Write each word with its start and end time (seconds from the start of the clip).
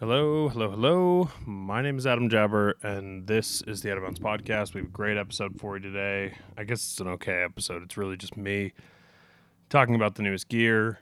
Hello, 0.00 0.48
hello, 0.48 0.70
hello. 0.70 1.30
My 1.44 1.82
name 1.82 1.98
is 1.98 2.06
Adam 2.06 2.30
Jaber, 2.30 2.72
and 2.82 3.26
this 3.26 3.60
is 3.60 3.82
the 3.82 3.92
Out 3.92 3.98
of 3.98 4.04
Bounds 4.04 4.18
Podcast. 4.18 4.72
We 4.72 4.80
have 4.80 4.88
a 4.88 4.92
great 4.92 5.18
episode 5.18 5.60
for 5.60 5.76
you 5.76 5.82
today. 5.82 6.38
I 6.56 6.64
guess 6.64 6.78
it's 6.78 7.00
an 7.02 7.08
okay 7.08 7.42
episode. 7.42 7.82
It's 7.82 7.98
really 7.98 8.16
just 8.16 8.34
me 8.34 8.72
talking 9.68 9.94
about 9.94 10.14
the 10.14 10.22
newest 10.22 10.48
gear 10.48 11.00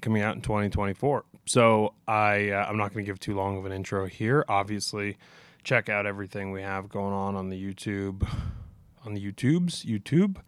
coming 0.00 0.22
out 0.22 0.34
in 0.34 0.42
2024. 0.42 1.24
So 1.46 1.94
I 2.08 2.50
uh, 2.50 2.66
I'm 2.68 2.76
not 2.76 2.92
going 2.92 3.04
to 3.04 3.08
give 3.08 3.20
too 3.20 3.36
long 3.36 3.58
of 3.58 3.64
an 3.64 3.70
intro 3.70 4.06
here. 4.06 4.44
Obviously, 4.48 5.16
check 5.62 5.88
out 5.88 6.04
everything 6.04 6.50
we 6.50 6.62
have 6.62 6.88
going 6.88 7.14
on 7.14 7.36
on 7.36 7.48
the 7.48 7.62
YouTube, 7.62 8.28
on 9.04 9.14
the 9.14 9.20
YouTubes, 9.24 9.86
YouTube, 9.86 10.38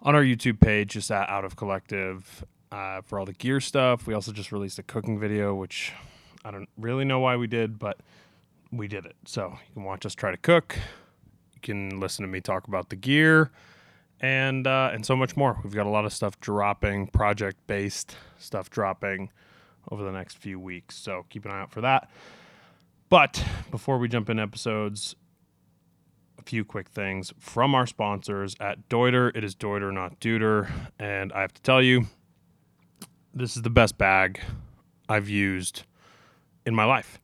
on 0.00 0.14
our 0.14 0.22
YouTube 0.22 0.60
page, 0.60 0.90
just 0.90 1.10
at 1.10 1.26
Out 1.30 1.46
of 1.46 1.56
Collective. 1.56 2.44
Uh, 2.70 3.00
for 3.00 3.18
all 3.18 3.24
the 3.24 3.32
gear 3.32 3.60
stuff, 3.60 4.06
we 4.06 4.12
also 4.12 4.30
just 4.30 4.52
released 4.52 4.78
a 4.78 4.82
cooking 4.82 5.18
video, 5.18 5.54
which 5.54 5.94
I 6.44 6.50
don't 6.50 6.68
really 6.76 7.04
know 7.04 7.20
why 7.20 7.36
we 7.36 7.46
did, 7.46 7.78
but 7.78 7.98
we 8.70 8.88
did 8.88 9.06
it. 9.06 9.16
So 9.24 9.50
you 9.68 9.74
can 9.74 9.84
watch 9.84 10.04
us 10.04 10.14
try 10.14 10.30
to 10.30 10.36
cook. 10.36 10.76
You 11.54 11.60
can 11.62 12.00
listen 12.00 12.24
to 12.24 12.28
me 12.28 12.40
talk 12.40 12.68
about 12.68 12.90
the 12.90 12.96
gear 12.96 13.50
and 14.20 14.66
uh, 14.66 14.90
and 14.92 15.04
so 15.04 15.16
much 15.16 15.36
more. 15.36 15.58
We've 15.62 15.74
got 15.74 15.86
a 15.86 15.90
lot 15.90 16.04
of 16.04 16.12
stuff 16.12 16.38
dropping, 16.40 17.08
project 17.08 17.58
based 17.66 18.16
stuff 18.38 18.70
dropping 18.70 19.30
over 19.90 20.04
the 20.04 20.12
next 20.12 20.38
few 20.38 20.58
weeks. 20.58 20.96
So 20.96 21.24
keep 21.28 21.44
an 21.44 21.50
eye 21.50 21.62
out 21.62 21.70
for 21.70 21.80
that. 21.80 22.10
But 23.08 23.44
before 23.70 23.98
we 23.98 24.08
jump 24.08 24.28
in 24.30 24.38
episodes, 24.38 25.14
a 26.38 26.42
few 26.42 26.64
quick 26.64 26.88
things 26.88 27.32
from 27.38 27.74
our 27.74 27.86
sponsors 27.86 28.56
at 28.60 28.88
Deuter. 28.88 29.30
It 29.36 29.44
is 29.44 29.54
Deuter, 29.54 29.92
not 29.92 30.20
Deuter, 30.20 30.70
and 30.98 31.32
I 31.32 31.42
have 31.42 31.54
to 31.54 31.62
tell 31.62 31.82
you, 31.82 32.06
this 33.32 33.56
is 33.56 33.62
the 33.62 33.70
best 33.70 33.98
bag 33.98 34.40
I've 35.08 35.28
used 35.28 35.84
in 36.66 36.74
my 36.74 36.84
life. 36.84 37.20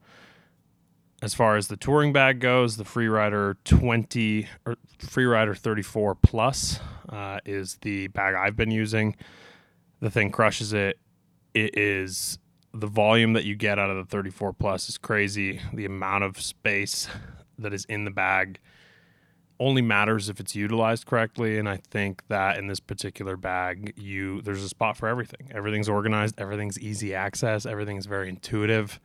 As 1.21 1.33
far 1.33 1.55
as 1.55 1.67
the 1.67 1.77
touring 1.77 2.13
bag 2.13 2.39
goes, 2.39 2.77
the 2.77 2.83
Freerider 2.83 3.55
20 3.63 4.47
or 4.65 4.75
Freerider 4.97 5.55
34 5.55 6.15
Plus 6.15 6.79
uh, 7.09 7.39
is 7.45 7.77
the 7.81 8.07
bag 8.07 8.33
I've 8.33 8.55
been 8.55 8.71
using. 8.71 9.15
The 9.99 10.09
thing 10.09 10.31
crushes 10.31 10.73
it. 10.73 10.97
It 11.53 11.77
is 11.77 12.39
the 12.73 12.87
volume 12.87 13.33
that 13.33 13.45
you 13.45 13.55
get 13.55 13.77
out 13.77 13.91
of 13.91 13.97
the 13.97 14.05
34 14.05 14.53
Plus 14.53 14.89
is 14.89 14.97
crazy. 14.97 15.61
The 15.73 15.85
amount 15.85 16.23
of 16.23 16.41
space 16.41 17.07
that 17.59 17.73
is 17.73 17.85
in 17.85 18.05
the 18.05 18.11
bag 18.11 18.59
only 19.61 19.81
matters 19.83 20.27
if 20.27 20.39
it's 20.39 20.55
utilized 20.55 21.05
correctly 21.05 21.59
and 21.59 21.69
i 21.69 21.77
think 21.77 22.23
that 22.29 22.57
in 22.57 22.65
this 22.65 22.79
particular 22.79 23.37
bag 23.37 23.93
you 23.95 24.41
there's 24.41 24.63
a 24.63 24.67
spot 24.67 24.97
for 24.97 25.07
everything 25.07 25.47
everything's 25.51 25.87
organized 25.87 26.33
everything's 26.39 26.79
easy 26.79 27.13
access 27.13 27.67
everything's 27.67 28.07
very 28.07 28.27
intuitive 28.27 28.99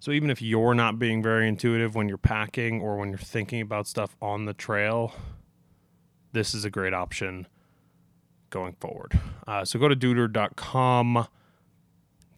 so 0.00 0.10
even 0.10 0.30
if 0.30 0.40
you're 0.40 0.74
not 0.74 0.98
being 0.98 1.22
very 1.22 1.48
intuitive 1.48 1.94
when 1.94 2.08
you're 2.08 2.18
packing 2.18 2.80
or 2.80 2.96
when 2.96 3.10
you're 3.10 3.18
thinking 3.18 3.60
about 3.60 3.86
stuff 3.86 4.16
on 4.20 4.44
the 4.44 4.54
trail, 4.54 5.12
this 6.32 6.54
is 6.54 6.64
a 6.64 6.70
great 6.70 6.94
option 6.94 7.46
going 8.50 8.74
forward. 8.80 9.18
Uh, 9.46 9.64
so 9.64 9.78
go 9.78 9.88
to 9.88 9.96
deuter.com. 9.96 11.26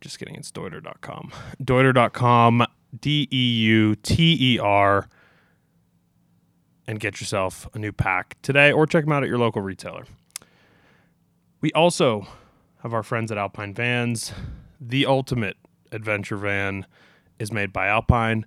Just 0.01 0.19
kidding, 0.19 0.35
it's 0.35 0.51
deuter.com. 0.51 1.31
Deuter.com, 1.63 2.67
D 2.99 3.29
E 3.31 3.53
U 3.65 3.95
T 3.97 4.37
E 4.41 4.59
R, 4.59 5.09
and 6.87 6.99
get 6.99 7.21
yourself 7.21 7.69
a 7.75 7.79
new 7.79 7.93
pack 7.93 8.37
today 8.43 8.73
or 8.73 8.87
check 8.87 9.05
them 9.05 9.13
out 9.13 9.23
at 9.23 9.29
your 9.29 9.39
local 9.39 9.63
retailer. 9.63 10.05
We 11.61 11.71
also 11.73 12.27
have 12.83 12.95
our 12.95 13.03
friends 13.03 13.31
at 13.31 13.37
Alpine 13.37 13.75
Vans, 13.75 14.33
the 14.81 15.05
ultimate 15.05 15.59
adventure 15.93 16.37
van 16.37 16.87
is 17.41 17.51
made 17.51 17.73
by 17.73 17.89
Alpine. 17.89 18.47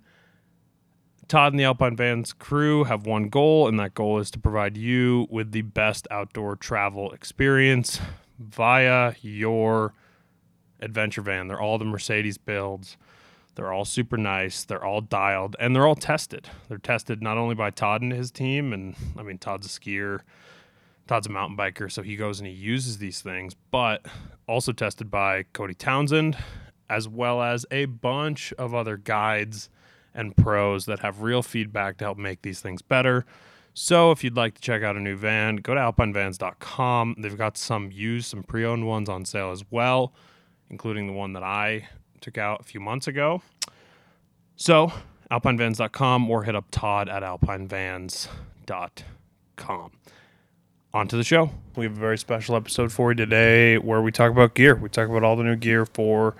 Todd 1.28 1.52
and 1.52 1.60
the 1.60 1.64
Alpine 1.64 1.96
Vans 1.96 2.32
crew 2.32 2.84
have 2.84 3.06
one 3.06 3.28
goal, 3.28 3.66
and 3.66 3.78
that 3.80 3.94
goal 3.94 4.18
is 4.18 4.30
to 4.30 4.38
provide 4.38 4.76
you 4.76 5.26
with 5.30 5.52
the 5.52 5.62
best 5.62 6.06
outdoor 6.10 6.56
travel 6.56 7.12
experience 7.12 8.00
via 8.38 9.14
your 9.20 9.94
adventure 10.80 11.22
van. 11.22 11.48
They're 11.48 11.60
all 11.60 11.78
the 11.78 11.84
Mercedes 11.84 12.38
builds. 12.38 12.96
They're 13.54 13.72
all 13.72 13.84
super 13.84 14.16
nice. 14.16 14.64
They're 14.64 14.84
all 14.84 15.00
dialed 15.00 15.54
and 15.60 15.74
they're 15.74 15.86
all 15.86 15.94
tested. 15.94 16.48
They're 16.68 16.78
tested 16.78 17.22
not 17.22 17.38
only 17.38 17.54
by 17.54 17.70
Todd 17.70 18.02
and 18.02 18.12
his 18.12 18.30
team, 18.30 18.72
and 18.72 18.96
I 19.16 19.22
mean, 19.22 19.38
Todd's 19.38 19.66
a 19.66 19.68
skier, 19.68 20.20
Todd's 21.06 21.28
a 21.28 21.30
mountain 21.30 21.56
biker, 21.56 21.90
so 21.90 22.02
he 22.02 22.16
goes 22.16 22.40
and 22.40 22.48
he 22.48 22.52
uses 22.52 22.98
these 22.98 23.22
things, 23.22 23.54
but 23.70 24.04
also 24.48 24.72
tested 24.72 25.10
by 25.10 25.44
Cody 25.52 25.74
Townsend 25.74 26.36
as 26.88 27.08
well 27.08 27.42
as 27.42 27.66
a 27.70 27.84
bunch 27.86 28.52
of 28.54 28.74
other 28.74 28.96
guides 28.96 29.68
and 30.14 30.36
pros 30.36 30.86
that 30.86 31.00
have 31.00 31.22
real 31.22 31.42
feedback 31.42 31.98
to 31.98 32.04
help 32.04 32.18
make 32.18 32.42
these 32.42 32.60
things 32.60 32.82
better. 32.82 33.24
So 33.74 34.12
if 34.12 34.22
you'd 34.22 34.36
like 34.36 34.54
to 34.54 34.60
check 34.60 34.84
out 34.84 34.94
a 34.96 35.00
new 35.00 35.16
van, 35.16 35.56
go 35.56 35.74
to 35.74 35.80
alpinevans.com. 35.80 37.16
They've 37.18 37.36
got 37.36 37.58
some 37.58 37.90
used, 37.90 38.28
some 38.28 38.44
pre-owned 38.44 38.86
ones 38.86 39.08
on 39.08 39.24
sale 39.24 39.50
as 39.50 39.64
well, 39.70 40.12
including 40.70 41.08
the 41.08 41.12
one 41.12 41.32
that 41.32 41.42
I 41.42 41.88
took 42.20 42.38
out 42.38 42.60
a 42.60 42.64
few 42.64 42.78
months 42.78 43.08
ago. 43.08 43.42
So 44.54 44.92
alpinevans.com 45.30 46.30
or 46.30 46.44
hit 46.44 46.54
up 46.54 46.66
Todd 46.70 47.08
at 47.08 47.24
alpinevans.com. 47.24 49.90
On 50.94 51.08
to 51.08 51.16
the 51.16 51.24
show. 51.24 51.50
We 51.74 51.86
have 51.86 51.96
a 51.96 52.00
very 52.00 52.18
special 52.18 52.54
episode 52.54 52.92
for 52.92 53.10
you 53.10 53.16
today 53.16 53.78
where 53.78 54.00
we 54.00 54.12
talk 54.12 54.30
about 54.30 54.54
gear. 54.54 54.76
We 54.76 54.88
talk 54.88 55.08
about 55.08 55.24
all 55.24 55.34
the 55.34 55.42
new 55.42 55.56
gear 55.56 55.84
for 55.84 56.36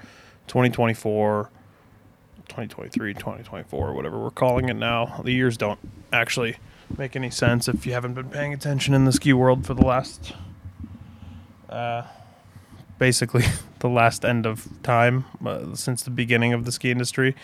2024, 0.46 1.50
2023, 2.48 3.14
2024, 3.14 3.92
whatever 3.92 4.18
we're 4.18 4.30
calling 4.30 4.68
it 4.68 4.74
now. 4.74 5.20
The 5.24 5.32
years 5.32 5.56
don't 5.56 5.78
actually 6.12 6.56
make 6.96 7.16
any 7.16 7.30
sense 7.30 7.68
if 7.68 7.86
you 7.86 7.92
haven't 7.92 8.14
been 8.14 8.28
paying 8.28 8.52
attention 8.52 8.94
in 8.94 9.04
the 9.04 9.12
ski 9.12 9.32
world 9.32 9.66
for 9.66 9.74
the 9.74 9.84
last, 9.84 10.32
uh, 11.68 12.02
basically 12.98 13.44
the 13.80 13.88
last 13.88 14.24
end 14.24 14.46
of 14.46 14.68
time 14.82 15.24
uh, 15.44 15.74
since 15.74 16.02
the 16.02 16.10
beginning 16.10 16.52
of 16.52 16.64
the 16.64 16.72
ski 16.72 16.90
industry. 16.90 17.34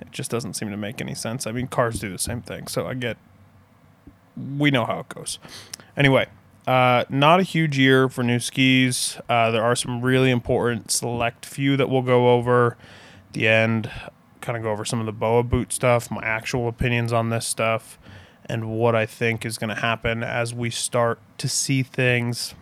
It 0.00 0.10
just 0.10 0.30
doesn't 0.30 0.54
seem 0.54 0.70
to 0.70 0.76
make 0.76 1.00
any 1.00 1.14
sense. 1.14 1.46
I 1.46 1.52
mean, 1.52 1.66
cars 1.66 2.00
do 2.00 2.10
the 2.10 2.18
same 2.18 2.42
thing, 2.42 2.66
so 2.66 2.86
I 2.86 2.94
get. 2.94 3.16
We 4.56 4.70
know 4.70 4.84
how 4.84 5.00
it 5.00 5.08
goes. 5.08 5.40
Anyway, 5.96 6.26
uh, 6.66 7.04
not 7.08 7.40
a 7.40 7.42
huge 7.42 7.78
year 7.78 8.08
for 8.08 8.22
new 8.22 8.38
skis. 8.38 9.18
Uh, 9.28 9.50
there 9.50 9.62
are 9.62 9.76
some 9.76 10.02
really 10.02 10.30
important 10.30 10.90
select 10.90 11.46
few 11.46 11.76
that 11.76 11.88
we'll 11.88 12.02
go 12.02 12.30
over 12.30 12.72
at 12.72 13.32
the 13.32 13.48
end. 13.48 13.90
Kind 14.40 14.56
of 14.56 14.62
go 14.62 14.70
over 14.70 14.84
some 14.84 15.00
of 15.00 15.06
the 15.06 15.12
BOA 15.12 15.42
boot 15.42 15.72
stuff, 15.72 16.10
my 16.10 16.22
actual 16.22 16.68
opinions 16.68 17.12
on 17.12 17.30
this 17.30 17.46
stuff, 17.46 17.98
and 18.46 18.70
what 18.70 18.94
I 18.94 19.06
think 19.06 19.44
is 19.44 19.58
going 19.58 19.74
to 19.74 19.80
happen 19.80 20.22
as 20.22 20.54
we 20.54 20.70
start 20.70 21.18
to 21.38 21.48
see 21.48 21.82
things 21.82 22.54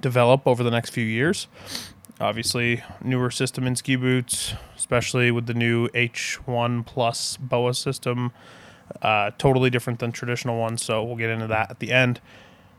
develop 0.00 0.46
over 0.46 0.62
the 0.62 0.70
next 0.70 0.90
few 0.90 1.04
years. 1.04 1.48
Obviously, 2.20 2.82
newer 3.02 3.30
system 3.30 3.66
in 3.66 3.74
ski 3.76 3.96
boots, 3.96 4.54
especially 4.76 5.30
with 5.30 5.46
the 5.46 5.54
new 5.54 5.88
H1 5.88 6.84
Plus 6.84 7.38
BOA 7.38 7.72
system. 7.74 8.30
Uh, 9.00 9.30
totally 9.38 9.70
different 9.70 10.00
than 10.00 10.12
traditional 10.12 10.58
ones, 10.58 10.82
so 10.82 11.02
we'll 11.02 11.16
get 11.16 11.30
into 11.30 11.46
that 11.46 11.70
at 11.70 11.78
the 11.78 11.92
end. 11.92 12.20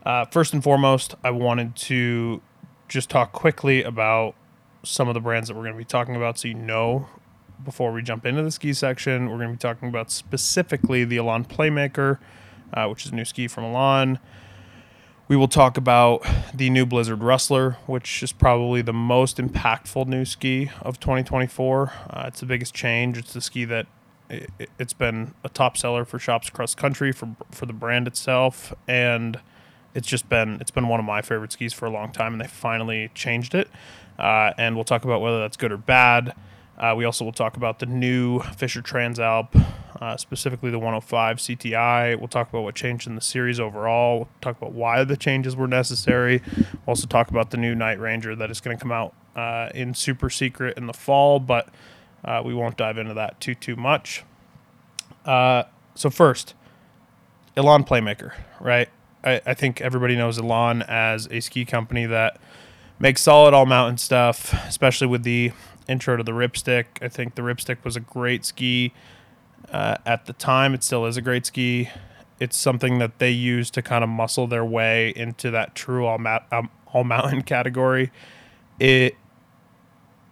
Uh, 0.06 0.26
first 0.26 0.54
and 0.54 0.64
foremost, 0.64 1.16
I 1.24 1.32
wanted 1.32 1.76
to 1.76 2.42
just 2.88 3.10
talk 3.10 3.32
quickly 3.32 3.84
about 3.84 4.36
some 4.84 5.08
of 5.08 5.14
the 5.14 5.20
brands 5.20 5.48
that 5.48 5.56
we're 5.56 5.64
going 5.64 5.74
to 5.74 5.78
be 5.78 5.86
talking 5.86 6.16
about 6.16 6.40
so 6.40 6.48
you 6.48 6.56
know 6.56 7.08
before 7.64 7.92
we 7.92 8.02
jump 8.02 8.26
into 8.26 8.42
the 8.42 8.52
ski 8.52 8.74
section. 8.74 9.30
We're 9.30 9.38
going 9.38 9.50
to 9.50 9.54
be 9.54 9.60
talking 9.60 9.90
about 9.90 10.10
specifically 10.10 11.04
the 11.04 11.18
Elan 11.18 11.46
Playmaker, 11.46 12.18
uh, 12.74 12.88
which 12.88 13.06
is 13.06 13.12
a 13.12 13.16
new 13.16 13.26
ski 13.26 13.48
from 13.48 13.64
Elan. 13.64 14.18
We 15.28 15.38
will 15.38 15.48
talk 15.48 15.78
about 15.78 16.26
the 16.54 16.70
new 16.70 16.86
Blizzard 16.86 17.22
Rustler, 17.22 17.78
which 17.86 18.22
is 18.24 18.34
probably 18.34 18.82
the 18.82 18.94
most 18.94 19.38
impactful 19.38 20.08
new 20.08 20.26
ski 20.26 20.72
of 20.82 21.00
2024. 21.00 21.94
Uh, 22.10 22.24
it's 22.28 22.40
the 22.40 22.46
biggest 22.46 22.74
change. 22.74 23.18
It's 23.18 23.34
the 23.34 23.40
ski 23.40 23.64
that 23.66 23.86
it, 24.30 24.50
has 24.80 24.94
been 24.94 25.34
a 25.44 25.50
top 25.50 25.78
seller 25.78 26.06
for 26.06 26.20
shops 26.20 26.50
across 26.50 26.76
country 26.76 27.12
for 27.12 27.36
for 27.52 27.66
the 27.66 27.74
brand 27.74 28.08
itself, 28.08 28.74
and 28.88 29.40
it's 29.94 30.08
just 30.08 30.30
been 30.30 30.58
it's 30.62 30.72
been 30.72 30.88
one 30.88 31.00
of 31.00 31.06
my 31.06 31.22
favorite 31.22 31.52
skis 31.52 31.74
for 31.74 31.86
a 31.86 31.90
long 31.90 32.12
time, 32.12 32.34
and 32.34 32.42
they 32.42 32.48
finally 32.48 33.10
changed 33.14 33.56
it. 33.56 33.70
Uh, 34.18 34.54
and 34.58 34.76
we'll 34.76 34.86
talk 34.86 35.04
about 35.04 35.22
whether 35.22 35.40
that's 35.40 35.58
good 35.58 35.72
or 35.72 35.78
bad. 35.78 36.36
Uh, 36.78 36.94
we 36.96 37.06
also 37.06 37.24
will 37.24 37.32
talk 37.32 37.58
about 37.58 37.80
the 37.80 37.86
new 37.86 38.40
Fischer 38.40 38.82
Transalp, 38.82 39.50
uh, 40.00 40.18
specifically 40.18 40.72
the 40.72 40.80
105 40.80 41.38
CTI. 41.38 42.18
We'll 42.18 42.28
talk 42.28 42.50
about 42.50 42.62
what 42.64 42.76
changed 42.76 43.08
in 43.08 43.16
the 43.16 43.22
series 43.22 43.60
overall. 43.60 44.18
We'll 44.18 44.30
talk 44.42 44.58
about 44.58 44.74
why 44.74 45.04
the 45.04 45.18
changes 45.18 45.56
were 45.56 45.68
necessary. 45.68 46.42
We'll 46.58 46.80
also 46.88 47.08
talk 47.08 47.30
about 47.30 47.52
the 47.52 47.58
new 47.58 47.76
Night 47.76 48.00
Ranger 48.00 48.36
that 48.36 48.50
is 48.50 48.62
going 48.62 48.76
to 48.76 48.82
come 48.82 48.92
out 48.92 49.14
uh, 49.36 49.70
in 49.76 49.94
super 49.94 50.30
secret 50.30 50.78
in 50.78 50.88
the 50.88 50.94
fall, 50.94 51.40
but 51.40 51.70
uh, 52.26 52.42
we 52.44 52.54
won't 52.54 52.78
dive 52.78 52.98
into 52.98 53.14
that 53.14 53.40
too 53.40 53.56
too 53.56 53.76
much. 53.76 54.24
Uh, 55.26 55.64
so 55.94 56.10
first, 56.10 56.56
Elan 57.56 57.84
Playmaker, 57.84 58.34
right? 58.60 58.90
I, 59.24 59.42
I 59.46 59.54
think 59.54 59.82
everybody 59.82 60.16
knows 60.16 60.38
Elan 60.38 60.84
as 60.84 61.28
a 61.32 61.40
ski 61.40 61.66
company 61.66 62.06
that 62.06 62.40
makes 63.00 63.22
solid 63.22 63.54
all 63.54 63.66
mountain 63.66 63.98
stuff, 63.98 64.54
especially 64.68 65.08
with 65.08 65.24
the 65.24 65.52
intro 65.88 66.18
to 66.18 66.24
the 66.24 66.32
Ripstick. 66.32 66.86
I 67.02 67.08
think 67.08 67.36
the 67.36 67.42
Ripstick 67.42 67.84
was 67.84 67.96
a 67.96 68.00
great 68.00 68.46
ski 68.46 68.94
uh, 69.72 69.98
at 70.06 70.26
the 70.26 70.34
time. 70.34 70.74
It 70.74 70.84
still 70.84 71.06
is 71.06 71.18
a 71.18 71.22
great 71.22 71.46
ski. 71.46 71.90
It's 72.40 72.58
something 72.58 73.00
that 73.00 73.20
they 73.20 73.32
use 73.32 73.70
to 73.72 73.82
kind 73.82 74.04
of 74.04 74.10
muscle 74.10 74.48
their 74.48 74.66
way 74.66 75.14
into 75.16 75.52
that 75.52 75.76
true 75.76 76.06
all, 76.06 76.18
ma- 76.18 76.40
um, 76.52 76.70
all 76.88 77.04
mountain 77.04 77.42
category. 77.44 78.12
It 78.80 79.16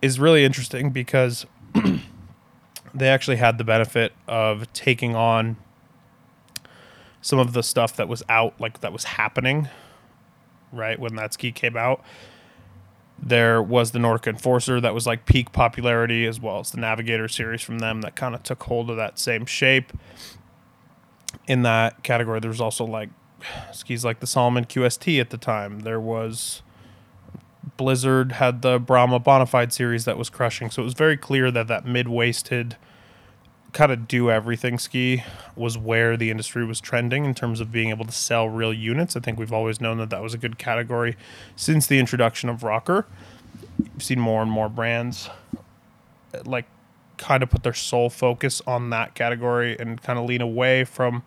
is 0.01 0.19
really 0.19 0.43
interesting 0.43 0.91
because 0.91 1.45
they 2.93 3.07
actually 3.07 3.37
had 3.37 3.57
the 3.57 3.63
benefit 3.63 4.13
of 4.27 4.71
taking 4.73 5.15
on 5.15 5.57
some 7.21 7.39
of 7.39 7.53
the 7.53 7.63
stuff 7.63 7.95
that 7.95 8.07
was 8.07 8.23
out, 8.29 8.59
like 8.59 8.81
that 8.81 8.93
was 8.93 9.03
happening, 9.03 9.69
right 10.71 10.99
when 10.99 11.15
that 11.15 11.33
ski 11.33 11.51
came 11.51 11.77
out. 11.77 12.03
There 13.21 13.61
was 13.61 13.91
the 13.91 13.99
Nordic 13.99 14.27
Enforcer 14.27 14.79
that 14.79 14.93
was 14.93 15.05
like 15.05 15.25
peak 15.25 15.51
popularity, 15.51 16.25
as 16.25 16.39
well 16.39 16.59
as 16.59 16.71
the 16.71 16.79
Navigator 16.79 17.27
series 17.27 17.61
from 17.61 17.79
them 17.79 18.01
that 18.01 18.15
kind 18.15 18.33
of 18.33 18.43
took 18.43 18.63
hold 18.63 18.89
of 18.89 18.97
that 18.97 19.19
same 19.19 19.45
shape. 19.45 19.91
In 21.47 21.63
that 21.63 22.03
category, 22.03 22.39
there 22.39 22.49
was 22.49 22.61
also 22.61 22.85
like 22.85 23.09
skis 23.73 24.05
like 24.05 24.19
the 24.19 24.27
Salomon 24.27 24.65
QST 24.65 25.19
at 25.19 25.29
the 25.29 25.37
time. 25.37 25.81
There 25.81 25.99
was 25.99 26.61
Blizzard 27.77 28.33
had 28.33 28.61
the 28.61 28.79
Brahma 28.79 29.19
Bonafide 29.19 29.71
series 29.71 30.05
that 30.05 30.17
was 30.17 30.29
crushing, 30.29 30.69
so 30.69 30.81
it 30.81 30.85
was 30.85 30.93
very 30.93 31.17
clear 31.17 31.51
that 31.51 31.67
that 31.67 31.85
mid 31.85 32.07
waisted 32.07 32.77
kind 33.73 33.91
of 33.91 34.07
do 34.07 34.31
everything 34.31 34.79
ski 34.79 35.23
was 35.55 35.77
where 35.77 36.17
the 36.17 36.31
industry 36.31 36.65
was 36.65 36.79
trending 36.79 37.25
in 37.25 37.35
terms 37.35 37.59
of 37.59 37.71
being 37.71 37.89
able 37.89 38.05
to 38.05 38.11
sell 38.11 38.49
real 38.49 38.73
units. 38.73 39.15
I 39.15 39.19
think 39.19 39.37
we've 39.37 39.53
always 39.53 39.79
known 39.79 39.97
that 39.99 40.09
that 40.09 40.21
was 40.21 40.33
a 40.33 40.37
good 40.37 40.57
category 40.57 41.15
since 41.55 41.85
the 41.85 41.99
introduction 41.99 42.49
of 42.49 42.63
rocker. 42.63 43.05
You've 43.77 44.03
seen 44.03 44.19
more 44.19 44.41
and 44.41 44.49
more 44.49 44.69
brands 44.69 45.29
uh, 46.33 46.39
like 46.45 46.65
kind 47.17 47.43
of 47.43 47.49
put 47.49 47.63
their 47.63 47.73
sole 47.73 48.09
focus 48.09 48.61
on 48.65 48.89
that 48.89 49.13
category 49.13 49.77
and 49.77 50.01
kind 50.01 50.17
of 50.17 50.25
lean 50.25 50.41
away 50.41 50.83
from 50.83 51.23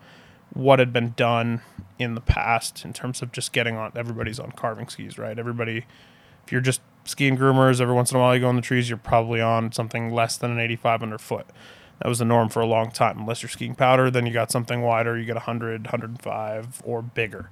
what 0.53 0.79
had 0.79 0.93
been 0.93 1.15
done 1.17 1.61
in 1.99 2.15
the 2.15 2.21
past 2.21 2.85
in 2.85 2.93
terms 2.93 3.23
of 3.23 3.31
just 3.31 3.53
getting 3.53 3.77
on 3.77 3.93
everybody's 3.95 4.41
on 4.41 4.51
carving 4.53 4.89
skis, 4.89 5.19
right? 5.19 5.39
Everybody 5.39 5.87
if 6.45 6.51
you're 6.51 6.61
just 6.61 6.81
skiing 7.05 7.37
groomers 7.37 7.81
every 7.81 7.95
once 7.95 8.11
in 8.11 8.17
a 8.17 8.21
while 8.21 8.35
you 8.35 8.41
go 8.41 8.51
in 8.51 8.57
the 8.57 8.63
trees, 8.63 8.89
you're 8.89 8.99
probably 8.99 9.41
on 9.41 9.71
something 9.71 10.11
less 10.11 10.37
than 10.37 10.51
an 10.51 10.59
85 10.59 11.03
underfoot 11.05 11.47
that 12.03 12.09
was 12.09 12.19
the 12.19 12.25
norm 12.25 12.49
for 12.49 12.61
a 12.61 12.67
long 12.67 12.91
time. 12.91 13.21
Unless 13.21 13.43
you're 13.43 13.49
skiing 13.49 13.77
powder, 13.77 14.11
then 14.11 14.27
you 14.27 14.33
got 14.33 14.51
something 14.51 14.83
wider, 14.83 15.17
you 15.17 15.25
get 15.25 15.37
100, 15.37 15.85
105, 15.85 16.83
or 16.85 17.01
bigger, 17.01 17.49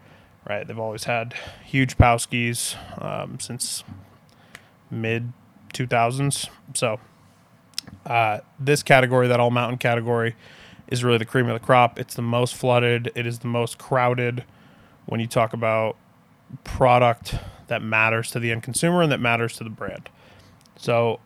right? 0.49 0.67
They've 0.67 0.79
always 0.79 1.05
had 1.05 1.35
huge 1.65 1.97
pow 1.97 2.17
skis 2.17 2.75
um, 2.99 3.39
since 3.39 3.85
mid 4.91 5.33
2000s. 5.73 6.49
So 6.75 6.99
uh, 8.05 8.41
this 8.59 8.83
category, 8.83 9.29
that 9.29 9.39
all 9.39 9.53
mountain 9.53 9.79
category, 9.79 10.35
is 10.89 11.05
really 11.05 11.19
the 11.19 11.25
cream 11.25 11.47
of 11.47 11.53
the 11.53 11.65
crop. 11.65 11.97
It's 11.97 12.15
the 12.15 12.23
most 12.23 12.57
flooded. 12.57 13.13
It 13.15 13.29
is 13.29 13.39
the 13.39 13.47
most 13.47 13.79
crowded 13.79 14.43
when 15.07 15.21
you 15.21 15.29
talk 15.29 15.53
about 15.53 15.95
product 16.65 17.37
that 17.69 17.83
matters 17.83 18.33
to 18.33 18.41
the 18.41 18.51
end 18.51 18.65
consumer 18.65 19.01
and 19.03 19.13
that 19.13 19.21
matters 19.21 19.57
to 19.59 19.65
the 19.65 19.71
brand. 19.71 20.11
So 20.75 21.21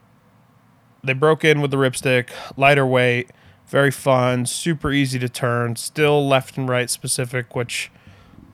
they 1.04 1.12
broke 1.12 1.44
in 1.44 1.60
with 1.60 1.70
the 1.70 1.76
ripstick, 1.76 2.30
lighter 2.56 2.86
weight, 2.86 3.30
very 3.66 3.90
fun, 3.90 4.46
super 4.46 4.90
easy 4.90 5.18
to 5.18 5.28
turn, 5.28 5.76
still 5.76 6.26
left 6.26 6.56
and 6.56 6.68
right 6.68 6.88
specific, 6.90 7.54
which 7.54 7.90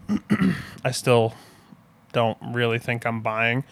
I 0.84 0.90
still 0.90 1.34
don't 2.12 2.38
really 2.42 2.78
think 2.78 3.06
I'm 3.06 3.20
buying. 3.20 3.64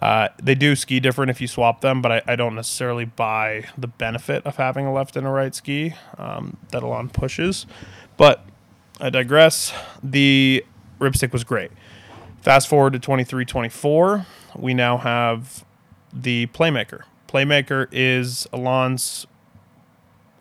Uh, 0.00 0.28
they 0.42 0.54
do 0.54 0.74
ski 0.74 1.00
different 1.00 1.30
if 1.30 1.40
you 1.40 1.46
swap 1.46 1.80
them, 1.82 2.00
but 2.00 2.12
I, 2.12 2.22
I, 2.28 2.36
don't 2.36 2.54
necessarily 2.54 3.04
buy 3.04 3.66
the 3.76 3.86
benefit 3.86 4.44
of 4.46 4.56
having 4.56 4.86
a 4.86 4.92
left 4.92 5.16
and 5.16 5.26
a 5.26 5.30
right 5.30 5.54
ski 5.54 5.94
um, 6.16 6.56
that 6.70 6.82
Elan 6.82 7.10
pushes. 7.10 7.66
But 8.16 8.44
I 9.00 9.10
digress. 9.10 9.72
The 10.02 10.64
ripstick 10.98 11.32
was 11.32 11.44
great. 11.44 11.72
Fast 12.40 12.68
forward 12.68 12.94
to 12.94 12.98
23 12.98 13.44
24, 13.44 14.26
we 14.56 14.72
now 14.72 14.96
have 14.96 15.64
the 16.12 16.46
Playmaker. 16.48 17.02
Playmaker 17.32 17.88
is 17.90 18.46
Elan's 18.52 19.26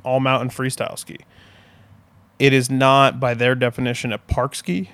all 0.04 0.20
mountain 0.20 0.50
freestyle 0.50 0.98
ski. 0.98 1.20
It 2.38 2.54
is 2.54 2.70
not, 2.70 3.20
by 3.20 3.34
their 3.34 3.56
definition, 3.56 4.12
a 4.12 4.18
park 4.18 4.56
ski, 4.56 4.90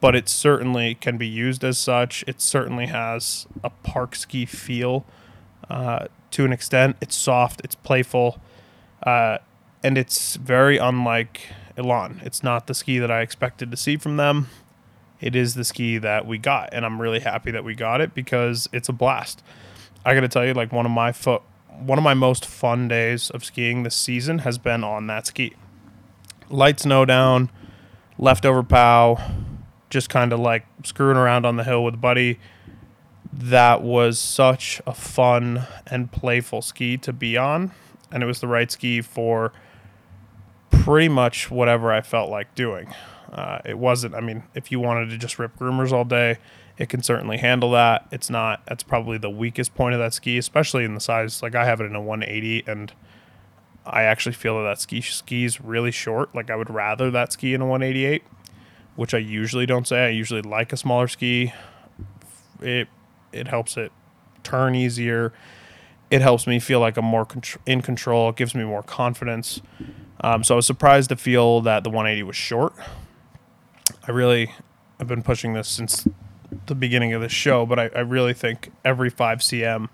but 0.00 0.16
it 0.16 0.28
certainly 0.28 0.94
can 0.94 1.18
be 1.18 1.28
used 1.28 1.62
as 1.62 1.78
such. 1.78 2.24
It 2.26 2.40
certainly 2.40 2.86
has 2.86 3.46
a 3.62 3.70
park 3.70 4.16
ski 4.16 4.44
feel 4.44 5.04
uh, 5.68 6.06
to 6.32 6.44
an 6.44 6.52
extent. 6.52 6.96
It's 7.00 7.14
soft, 7.14 7.60
it's 7.62 7.74
playful, 7.74 8.40
uh, 9.04 9.38
and 9.84 9.96
it's 9.96 10.36
very 10.36 10.78
unlike 10.78 11.42
Elan. 11.76 12.22
It's 12.24 12.42
not 12.42 12.66
the 12.66 12.74
ski 12.74 12.98
that 12.98 13.10
I 13.10 13.20
expected 13.20 13.70
to 13.70 13.76
see 13.76 13.96
from 13.96 14.16
them. 14.16 14.48
It 15.20 15.36
is 15.36 15.54
the 15.54 15.64
ski 15.64 15.98
that 15.98 16.26
we 16.26 16.38
got, 16.38 16.70
and 16.72 16.84
I'm 16.84 17.00
really 17.00 17.20
happy 17.20 17.50
that 17.50 17.62
we 17.62 17.74
got 17.74 18.00
it 18.00 18.14
because 18.14 18.68
it's 18.72 18.88
a 18.88 18.92
blast. 18.92 19.44
I 20.04 20.14
got 20.14 20.20
to 20.20 20.28
tell 20.28 20.46
you, 20.46 20.54
like 20.54 20.72
one 20.72 20.86
of 20.86 20.92
my 20.92 21.12
fo- 21.12 21.42
one 21.78 21.98
of 21.98 22.04
my 22.04 22.14
most 22.14 22.46
fun 22.46 22.88
days 22.88 23.30
of 23.30 23.44
skiing 23.44 23.82
this 23.82 23.94
season 23.94 24.40
has 24.40 24.58
been 24.58 24.84
on 24.84 25.06
that 25.08 25.26
ski. 25.26 25.54
Light 26.48 26.80
snow 26.80 27.04
down, 27.04 27.50
leftover 28.18 28.62
pow, 28.62 29.18
just 29.88 30.08
kind 30.08 30.32
of 30.32 30.40
like 30.40 30.66
screwing 30.84 31.16
around 31.16 31.46
on 31.46 31.56
the 31.56 31.64
hill 31.64 31.84
with 31.84 31.94
a 31.94 31.98
buddy. 31.98 32.38
That 33.32 33.82
was 33.82 34.18
such 34.18 34.80
a 34.86 34.92
fun 34.92 35.66
and 35.86 36.10
playful 36.10 36.62
ski 36.62 36.96
to 36.98 37.12
be 37.12 37.36
on, 37.36 37.72
and 38.10 38.22
it 38.22 38.26
was 38.26 38.40
the 38.40 38.48
right 38.48 38.70
ski 38.70 39.02
for 39.02 39.52
pretty 40.70 41.08
much 41.08 41.50
whatever 41.50 41.92
I 41.92 42.00
felt 42.00 42.30
like 42.30 42.54
doing. 42.54 42.92
Uh, 43.30 43.58
it 43.64 43.78
wasn't. 43.78 44.14
I 44.14 44.20
mean, 44.20 44.42
if 44.54 44.72
you 44.72 44.80
wanted 44.80 45.10
to 45.10 45.18
just 45.18 45.38
rip 45.38 45.56
groomers 45.56 45.92
all 45.92 46.04
day, 46.04 46.38
it 46.80 46.88
can 46.88 47.02
certainly 47.02 47.36
handle 47.36 47.72
that. 47.72 48.06
It's 48.10 48.30
not. 48.30 48.64
That's 48.66 48.82
probably 48.82 49.18
the 49.18 49.28
weakest 49.28 49.74
point 49.74 49.92
of 49.92 50.00
that 50.00 50.14
ski, 50.14 50.38
especially 50.38 50.82
in 50.86 50.94
the 50.94 51.00
size. 51.00 51.42
Like 51.42 51.54
I 51.54 51.66
have 51.66 51.78
it 51.82 51.84
in 51.84 51.94
a 51.94 52.00
180, 52.00 52.64
and 52.66 52.90
I 53.84 54.04
actually 54.04 54.32
feel 54.32 54.56
that 54.56 54.62
that 54.62 54.80
ski 54.80 55.02
skis 55.02 55.60
really 55.60 55.90
short. 55.90 56.34
Like 56.34 56.48
I 56.48 56.56
would 56.56 56.70
rather 56.70 57.10
that 57.10 57.34
ski 57.34 57.52
in 57.52 57.60
a 57.60 57.66
188, 57.66 58.22
which 58.96 59.12
I 59.12 59.18
usually 59.18 59.66
don't 59.66 59.86
say. 59.86 60.06
I 60.06 60.08
usually 60.08 60.40
like 60.40 60.72
a 60.72 60.78
smaller 60.78 61.06
ski. 61.06 61.52
It 62.62 62.88
it 63.30 63.46
helps 63.46 63.76
it 63.76 63.92
turn 64.42 64.74
easier. 64.74 65.34
It 66.10 66.22
helps 66.22 66.46
me 66.46 66.60
feel 66.60 66.80
like 66.80 66.96
I'm 66.96 67.04
more 67.04 67.28
in 67.66 67.82
control. 67.82 68.30
It 68.30 68.36
gives 68.36 68.54
me 68.54 68.64
more 68.64 68.82
confidence. 68.82 69.60
Um, 70.22 70.42
so 70.42 70.54
I 70.54 70.56
was 70.56 70.66
surprised 70.66 71.10
to 71.10 71.16
feel 71.16 71.60
that 71.60 71.84
the 71.84 71.90
180 71.90 72.22
was 72.22 72.36
short. 72.36 72.72
I 74.08 74.12
really, 74.12 74.50
I've 74.98 75.06
been 75.06 75.22
pushing 75.22 75.52
this 75.52 75.68
since 75.68 76.08
the 76.66 76.74
beginning 76.74 77.12
of 77.12 77.20
the 77.20 77.28
show, 77.28 77.66
but 77.66 77.78
I, 77.78 77.90
I 77.94 78.00
really 78.00 78.34
think 78.34 78.72
every 78.84 79.10
5cm 79.10 79.88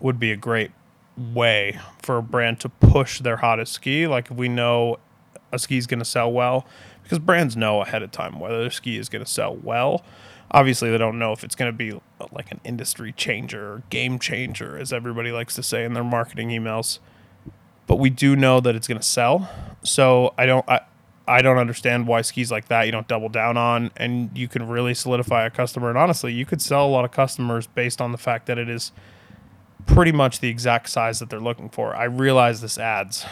would 0.00 0.18
be 0.18 0.32
a 0.32 0.36
great 0.36 0.70
way 1.16 1.78
for 2.00 2.18
a 2.18 2.22
brand 2.22 2.60
to 2.60 2.68
push 2.68 3.20
their 3.20 3.36
hottest 3.36 3.72
ski. 3.72 4.06
Like 4.06 4.30
if 4.30 4.36
we 4.36 4.48
know 4.48 4.98
a 5.52 5.58
ski 5.58 5.76
is 5.76 5.86
going 5.86 5.98
to 5.98 6.04
sell 6.04 6.32
well, 6.32 6.66
because 7.02 7.18
brands 7.18 7.56
know 7.56 7.82
ahead 7.82 8.02
of 8.02 8.10
time 8.10 8.38
whether 8.40 8.60
their 8.60 8.70
ski 8.70 8.96
is 8.96 9.08
going 9.08 9.24
to 9.24 9.30
sell 9.30 9.54
well. 9.54 10.04
Obviously, 10.50 10.90
they 10.90 10.98
don't 10.98 11.18
know 11.18 11.32
if 11.32 11.44
it's 11.44 11.54
going 11.54 11.70
to 11.70 11.76
be 11.76 11.98
like 12.30 12.50
an 12.50 12.60
industry 12.62 13.12
changer 13.12 13.72
or 13.72 13.82
game 13.88 14.18
changer, 14.18 14.76
as 14.76 14.92
everybody 14.92 15.32
likes 15.32 15.54
to 15.54 15.62
say 15.62 15.84
in 15.84 15.94
their 15.94 16.04
marketing 16.04 16.50
emails. 16.50 16.98
But 17.86 17.96
we 17.96 18.10
do 18.10 18.36
know 18.36 18.60
that 18.60 18.76
it's 18.76 18.86
going 18.86 19.00
to 19.00 19.06
sell. 19.06 19.48
So 19.82 20.34
I 20.36 20.46
don't. 20.46 20.68
I, 20.68 20.80
I 21.26 21.40
don't 21.40 21.58
understand 21.58 22.06
why 22.08 22.22
skis 22.22 22.50
like 22.50 22.68
that 22.68 22.86
you 22.86 22.92
don't 22.92 23.06
double 23.06 23.28
down 23.28 23.56
on 23.56 23.92
and 23.96 24.30
you 24.36 24.48
can 24.48 24.68
really 24.68 24.94
solidify 24.94 25.46
a 25.46 25.50
customer. 25.50 25.88
And 25.88 25.96
honestly, 25.96 26.32
you 26.32 26.44
could 26.44 26.60
sell 26.60 26.86
a 26.86 26.90
lot 26.90 27.04
of 27.04 27.12
customers 27.12 27.66
based 27.68 28.00
on 28.00 28.10
the 28.12 28.18
fact 28.18 28.46
that 28.46 28.58
it 28.58 28.68
is 28.68 28.90
pretty 29.86 30.12
much 30.12 30.40
the 30.40 30.48
exact 30.48 30.88
size 30.88 31.20
that 31.20 31.30
they're 31.30 31.40
looking 31.40 31.68
for. 31.68 31.94
I 31.94 32.04
realize 32.04 32.60
this 32.60 32.76
adds, 32.76 33.24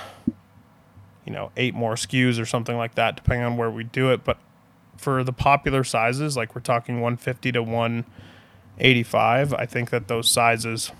you 1.24 1.32
know, 1.32 1.50
eight 1.56 1.74
more 1.74 1.94
SKUs 1.94 2.40
or 2.40 2.46
something 2.46 2.76
like 2.76 2.94
that, 2.94 3.16
depending 3.16 3.44
on 3.44 3.56
where 3.56 3.70
we 3.70 3.82
do 3.84 4.10
it. 4.12 4.24
But 4.24 4.38
for 4.96 5.24
the 5.24 5.32
popular 5.32 5.82
sizes, 5.82 6.36
like 6.36 6.54
we're 6.54 6.60
talking 6.60 6.96
150 7.00 7.52
to 7.52 7.62
185, 7.62 9.54
I 9.54 9.66
think 9.66 9.90
that 9.90 10.06
those 10.06 10.30
sizes 10.30 10.92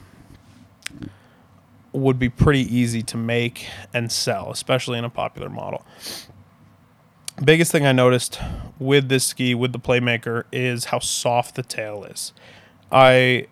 would 1.93 2.19
be 2.19 2.29
pretty 2.29 2.63
easy 2.75 3.03
to 3.03 3.17
make 3.17 3.69
and 3.93 4.11
sell, 4.11 4.51
especially 4.51 4.99
in 4.99 5.05
a 5.05 5.11
popular 5.11 5.49
model 5.49 5.85
biggest 7.45 7.73
thing 7.73 7.87
I 7.87 7.93
noticed 7.93 8.39
with 8.79 9.09
this 9.09 9.25
ski, 9.25 9.55
with 9.55 9.73
the 9.73 9.79
Playmaker, 9.79 10.45
is 10.53 10.87
how 10.87 10.99
soft 10.99 11.55
the 11.55 11.63
tail 11.63 12.05
is. 12.05 12.33
I 12.93 13.47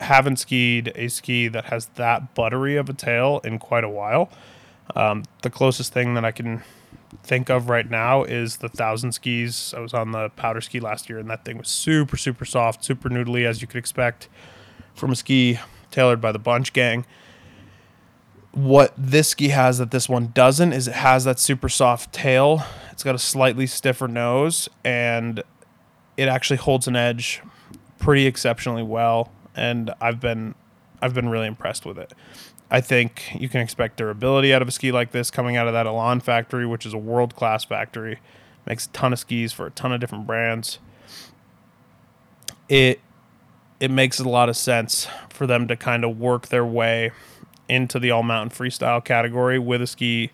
haven't 0.00 0.36
skied 0.36 0.92
a 0.94 1.08
ski 1.08 1.48
that 1.48 1.66
has 1.66 1.86
that 1.94 2.34
buttery 2.34 2.76
of 2.76 2.88
a 2.88 2.92
tail 2.92 3.40
in 3.44 3.58
quite 3.58 3.84
a 3.84 3.88
while. 3.88 4.30
Um, 4.94 5.24
the 5.42 5.50
closest 5.50 5.92
thing 5.92 6.14
that 6.14 6.24
I 6.24 6.30
can 6.30 6.62
think 7.22 7.48
of 7.48 7.68
right 7.68 7.88
now 7.88 8.24
is 8.24 8.58
the 8.58 8.68
thousand 8.68 9.12
skis. 9.12 9.72
I 9.76 9.80
was 9.80 9.94
on 9.94 10.12
the 10.12 10.28
powder 10.30 10.60
ski 10.60 10.80
last 10.80 11.08
year, 11.08 11.18
and 11.18 11.30
that 11.30 11.44
thing 11.44 11.58
was 11.58 11.68
super, 11.68 12.16
super 12.16 12.44
soft, 12.44 12.84
super 12.84 13.08
noodly, 13.08 13.46
as 13.46 13.60
you 13.62 13.66
could 13.66 13.78
expect 13.78 14.28
from 14.94 15.10
a 15.12 15.16
ski 15.16 15.58
tailored 15.90 16.20
by 16.20 16.32
the 16.32 16.38
Bunch 16.38 16.72
Gang. 16.72 17.06
What 18.54 18.94
this 18.96 19.28
ski 19.30 19.48
has 19.48 19.78
that 19.78 19.90
this 19.90 20.08
one 20.08 20.28
doesn't 20.32 20.72
is 20.72 20.86
it 20.86 20.94
has 20.94 21.24
that 21.24 21.40
super 21.40 21.68
soft 21.68 22.12
tail. 22.12 22.62
It's 22.92 23.02
got 23.02 23.16
a 23.16 23.18
slightly 23.18 23.66
stiffer 23.66 24.06
nose 24.06 24.68
and 24.84 25.42
it 26.16 26.28
actually 26.28 26.58
holds 26.58 26.86
an 26.86 26.94
edge 26.94 27.42
pretty 27.98 28.26
exceptionally 28.26 28.84
well 28.84 29.32
and 29.56 29.92
I've 30.00 30.20
been 30.20 30.54
I've 31.02 31.14
been 31.14 31.28
really 31.28 31.48
impressed 31.48 31.84
with 31.84 31.98
it. 31.98 32.14
I 32.70 32.80
think 32.80 33.34
you 33.38 33.48
can 33.48 33.60
expect 33.60 33.96
durability 33.96 34.54
out 34.54 34.62
of 34.62 34.68
a 34.68 34.70
ski 34.70 34.92
like 34.92 35.10
this 35.10 35.30
coming 35.30 35.56
out 35.56 35.66
of 35.66 35.74
that 35.74 35.86
Elan 35.86 36.20
factory, 36.20 36.66
which 36.66 36.86
is 36.86 36.94
a 36.94 36.98
world 36.98 37.34
class 37.34 37.64
factory. 37.64 38.20
Makes 38.66 38.86
a 38.86 38.90
ton 38.90 39.12
of 39.12 39.18
skis 39.18 39.52
for 39.52 39.66
a 39.66 39.70
ton 39.70 39.92
of 39.92 40.00
different 40.00 40.26
brands. 40.26 40.78
It 42.68 43.00
it 43.80 43.90
makes 43.90 44.20
a 44.20 44.28
lot 44.28 44.48
of 44.48 44.56
sense 44.56 45.08
for 45.28 45.46
them 45.46 45.68
to 45.68 45.76
kind 45.76 46.04
of 46.04 46.18
work 46.18 46.48
their 46.48 46.64
way 46.64 47.10
into 47.68 47.98
the 47.98 48.10
all 48.10 48.22
mountain 48.22 48.56
freestyle 48.56 49.04
category 49.04 49.58
with 49.58 49.82
a 49.82 49.86
ski 49.86 50.30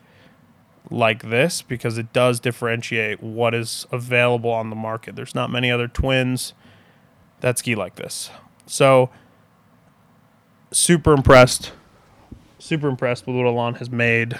like 0.90 1.30
this 1.30 1.62
because 1.62 1.98
it 1.98 2.12
does 2.12 2.40
differentiate 2.40 3.22
what 3.22 3.54
is 3.54 3.86
available 3.92 4.50
on 4.50 4.70
the 4.70 4.76
market. 4.76 5.14
There's 5.14 5.34
not 5.34 5.50
many 5.50 5.70
other 5.70 5.86
twins 5.86 6.52
that 7.40 7.58
ski 7.58 7.74
like 7.74 7.96
this. 7.96 8.30
So 8.66 9.10
super 10.72 11.12
impressed 11.12 11.72
super 12.60 12.88
impressed 12.88 13.26
with 13.26 13.36
what 13.36 13.46
Elan 13.46 13.74
has 13.74 13.90
made 13.90 14.38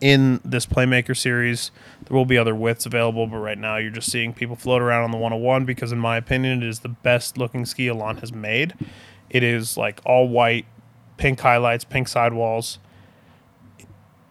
in 0.00 0.40
this 0.44 0.66
Playmaker 0.66 1.16
series. 1.16 1.70
There 2.04 2.16
will 2.16 2.26
be 2.26 2.38
other 2.38 2.54
widths 2.54 2.86
available, 2.86 3.26
but 3.26 3.38
right 3.38 3.58
now 3.58 3.76
you're 3.76 3.90
just 3.90 4.10
seeing 4.10 4.32
people 4.32 4.56
float 4.56 4.82
around 4.82 5.04
on 5.04 5.10
the 5.10 5.16
101 5.16 5.64
because, 5.64 5.92
in 5.92 5.98
my 5.98 6.16
opinion, 6.16 6.62
it 6.62 6.68
is 6.68 6.80
the 6.80 6.88
best 6.88 7.38
looking 7.38 7.64
ski 7.64 7.88
Elan 7.88 8.18
has 8.18 8.32
made. 8.32 8.74
It 9.30 9.42
is 9.42 9.76
like 9.76 10.00
all 10.04 10.28
white, 10.28 10.66
pink 11.16 11.40
highlights, 11.40 11.84
pink 11.84 12.08
sidewalls. 12.08 12.78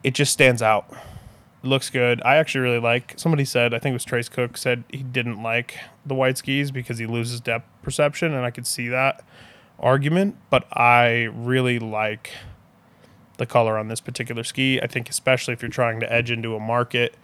It 0.03 0.13
just 0.13 0.31
stands 0.31 0.61
out. 0.61 0.87
It 0.91 1.67
looks 1.67 1.89
good. 1.89 2.21
I 2.23 2.35
actually 2.35 2.61
really 2.61 2.79
like. 2.79 3.13
Somebody 3.17 3.45
said, 3.45 3.73
I 3.73 3.79
think 3.79 3.93
it 3.93 3.95
was 3.95 4.05
Trace 4.05 4.29
Cooke, 4.29 4.57
said 4.57 4.83
he 4.89 5.03
didn't 5.03 5.41
like 5.41 5.79
the 6.05 6.13
white 6.13 6.37
skis 6.37 6.71
because 6.71 6.97
he 6.97 7.05
loses 7.05 7.41
depth 7.41 7.67
perception, 7.81 8.33
and 8.33 8.45
I 8.45 8.51
could 8.51 8.67
see 8.67 8.87
that 8.89 9.23
argument, 9.79 10.37
but 10.49 10.65
I 10.75 11.23
really 11.33 11.79
like 11.79 12.31
the 13.37 13.45
color 13.45 13.77
on 13.77 13.87
this 13.87 13.99
particular 13.99 14.43
ski. 14.43 14.79
I 14.81 14.87
think 14.87 15.09
especially 15.09 15.53
if 15.53 15.61
you're 15.61 15.69
trying 15.69 15.99
to 15.99 16.11
edge 16.11 16.31
into 16.31 16.55
a 16.55 16.59
market, 16.59 17.15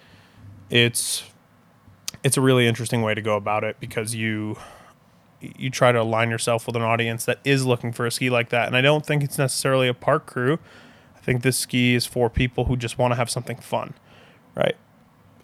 it's 0.69 1.23
it's 2.23 2.37
a 2.37 2.41
really 2.41 2.67
interesting 2.67 3.01
way 3.01 3.13
to 3.13 3.21
go 3.21 3.35
about 3.35 3.63
it 3.63 3.77
because 3.79 4.13
you 4.15 4.57
you 5.41 5.69
try 5.69 5.91
to 5.91 6.01
align 6.01 6.29
yourself 6.29 6.67
with 6.67 6.75
an 6.75 6.81
audience 6.81 7.25
that 7.25 7.39
is 7.43 7.65
looking 7.65 7.91
for 7.91 8.05
a 8.05 8.11
ski 8.11 8.29
like 8.29 8.49
that. 8.49 8.67
And 8.67 8.75
I 8.75 8.81
don't 8.81 9.05
think 9.05 9.23
it's 9.23 9.37
necessarily 9.37 9.87
a 9.87 9.93
park 9.93 10.25
crew. 10.25 10.59
I 11.15 11.19
think 11.19 11.41
this 11.41 11.57
ski 11.57 11.95
is 11.95 12.05
for 12.05 12.29
people 12.29 12.65
who 12.65 12.77
just 12.77 12.97
want 12.97 13.11
to 13.11 13.15
have 13.15 13.29
something 13.29 13.57
fun, 13.57 13.93
right? 14.55 14.75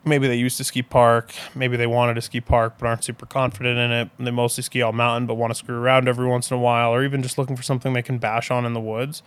Maybe 0.05 0.27
they 0.27 0.35
used 0.35 0.57
to 0.57 0.63
ski 0.63 0.81
park, 0.81 1.33
maybe 1.53 1.75
they 1.75 1.87
wanted 1.87 2.13
to 2.13 2.21
ski 2.21 2.39
park 2.39 2.75
but 2.79 2.87
aren't 2.87 3.03
super 3.03 3.25
confident 3.25 3.77
in 3.77 3.91
it. 3.91 4.09
They 4.17 4.31
mostly 4.31 4.63
ski 4.63 4.81
all 4.81 4.93
mountain 4.93 5.27
but 5.27 5.35
want 5.35 5.51
to 5.51 5.55
screw 5.55 5.77
around 5.77 6.07
every 6.07 6.27
once 6.27 6.49
in 6.49 6.57
a 6.57 6.59
while, 6.59 6.91
or 6.91 7.03
even 7.03 7.21
just 7.21 7.37
looking 7.37 7.55
for 7.55 7.63
something 7.63 7.93
they 7.93 8.01
can 8.01 8.17
bash 8.17 8.49
on 8.49 8.65
in 8.65 8.73
the 8.73 8.79
woods 8.79 9.21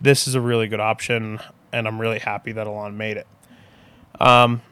this 0.00 0.28
is 0.28 0.34
a 0.34 0.40
really 0.40 0.68
good 0.68 0.80
option, 0.80 1.40
and 1.72 1.86
I'm 1.86 2.00
really 2.00 2.18
happy 2.18 2.52
that 2.52 2.66
Elan 2.66 2.96
made 2.96 3.16
it. 3.16 3.26
Um, 4.20 4.62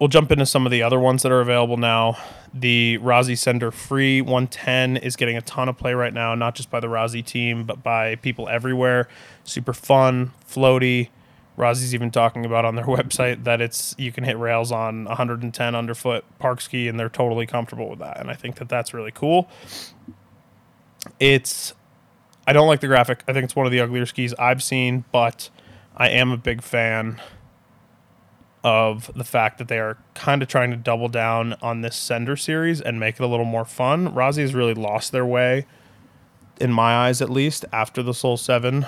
we'll 0.00 0.08
jump 0.08 0.32
into 0.32 0.46
some 0.46 0.66
of 0.66 0.72
the 0.72 0.82
other 0.82 0.98
ones 0.98 1.22
that 1.22 1.30
are 1.30 1.40
available 1.40 1.76
now. 1.76 2.16
The 2.52 2.96
Rossi 2.96 3.36
Sender 3.36 3.70
Free 3.70 4.20
110 4.20 4.96
is 4.96 5.14
getting 5.14 5.36
a 5.36 5.42
ton 5.42 5.68
of 5.68 5.76
play 5.76 5.92
right 5.92 6.12
now, 6.12 6.34
not 6.34 6.54
just 6.54 6.70
by 6.70 6.80
the 6.80 6.88
Rossi 6.88 7.22
team, 7.22 7.64
but 7.64 7.82
by 7.82 8.16
people 8.16 8.48
everywhere. 8.48 9.06
Super 9.44 9.74
fun, 9.74 10.32
floaty. 10.48 11.10
Rossi's 11.56 11.94
even 11.94 12.10
talking 12.10 12.46
about 12.46 12.64
on 12.64 12.74
their 12.74 12.84
website 12.86 13.44
that 13.44 13.60
it's 13.60 13.94
you 13.98 14.10
can 14.10 14.24
hit 14.24 14.38
rails 14.38 14.72
on 14.72 15.04
110 15.04 15.74
underfoot 15.74 16.24
park 16.38 16.60
ski, 16.62 16.88
and 16.88 16.98
they're 16.98 17.10
totally 17.10 17.46
comfortable 17.46 17.90
with 17.90 17.98
that. 17.98 18.18
And 18.18 18.30
I 18.30 18.34
think 18.34 18.56
that 18.56 18.68
that's 18.68 18.94
really 18.94 19.12
cool. 19.12 19.48
It's 21.20 21.74
I 22.46 22.54
don't 22.54 22.66
like 22.66 22.80
the 22.80 22.86
graphic. 22.86 23.22
I 23.28 23.32
think 23.34 23.44
it's 23.44 23.54
one 23.54 23.66
of 23.66 23.72
the 23.72 23.80
uglier 23.80 24.06
skis 24.06 24.34
I've 24.38 24.62
seen, 24.62 25.04
but 25.12 25.50
I 25.94 26.08
am 26.08 26.30
a 26.30 26.38
big 26.38 26.62
fan 26.62 27.20
of 28.62 29.10
the 29.14 29.24
fact 29.24 29.58
that 29.58 29.68
they 29.68 29.78
are 29.78 29.96
kind 30.14 30.42
of 30.42 30.48
trying 30.48 30.70
to 30.70 30.76
double 30.76 31.08
down 31.08 31.54
on 31.62 31.80
this 31.80 31.96
Sender 31.96 32.36
series 32.36 32.80
and 32.80 33.00
make 33.00 33.14
it 33.16 33.22
a 33.22 33.26
little 33.26 33.46
more 33.46 33.64
fun. 33.64 34.12
Rossi 34.14 34.42
has 34.42 34.54
really 34.54 34.74
lost 34.74 35.12
their 35.12 35.24
way, 35.24 35.66
in 36.60 36.72
my 36.72 36.94
eyes 36.94 37.22
at 37.22 37.30
least, 37.30 37.64
after 37.72 38.02
the 38.02 38.12
Soul 38.12 38.36
7 38.36 38.86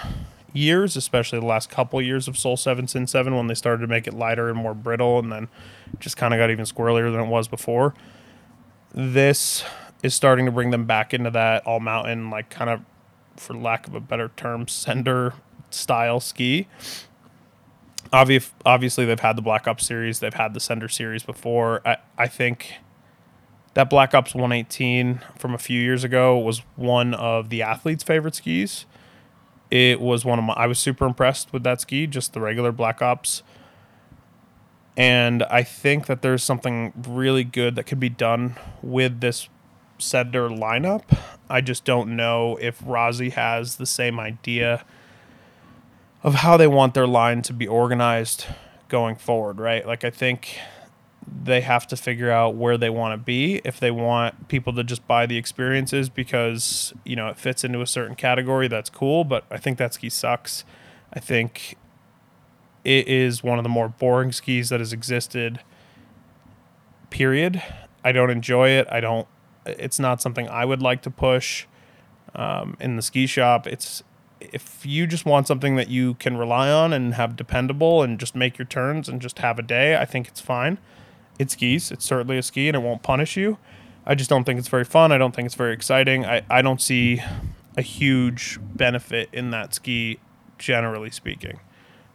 years, 0.52 0.96
especially 0.96 1.40
the 1.40 1.46
last 1.46 1.70
couple 1.70 2.00
years 2.02 2.28
of 2.28 2.36
Soul 2.36 2.56
7 2.56 2.86
Sin 2.86 3.06
7 3.06 3.34
when 3.34 3.46
they 3.46 3.54
started 3.54 3.80
to 3.80 3.86
make 3.86 4.06
it 4.06 4.12
lighter 4.12 4.50
and 4.50 4.58
more 4.58 4.74
brittle 4.74 5.18
and 5.18 5.32
then 5.32 5.48
just 5.98 6.16
kind 6.16 6.34
of 6.34 6.38
got 6.38 6.50
even 6.50 6.66
squirrelier 6.66 7.10
than 7.10 7.20
it 7.20 7.28
was 7.28 7.48
before. 7.48 7.94
This 8.92 9.64
is 10.02 10.14
starting 10.14 10.44
to 10.44 10.52
bring 10.52 10.70
them 10.70 10.84
back 10.84 11.14
into 11.14 11.30
that 11.30 11.66
all 11.66 11.80
mountain, 11.80 12.28
like 12.28 12.50
kind 12.50 12.68
of 12.68 12.82
for 13.36 13.54
lack 13.54 13.86
of 13.86 13.94
a 13.94 14.00
better 14.00 14.30
term, 14.36 14.68
sender 14.68 15.32
style 15.70 16.20
ski. 16.20 16.68
Obvi- 18.12 18.50
obviously, 18.66 19.04
they've 19.04 19.20
had 19.20 19.36
the 19.36 19.42
Black 19.42 19.66
Ops 19.66 19.86
series, 19.86 20.20
they've 20.20 20.34
had 20.34 20.54
the 20.54 20.60
Sender 20.60 20.88
series 20.88 21.22
before. 21.22 21.80
I, 21.86 21.96
I 22.18 22.28
think 22.28 22.74
that 23.74 23.88
Black 23.88 24.14
Ops 24.14 24.34
118 24.34 25.20
from 25.38 25.54
a 25.54 25.58
few 25.58 25.80
years 25.80 26.04
ago 26.04 26.38
was 26.38 26.60
one 26.76 27.14
of 27.14 27.48
the 27.48 27.62
athletes' 27.62 28.02
favorite 28.02 28.34
skis. 28.34 28.84
It 29.70 30.00
was 30.00 30.24
one 30.24 30.38
of 30.38 30.44
my, 30.44 30.52
I 30.52 30.66
was 30.66 30.78
super 30.78 31.06
impressed 31.06 31.52
with 31.52 31.62
that 31.62 31.80
ski, 31.80 32.06
just 32.06 32.34
the 32.34 32.40
regular 32.40 32.72
Black 32.72 33.00
Ops. 33.00 33.42
And 34.94 35.42
I 35.44 35.62
think 35.62 36.04
that 36.06 36.20
there's 36.20 36.42
something 36.42 36.92
really 37.08 37.44
good 37.44 37.76
that 37.76 37.84
could 37.84 38.00
be 38.00 38.10
done 38.10 38.56
with 38.82 39.20
this 39.20 39.48
Sender 39.96 40.50
lineup. 40.50 41.04
I 41.48 41.60
just 41.60 41.84
don't 41.84 42.16
know 42.16 42.58
if 42.60 42.82
Rossi 42.84 43.30
has 43.30 43.76
the 43.76 43.86
same 43.86 44.20
idea 44.20 44.84
of 46.22 46.36
how 46.36 46.56
they 46.56 46.66
want 46.66 46.94
their 46.94 47.06
line 47.06 47.42
to 47.42 47.52
be 47.52 47.66
organized 47.66 48.46
going 48.88 49.16
forward, 49.16 49.58
right? 49.58 49.86
Like 49.86 50.04
I 50.04 50.10
think 50.10 50.58
they 51.44 51.60
have 51.60 51.86
to 51.88 51.96
figure 51.96 52.30
out 52.30 52.54
where 52.54 52.76
they 52.76 52.90
want 52.90 53.12
to 53.12 53.16
be 53.16 53.60
if 53.64 53.78
they 53.78 53.90
want 53.90 54.48
people 54.48 54.72
to 54.74 54.84
just 54.84 55.06
buy 55.06 55.26
the 55.26 55.36
experiences 55.36 56.08
because, 56.08 56.92
you 57.04 57.16
know, 57.16 57.28
it 57.28 57.38
fits 57.38 57.64
into 57.64 57.80
a 57.80 57.86
certain 57.86 58.14
category, 58.14 58.68
that's 58.68 58.90
cool, 58.90 59.24
but 59.24 59.44
I 59.50 59.56
think 59.56 59.78
that 59.78 59.94
ski 59.94 60.08
sucks. 60.08 60.64
I 61.12 61.20
think 61.20 61.76
it 62.84 63.06
is 63.08 63.42
one 63.42 63.58
of 63.58 63.62
the 63.62 63.68
more 63.68 63.88
boring 63.88 64.32
skis 64.32 64.68
that 64.70 64.80
has 64.80 64.92
existed. 64.92 65.60
Period. 67.10 67.62
I 68.04 68.12
don't 68.12 68.30
enjoy 68.30 68.70
it. 68.70 68.86
I 68.90 69.00
don't 69.00 69.28
it's 69.66 69.98
not 69.98 70.20
something 70.20 70.48
I 70.48 70.64
would 70.64 70.82
like 70.82 71.02
to 71.02 71.10
push 71.10 71.66
um, 72.34 72.76
in 72.80 72.96
the 72.96 73.02
ski 73.02 73.26
shop. 73.26 73.66
It's 73.66 74.02
if 74.52 74.84
you 74.84 75.06
just 75.06 75.24
want 75.24 75.46
something 75.46 75.76
that 75.76 75.88
you 75.88 76.14
can 76.14 76.36
rely 76.36 76.70
on 76.70 76.92
and 76.92 77.14
have 77.14 77.36
dependable 77.36 78.02
and 78.02 78.18
just 78.18 78.34
make 78.34 78.58
your 78.58 78.66
turns 78.66 79.08
and 79.08 79.20
just 79.20 79.38
have 79.38 79.58
a 79.58 79.62
day, 79.62 79.96
I 79.96 80.04
think 80.04 80.28
it's 80.28 80.40
fine. 80.40 80.78
It 81.38 81.50
skis. 81.50 81.90
It's 81.90 82.04
certainly 82.04 82.38
a 82.38 82.42
ski 82.42 82.68
and 82.68 82.76
it 82.76 82.80
won't 82.80 83.02
punish 83.02 83.36
you. 83.36 83.58
I 84.04 84.14
just 84.14 84.28
don't 84.28 84.44
think 84.44 84.58
it's 84.58 84.68
very 84.68 84.84
fun. 84.84 85.12
I 85.12 85.18
don't 85.18 85.34
think 85.34 85.46
it's 85.46 85.54
very 85.54 85.72
exciting. 85.72 86.26
I, 86.26 86.42
I 86.50 86.62
don't 86.62 86.80
see 86.80 87.22
a 87.76 87.82
huge 87.82 88.58
benefit 88.60 89.28
in 89.32 89.50
that 89.50 89.74
ski, 89.74 90.18
generally 90.58 91.10
speaking. 91.10 91.60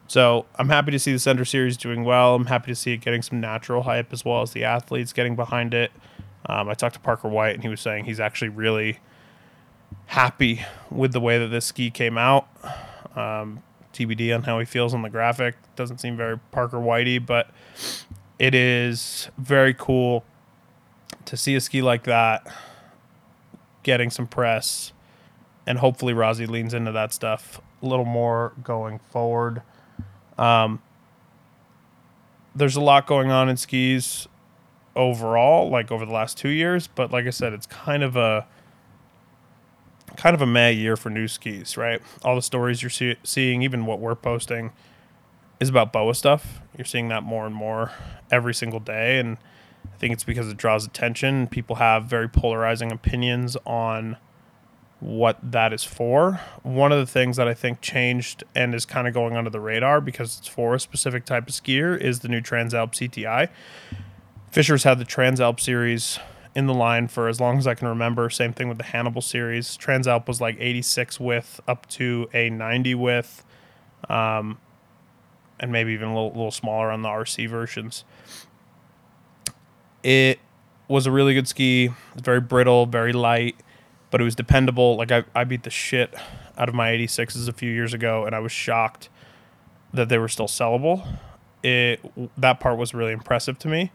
So 0.07 0.45
I'm 0.55 0.69
happy 0.69 0.91
to 0.91 0.99
see 0.99 1.11
the 1.11 1.19
Sender 1.19 1.45
Series 1.45 1.77
doing 1.77 2.03
well. 2.03 2.35
I'm 2.35 2.45
happy 2.45 2.71
to 2.71 2.75
see 2.75 2.93
it 2.93 2.97
getting 2.97 3.21
some 3.21 3.39
natural 3.41 3.83
hype 3.83 4.13
as 4.13 4.23
well 4.23 4.41
as 4.41 4.51
the 4.51 4.63
athletes 4.63 5.13
getting 5.13 5.35
behind 5.35 5.73
it. 5.73 5.91
Um, 6.45 6.69
I 6.69 6.75
talked 6.75 6.95
to 6.95 7.01
Parker 7.01 7.27
White, 7.27 7.55
and 7.55 7.63
he 7.63 7.69
was 7.69 7.81
saying 7.81 8.05
he's 8.05 8.19
actually 8.19 8.49
really 8.49 8.99
happy 10.07 10.61
with 10.89 11.11
the 11.11 11.19
way 11.19 11.37
that 11.37 11.47
this 11.47 11.65
ski 11.65 11.89
came 11.89 12.17
out. 12.17 12.47
Um, 13.15 13.63
TBD 13.93 14.33
on 14.33 14.43
how 14.43 14.59
he 14.59 14.65
feels 14.65 14.93
on 14.93 15.01
the 15.01 15.09
graphic. 15.09 15.55
Doesn't 15.75 15.99
seem 15.99 16.15
very 16.15 16.37
Parker 16.51 16.77
Whitey, 16.77 17.23
but 17.23 17.49
it 18.39 18.53
is 18.53 19.29
very 19.37 19.73
cool 19.73 20.23
to 21.25 21.35
see 21.35 21.55
a 21.55 21.61
ski 21.61 21.81
like 21.81 22.03
that 22.03 22.47
getting 23.83 24.09
some 24.09 24.27
press, 24.27 24.91
and 25.65 25.79
hopefully 25.79 26.13
Rossi 26.13 26.45
leans 26.45 26.73
into 26.73 26.91
that 26.91 27.13
stuff 27.13 27.61
a 27.81 27.85
little 27.85 28.05
more 28.05 28.53
going 28.63 28.99
forward. 28.99 29.61
Um, 30.37 30.81
there's 32.55 32.75
a 32.75 32.81
lot 32.81 33.07
going 33.07 33.31
on 33.31 33.49
in 33.49 33.57
skis 33.57 34.27
overall, 34.95 35.69
like 35.69 35.91
over 35.91 36.05
the 36.05 36.11
last 36.11 36.37
two 36.37 36.49
years. 36.49 36.87
But 36.87 37.11
like 37.11 37.25
I 37.25 37.29
said, 37.29 37.53
it's 37.53 37.67
kind 37.67 38.03
of 38.03 38.15
a 38.15 38.47
kind 40.17 40.33
of 40.33 40.41
a 40.41 40.45
meh 40.45 40.69
year 40.69 40.97
for 40.97 41.09
new 41.09 41.27
skis, 41.27 41.77
right? 41.77 42.01
All 42.23 42.35
the 42.35 42.41
stories 42.41 42.81
you're 42.81 42.89
see- 42.89 43.17
seeing, 43.23 43.61
even 43.61 43.85
what 43.85 43.99
we're 43.99 44.15
posting, 44.15 44.71
is 45.59 45.69
about 45.69 45.93
BOA 45.93 46.13
stuff. 46.13 46.59
You're 46.77 46.85
seeing 46.85 47.07
that 47.09 47.23
more 47.23 47.45
and 47.45 47.55
more 47.55 47.91
every 48.29 48.53
single 48.53 48.79
day, 48.79 49.19
and 49.19 49.37
I 49.85 49.97
think 49.97 50.13
it's 50.13 50.23
because 50.23 50.49
it 50.49 50.57
draws 50.57 50.85
attention. 50.85 51.47
People 51.47 51.77
have 51.77 52.05
very 52.05 52.27
polarizing 52.27 52.91
opinions 52.91 53.55
on 53.65 54.17
what 54.99 55.37
that 55.43 55.73
is 55.73 55.83
for. 55.83 56.41
One 56.63 56.91
of 56.91 56.99
the 56.99 57.05
things 57.05 57.37
that 57.37 57.47
I 57.47 57.53
think 57.53 57.81
changed 57.81 58.43
and 58.55 58.73
is 58.73 58.85
kind 58.85 59.07
of 59.07 59.13
going 59.13 59.37
under 59.37 59.49
the 59.49 59.59
radar 59.59 60.01
because 60.01 60.39
it's 60.39 60.47
for 60.47 60.73
a 60.73 60.79
specific 60.79 61.25
type 61.25 61.47
of 61.47 61.53
skier 61.53 61.99
is 61.99 62.19
the 62.19 62.27
new 62.27 62.41
Transalp 62.41 62.93
CTI. 62.93 63.49
Fischer's 64.51 64.83
had 64.83 64.97
the 64.97 65.05
Transalp 65.05 65.59
series 65.59 66.19
in 66.57 66.65
the 66.65 66.73
line 66.73 67.07
for 67.07 67.27
as 67.27 67.39
long 67.39 67.59
as 67.59 67.67
I 67.67 67.75
can 67.75 67.87
remember. 67.87 68.31
Same 68.31 68.51
thing 68.51 68.67
with 68.67 68.79
the 68.79 68.83
Hannibal 68.83 69.21
series. 69.21 69.77
Transalp 69.77 70.27
was 70.27 70.41
like 70.41 70.57
86 70.59 71.19
width 71.19 71.61
up 71.67 71.87
to 71.89 72.27
a 72.33 72.49
90 72.49 72.95
width, 72.95 73.45
um, 74.09 74.57
and 75.59 75.71
maybe 75.71 75.93
even 75.93 76.07
a 76.07 76.15
little, 76.15 76.31
little 76.31 76.49
smaller 76.49 76.89
on 76.89 77.03
the 77.03 77.09
RC 77.09 77.47
versions. 77.47 78.05
It 80.01 80.39
was 80.87 81.05
a 81.05 81.11
really 81.11 81.35
good 81.35 81.47
ski. 81.47 81.91
It's 82.13 82.23
very 82.23 82.41
brittle, 82.41 82.87
very 82.87 83.13
light, 83.13 83.57
but 84.09 84.19
it 84.19 84.23
was 84.23 84.33
dependable. 84.33 84.97
Like 84.97 85.11
I, 85.11 85.25
I 85.35 85.43
beat 85.43 85.61
the 85.61 85.69
shit 85.69 86.15
out 86.57 86.69
of 86.69 86.73
my 86.73 86.89
86s 86.89 87.47
a 87.47 87.53
few 87.53 87.69
years 87.71 87.93
ago, 87.93 88.25
and 88.25 88.33
I 88.33 88.39
was 88.39 88.51
shocked 88.51 89.09
that 89.93 90.09
they 90.09 90.17
were 90.17 90.27
still 90.27 90.47
sellable. 90.47 91.07
It 91.61 91.99
that 92.35 92.59
part 92.59 92.79
was 92.79 92.95
really 92.95 93.11
impressive 93.11 93.59
to 93.59 93.67
me 93.67 93.91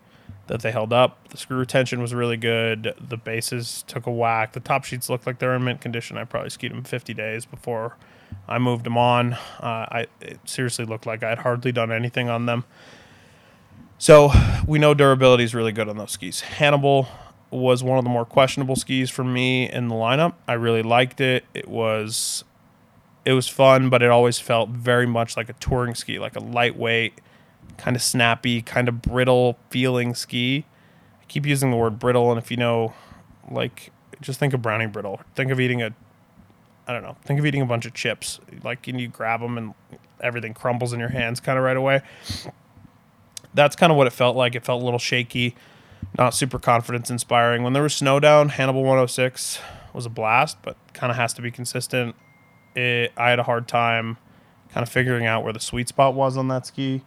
that 0.49 0.61
they 0.61 0.73
held 0.73 0.93
up. 0.93 1.29
The 1.29 1.37
screw 1.37 1.57
retention 1.59 2.01
was 2.01 2.15
really 2.15 2.37
good. 2.37 2.95
The 3.01 3.17
bases 3.17 3.85
took 3.87 4.07
a 4.07 4.11
whack. 4.11 4.53
The 4.53 4.61
top 4.61 4.85
sheets 4.85 5.09
looked 5.09 5.27
like 5.27 5.39
they're 5.39 5.55
in 5.55 5.65
mint 5.65 5.81
condition. 5.81 6.19
I 6.19 6.25
probably 6.25 6.51
skied 6.51 6.73
them 6.73 6.83
50 6.85 7.15
days 7.15 7.45
before 7.45 7.97
I 8.49 8.59
moved 8.59 8.85
them 8.85 8.99
on. 8.99 9.35
Uh, 9.35 9.39
I 9.61 10.07
it 10.21 10.41
seriously 10.45 10.85
looked 10.85 11.07
like 11.07 11.23
I 11.23 11.31
had 11.31 11.39
hardly 11.39 11.73
done 11.73 11.93
anything 11.93 12.29
on 12.29 12.47
them. 12.47 12.65
So 13.99 14.33
we 14.67 14.79
know 14.79 14.95
durability 14.95 15.45
is 15.45 15.55
really 15.55 15.73
good 15.73 15.89
on 15.89 15.97
those 15.97 16.11
skis. 16.11 16.41
Hannibal 16.41 17.07
was 17.51 17.85
one 17.85 17.99
of 17.99 18.05
the 18.05 18.11
more 18.11 18.25
questionable 18.25 18.75
skis 18.75 19.11
for 19.11 19.23
me 19.23 19.71
in 19.71 19.89
the 19.89 19.95
lineup. 19.95 20.35
I 20.49 20.55
really 20.55 20.83
liked 20.83 21.21
it. 21.21 21.45
It 21.55 21.69
was 21.69 22.45
it 23.25 23.35
was 23.35 23.47
fun, 23.47 23.89
but 23.89 24.03
it 24.03 24.11
always 24.11 24.39
felt 24.41 24.71
very 24.71 25.07
much 25.07 25.37
like 25.37 25.49
a 25.49 25.53
touring 25.55 25.95
ski, 25.95 26.19
like 26.19 26.35
a 26.35 26.41
lightweight 26.41 27.21
kind 27.79 27.97
of 27.97 28.03
snappy, 28.03 28.63
kind 28.63 28.89
of 28.89 29.03
brittle 29.03 29.59
feeling 29.71 30.15
ski. 30.15 30.67
I 31.21 31.25
keep 31.27 31.47
using 31.47 31.71
the 31.71 31.77
word 31.77 31.99
brittle, 31.99 32.31
and 32.31 32.39
if 32.39 32.51
you 32.51 32.57
know, 32.57 32.95
like, 33.51 33.93
just 34.21 34.39
think 34.39 34.55
of 34.55 34.63
brownie 34.63 34.87
brittle. 34.87 35.21
Think 35.35 35.51
of 35.51 35.61
eating 35.61 35.83
a, 35.83 35.95
I 36.87 36.93
don't 36.93 37.03
know, 37.03 37.17
think 37.25 37.39
of 37.41 37.47
eating 37.47 37.63
a 37.63 37.67
bunch 37.67 37.87
of 37.87 37.95
chips. 37.95 38.41
Like, 38.63 38.87
and 38.89 39.01
you 39.01 39.09
grab 39.09 39.41
them 39.41 39.59
and 39.59 39.75
everything 40.21 40.55
crumbles 40.55 40.93
in 40.93 41.01
your 41.01 41.09
hands 41.09 41.41
kind 41.41 41.59
of 41.59 41.65
right 41.65 41.77
away. 41.77 42.03
That's 43.55 43.77
kind 43.77 43.91
of 43.91 43.99
what 43.99 44.07
it 44.07 44.13
felt 44.13 44.37
like. 44.37 44.55
It 44.55 44.65
felt 44.65 44.81
a 44.81 44.85
little 44.85 44.99
shaky, 44.99 45.55
not 46.17 46.35
super 46.35 46.59
confidence 46.59 47.11
inspiring. 47.11 47.63
When 47.63 47.73
there 47.73 47.83
was 47.83 47.95
snow 47.95 48.21
down, 48.21 48.51
Hannibal 48.51 48.83
106 48.83 49.59
was 49.93 50.07
a 50.07 50.11
blast, 50.11 50.57
but 50.63 50.77
kind 50.95 51.11
of 51.11 51.17
has 51.17 51.35
to 51.35 51.43
be 51.43 51.51
consistent. 51.51 52.15
It, 52.75 53.13
I 53.17 53.31
had 53.31 53.39
a 53.39 53.43
hard 53.43 53.69
time 53.69 54.17
kind 54.71 54.83
of 54.83 54.89
figuring 54.89 55.27
out 55.27 55.45
where 55.45 55.53
the 55.53 55.61
sweet 55.61 55.89
spot 55.89 56.15
was 56.15 56.37
on 56.37 56.49
that 56.49 56.65
ski 56.65 57.03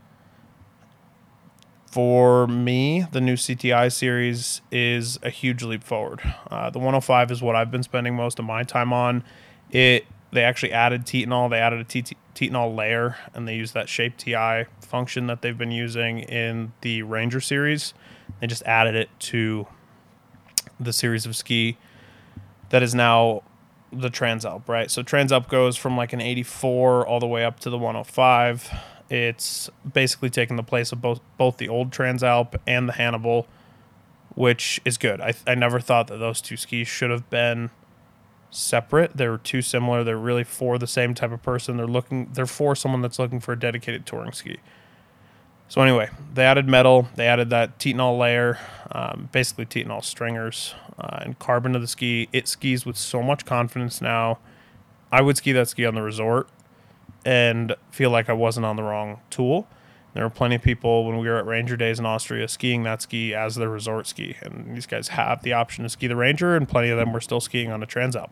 for 1.95 2.45
me, 2.45 3.07
the 3.13 3.21
new 3.21 3.35
CTI 3.37 3.89
series 3.89 4.59
is 4.69 5.17
a 5.23 5.29
huge 5.29 5.63
leap 5.63 5.81
forward. 5.81 6.19
Uh, 6.51 6.69
the 6.69 6.77
105 6.77 7.31
is 7.31 7.41
what 7.41 7.55
I've 7.55 7.71
been 7.71 7.83
spending 7.83 8.17
most 8.17 8.37
of 8.37 8.43
my 8.43 8.63
time 8.63 8.91
on. 8.91 9.23
It 9.71 10.05
they 10.33 10.43
actually 10.43 10.73
added 10.73 11.05
Titanal. 11.05 11.49
They 11.49 11.59
added 11.59 11.79
a 11.79 11.85
Titanal 11.85 12.75
layer, 12.75 13.15
and 13.33 13.47
they 13.47 13.55
use 13.55 13.71
that 13.71 13.87
Shape 13.87 14.17
TI 14.17 14.65
function 14.81 15.27
that 15.27 15.41
they've 15.41 15.57
been 15.57 15.71
using 15.71 16.19
in 16.19 16.73
the 16.81 17.03
Ranger 17.03 17.39
series. 17.39 17.93
They 18.41 18.47
just 18.47 18.63
added 18.63 18.95
it 18.95 19.09
to 19.19 19.65
the 20.77 20.91
series 20.91 21.25
of 21.25 21.33
ski 21.33 21.77
that 22.71 22.83
is 22.83 22.93
now 22.93 23.41
the 23.93 24.09
Transalp, 24.09 24.67
right? 24.67 24.91
So 24.91 25.01
Transalp 25.01 25.47
goes 25.47 25.77
from 25.77 25.95
like 25.95 26.11
an 26.11 26.19
84 26.19 27.07
all 27.07 27.21
the 27.21 27.27
way 27.27 27.45
up 27.45 27.61
to 27.61 27.69
the 27.69 27.77
105 27.77 28.69
it's 29.09 29.69
basically 29.93 30.29
taken 30.29 30.55
the 30.55 30.63
place 30.63 30.91
of 30.91 31.01
both 31.01 31.21
both 31.37 31.57
the 31.57 31.69
old 31.69 31.91
Transalp 31.91 32.55
and 32.65 32.89
the 32.89 32.93
Hannibal, 32.93 33.47
which 34.33 34.81
is 34.85 34.97
good. 34.97 35.21
I 35.21 35.33
I 35.45 35.55
never 35.55 35.79
thought 35.79 36.07
that 36.07 36.17
those 36.17 36.41
two 36.41 36.57
skis 36.57 36.87
should 36.87 37.11
have 37.11 37.29
been 37.29 37.69
separate. 38.49 39.15
They're 39.15 39.37
too 39.37 39.61
similar. 39.61 40.03
They're 40.03 40.17
really 40.17 40.43
for 40.43 40.77
the 40.77 40.87
same 40.87 41.13
type 41.13 41.31
of 41.31 41.43
person. 41.43 41.77
They're 41.77 41.87
looking 41.87 42.29
they're 42.33 42.45
for 42.45 42.75
someone 42.75 43.01
that's 43.01 43.19
looking 43.19 43.39
for 43.39 43.53
a 43.53 43.59
dedicated 43.59 44.05
touring 44.05 44.31
ski. 44.31 44.57
So 45.67 45.81
anyway, 45.81 46.09
they 46.33 46.45
added 46.45 46.67
metal. 46.67 47.07
They 47.15 47.25
added 47.25 47.49
that 47.49 47.79
Titanal 47.79 48.19
layer, 48.19 48.59
um, 48.91 49.29
basically 49.31 49.65
Titanal 49.65 50.03
stringers 50.03 50.75
uh, 50.99 51.19
and 51.21 51.39
carbon 51.39 51.73
to 51.73 51.79
the 51.79 51.87
ski. 51.87 52.29
It 52.31 52.47
skis 52.47 52.85
with 52.85 52.97
so 52.97 53.23
much 53.23 53.45
confidence 53.45 53.99
now. 53.99 54.37
I 55.11 55.21
would 55.21 55.37
ski 55.37 55.51
that 55.53 55.67
ski 55.67 55.85
on 55.85 55.95
the 55.95 56.03
resort 56.03 56.49
and 57.25 57.75
feel 57.89 58.11
like 58.11 58.29
I 58.29 58.33
wasn't 58.33 58.65
on 58.65 58.75
the 58.75 58.83
wrong 58.83 59.19
tool. 59.29 59.67
There 60.13 60.23
were 60.23 60.29
plenty 60.29 60.55
of 60.55 60.61
people 60.61 61.05
when 61.05 61.17
we 61.17 61.27
were 61.27 61.37
at 61.37 61.45
Ranger 61.45 61.75
Days 61.75 61.99
in 61.99 62.05
Austria 62.05 62.47
skiing 62.47 62.83
that 62.83 63.01
ski 63.01 63.33
as 63.33 63.55
their 63.55 63.69
resort 63.69 64.07
ski, 64.07 64.37
and 64.41 64.73
these 64.73 64.85
guys 64.85 65.09
have 65.09 65.43
the 65.43 65.51
option 65.51 65.83
to 65.83 65.89
ski 65.89 66.07
the 66.07 66.15
Ranger, 66.15 66.55
and 66.55 66.69
plenty 66.69 66.89
of 66.89 66.97
them 66.97 67.11
were 67.11 67.19
still 67.19 67.41
skiing 67.41 67.69
on 67.69 67.83
a 67.83 67.87
Transalp, 67.87 68.29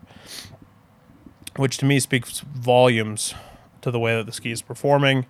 which 1.56 1.76
to 1.78 1.84
me 1.84 2.00
speaks 2.00 2.40
volumes 2.40 3.34
to 3.82 3.90
the 3.90 3.98
way 3.98 4.16
that 4.16 4.24
the 4.24 4.32
ski 4.32 4.50
is 4.50 4.62
performing. 4.62 5.26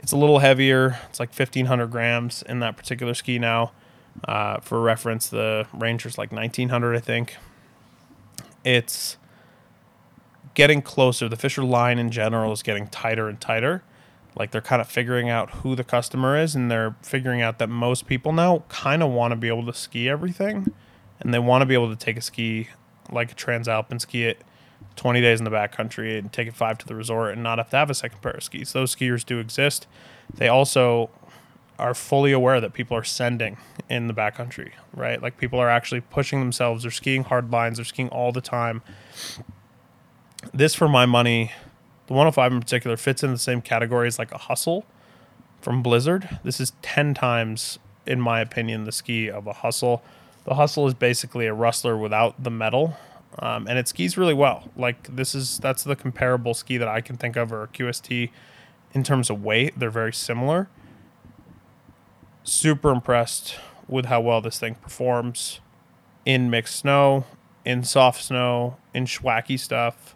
It's 0.00 0.10
a 0.10 0.16
little 0.16 0.40
heavier; 0.40 0.98
it's 1.08 1.20
like 1.20 1.28
1,500 1.28 1.86
grams 1.86 2.42
in 2.42 2.58
that 2.58 2.76
particular 2.76 3.14
ski 3.14 3.38
now. 3.38 3.70
Uh, 4.26 4.58
for 4.58 4.80
reference, 4.80 5.28
the 5.28 5.66
Ranger's 5.72 6.18
like 6.18 6.32
1,900, 6.32 6.96
I 6.96 7.00
think. 7.00 7.36
It's 8.64 9.16
getting 10.54 10.82
closer. 10.82 11.28
The 11.28 11.36
Fischer 11.36 11.64
line 11.64 11.98
in 11.98 12.10
general 12.10 12.52
is 12.52 12.62
getting 12.62 12.86
tighter 12.88 13.28
and 13.28 13.40
tighter. 13.40 13.82
Like 14.34 14.50
they're 14.50 14.60
kind 14.60 14.80
of 14.80 14.88
figuring 14.88 15.28
out 15.28 15.50
who 15.50 15.74
the 15.74 15.84
customer 15.84 16.38
is, 16.38 16.54
and 16.54 16.70
they're 16.70 16.96
figuring 17.02 17.42
out 17.42 17.58
that 17.58 17.68
most 17.68 18.06
people 18.06 18.32
now 18.32 18.64
kind 18.68 19.02
of 19.02 19.10
want 19.10 19.32
to 19.32 19.36
be 19.36 19.48
able 19.48 19.66
to 19.66 19.74
ski 19.74 20.08
everything, 20.08 20.72
and 21.20 21.34
they 21.34 21.38
want 21.38 21.62
to 21.62 21.66
be 21.66 21.74
able 21.74 21.90
to 21.90 21.96
take 21.96 22.16
a 22.16 22.22
ski 22.22 22.68
like 23.10 23.32
a 23.32 23.34
Transalp 23.34 23.90
and 23.90 24.00
ski 24.00 24.24
it 24.24 24.42
20 24.96 25.20
days 25.20 25.38
in 25.38 25.44
the 25.44 25.50
backcountry 25.50 26.18
and 26.18 26.32
take 26.32 26.48
it 26.48 26.54
five 26.54 26.78
to 26.78 26.86
the 26.86 26.94
resort 26.94 27.32
and 27.32 27.42
not 27.42 27.58
have 27.58 27.70
to 27.70 27.76
have 27.76 27.90
a 27.90 27.94
second 27.94 28.20
pair 28.22 28.32
of 28.32 28.42
skis. 28.42 28.72
Those 28.72 28.94
skiers 28.94 29.24
do 29.24 29.38
exist. 29.38 29.86
They 30.32 30.48
also 30.48 31.10
are 31.78 31.94
fully 31.94 32.32
aware 32.32 32.60
that 32.60 32.72
people 32.72 32.96
are 32.96 33.04
sending 33.04 33.56
in 33.88 34.06
the 34.06 34.14
backcountry, 34.14 34.72
right? 34.94 35.20
Like 35.22 35.36
people 35.36 35.58
are 35.58 35.68
actually 35.68 36.00
pushing 36.00 36.40
themselves. 36.40 36.82
They're 36.84 36.90
skiing 36.90 37.24
hard 37.24 37.50
lines. 37.50 37.78
They're 37.78 37.84
skiing 37.84 38.08
all 38.08 38.32
the 38.32 38.40
time 38.40 38.82
this 40.52 40.74
for 40.74 40.88
my 40.88 41.06
money, 41.06 41.52
the 42.06 42.14
105 42.14 42.52
in 42.52 42.60
particular 42.60 42.96
fits 42.96 43.22
in 43.22 43.30
the 43.30 43.38
same 43.38 43.62
category 43.62 44.06
as 44.06 44.18
like 44.18 44.32
a 44.32 44.38
hustle 44.38 44.84
from 45.60 45.82
Blizzard. 45.82 46.38
This 46.42 46.60
is 46.60 46.72
10 46.82 47.14
times, 47.14 47.78
in 48.06 48.20
my 48.20 48.40
opinion, 48.40 48.84
the 48.84 48.92
ski 48.92 49.30
of 49.30 49.46
a 49.46 49.52
hustle. 49.52 50.02
The 50.44 50.54
hustle 50.54 50.86
is 50.88 50.94
basically 50.94 51.46
a 51.46 51.54
rustler 51.54 51.96
without 51.96 52.42
the 52.42 52.50
metal. 52.50 52.96
Um, 53.38 53.66
and 53.66 53.78
it 53.78 53.88
skis 53.88 54.18
really 54.18 54.34
well. 54.34 54.68
Like 54.76 55.16
this 55.16 55.34
is 55.34 55.58
that's 55.58 55.84
the 55.84 55.96
comparable 55.96 56.52
ski 56.52 56.76
that 56.76 56.88
I 56.88 57.00
can 57.00 57.16
think 57.16 57.36
of 57.36 57.52
or 57.52 57.68
QST 57.68 58.30
in 58.92 59.02
terms 59.04 59.30
of 59.30 59.42
weight. 59.42 59.78
They're 59.78 59.90
very 59.90 60.12
similar. 60.12 60.68
Super 62.42 62.90
impressed 62.90 63.56
with 63.88 64.06
how 64.06 64.20
well 64.20 64.40
this 64.40 64.58
thing 64.58 64.74
performs 64.74 65.60
in 66.26 66.50
mixed 66.50 66.76
snow, 66.76 67.24
in 67.64 67.84
soft 67.84 68.22
snow, 68.22 68.76
in 68.92 69.06
schwacky 69.06 69.58
stuff 69.58 70.14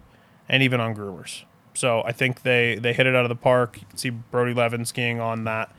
and 0.49 0.63
even 0.63 0.81
on 0.81 0.95
groomers. 0.95 1.45
So 1.75 2.03
I 2.05 2.13
think 2.13 2.43
they 2.43 2.77
they 2.77 2.93
hit 2.93 3.07
it 3.07 3.15
out 3.15 3.25
of 3.25 3.29
the 3.29 3.37
park. 3.37 3.79
You 3.81 3.87
can 3.89 3.99
see 3.99 4.11
Brody 4.11 4.55
Leven 4.55 4.85
skiing 4.85 5.21
on 5.21 5.45
that 5.45 5.75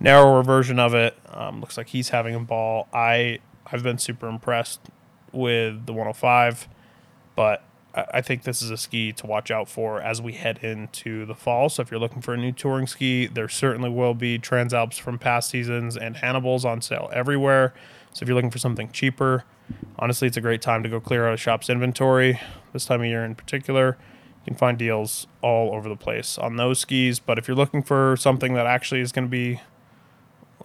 narrower 0.00 0.42
version 0.42 0.78
of 0.78 0.94
it. 0.94 1.16
Um, 1.28 1.60
looks 1.60 1.76
like 1.76 1.88
he's 1.88 2.10
having 2.10 2.34
a 2.34 2.40
ball. 2.40 2.88
I 2.92 3.38
I've 3.70 3.82
been 3.82 3.98
super 3.98 4.28
impressed 4.28 4.80
with 5.32 5.86
the 5.86 5.92
105, 5.92 6.68
but 7.34 7.62
I 7.94 8.20
think 8.20 8.42
this 8.42 8.60
is 8.60 8.70
a 8.70 8.76
ski 8.76 9.12
to 9.12 9.26
watch 9.26 9.50
out 9.50 9.68
for 9.68 10.02
as 10.02 10.20
we 10.20 10.34
head 10.34 10.58
into 10.58 11.24
the 11.24 11.34
fall. 11.34 11.70
So 11.70 11.80
if 11.80 11.90
you're 11.90 12.00
looking 12.00 12.20
for 12.20 12.34
a 12.34 12.36
new 12.36 12.52
touring 12.52 12.86
ski, 12.86 13.26
there 13.26 13.48
certainly 13.48 13.88
will 13.88 14.12
be 14.12 14.38
Transalps 14.38 15.00
from 15.00 15.18
past 15.18 15.48
seasons 15.48 15.96
and 15.96 16.18
Hannibals 16.18 16.64
on 16.64 16.82
sale 16.82 17.10
everywhere. 17.12 17.72
So 18.12 18.22
if 18.22 18.28
you're 18.28 18.34
looking 18.34 18.50
for 18.50 18.58
something 18.58 18.90
cheaper, 18.92 19.44
honestly, 19.98 20.28
it's 20.28 20.36
a 20.36 20.42
great 20.42 20.60
time 20.60 20.82
to 20.82 20.90
go 20.90 21.00
clear 21.00 21.26
out 21.26 21.34
a 21.34 21.38
shop's 21.38 21.70
inventory 21.70 22.38
this 22.76 22.84
time 22.84 23.00
of 23.00 23.06
year 23.06 23.24
in 23.24 23.34
particular. 23.34 23.96
You 24.44 24.52
can 24.52 24.54
find 24.56 24.78
deals 24.78 25.26
all 25.42 25.74
over 25.74 25.88
the 25.88 25.96
place 25.96 26.38
on 26.38 26.56
those 26.56 26.78
skis. 26.78 27.18
But 27.18 27.38
if 27.38 27.48
you're 27.48 27.56
looking 27.56 27.82
for 27.82 28.16
something 28.16 28.54
that 28.54 28.66
actually 28.66 29.00
is 29.00 29.10
going 29.10 29.26
to 29.26 29.30
be 29.30 29.60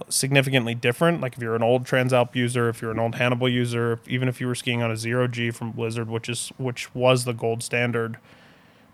significantly 0.09 0.75
different, 0.75 1.21
like 1.21 1.33
if 1.33 1.41
you're 1.41 1.55
an 1.55 1.63
old 1.63 1.85
Transalp 1.85 2.35
user, 2.35 2.69
if 2.69 2.81
you're 2.81 2.91
an 2.91 2.99
old 2.99 3.15
Hannibal 3.15 3.49
user, 3.49 3.99
even 4.07 4.27
if 4.27 4.39
you 4.39 4.47
were 4.47 4.55
skiing 4.55 4.83
on 4.83 4.91
a 4.91 4.97
zero 4.97 5.27
G 5.27 5.51
from 5.51 5.71
Blizzard, 5.71 6.09
which 6.09 6.29
is 6.29 6.51
which 6.57 6.93
was 6.93 7.25
the 7.25 7.33
gold 7.33 7.63
standard 7.63 8.17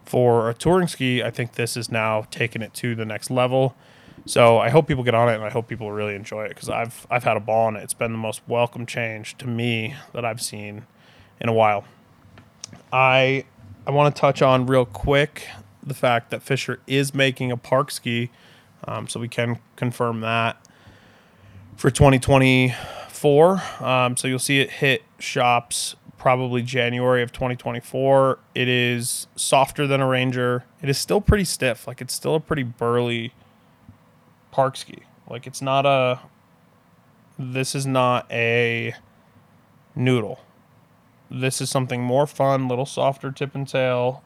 for 0.05 0.49
a 0.49 0.53
touring 0.53 0.87
ski, 0.87 1.21
I 1.21 1.31
think 1.31 1.53
this 1.53 1.75
is 1.75 1.91
now 1.91 2.25
taking 2.31 2.61
it 2.61 2.73
to 2.75 2.95
the 2.95 3.05
next 3.05 3.29
level. 3.29 3.75
So 4.25 4.57
I 4.57 4.69
hope 4.69 4.87
people 4.87 5.03
get 5.03 5.15
on 5.15 5.29
it, 5.29 5.35
and 5.35 5.43
I 5.43 5.49
hope 5.49 5.67
people 5.67 5.91
really 5.91 6.15
enjoy 6.15 6.45
it 6.45 6.49
because 6.49 6.69
I've 6.69 7.05
I've 7.09 7.23
had 7.23 7.37
a 7.37 7.41
ball 7.41 7.67
on 7.67 7.75
it. 7.75 7.83
It's 7.83 7.93
been 7.93 8.11
the 8.11 8.17
most 8.17 8.41
welcome 8.47 8.85
change 8.85 9.37
to 9.37 9.47
me 9.47 9.95
that 10.13 10.25
I've 10.25 10.41
seen 10.41 10.85
in 11.39 11.49
a 11.49 11.53
while. 11.53 11.85
I 12.91 13.45
I 13.85 13.91
want 13.91 14.15
to 14.15 14.19
touch 14.19 14.41
on 14.41 14.65
real 14.65 14.85
quick 14.85 15.47
the 15.83 15.93
fact 15.93 16.31
that 16.31 16.41
Fischer 16.41 16.79
is 16.87 17.13
making 17.13 17.51
a 17.51 17.57
park 17.57 17.91
ski, 17.91 18.29
um, 18.85 19.07
so 19.07 19.19
we 19.19 19.29
can 19.29 19.59
confirm 19.75 20.21
that 20.21 20.61
for 21.77 21.89
2024. 21.89 23.63
Um, 23.79 24.17
so 24.17 24.27
you'll 24.27 24.39
see 24.39 24.59
it 24.59 24.69
hit 24.69 25.03
shops 25.19 25.95
probably 26.17 26.61
January 26.61 27.23
of 27.23 27.31
2024. 27.31 28.39
It 28.55 28.67
is 28.67 29.27
softer 29.35 29.87
than 29.87 30.01
a 30.01 30.07
Ranger. 30.07 30.65
It 30.81 30.89
is 30.89 30.97
still 30.97 31.21
pretty 31.21 31.45
stiff. 31.45 31.87
Like 31.87 32.01
it's 32.01 32.13
still 32.13 32.35
a 32.35 32.39
pretty 32.39 32.63
burly 32.63 33.33
park 34.51 34.75
ski. 34.75 35.03
Like 35.29 35.47
it's 35.47 35.61
not 35.61 35.85
a. 35.85 36.19
This 37.39 37.75
is 37.75 37.85
not 37.85 38.29
a 38.31 38.95
noodle. 39.95 40.39
This 41.29 41.61
is 41.61 41.69
something 41.69 42.01
more 42.01 42.27
fun, 42.27 42.67
little 42.67 42.85
softer 42.85 43.31
tip 43.31 43.53
and 43.55 43.67
tail, 43.67 44.23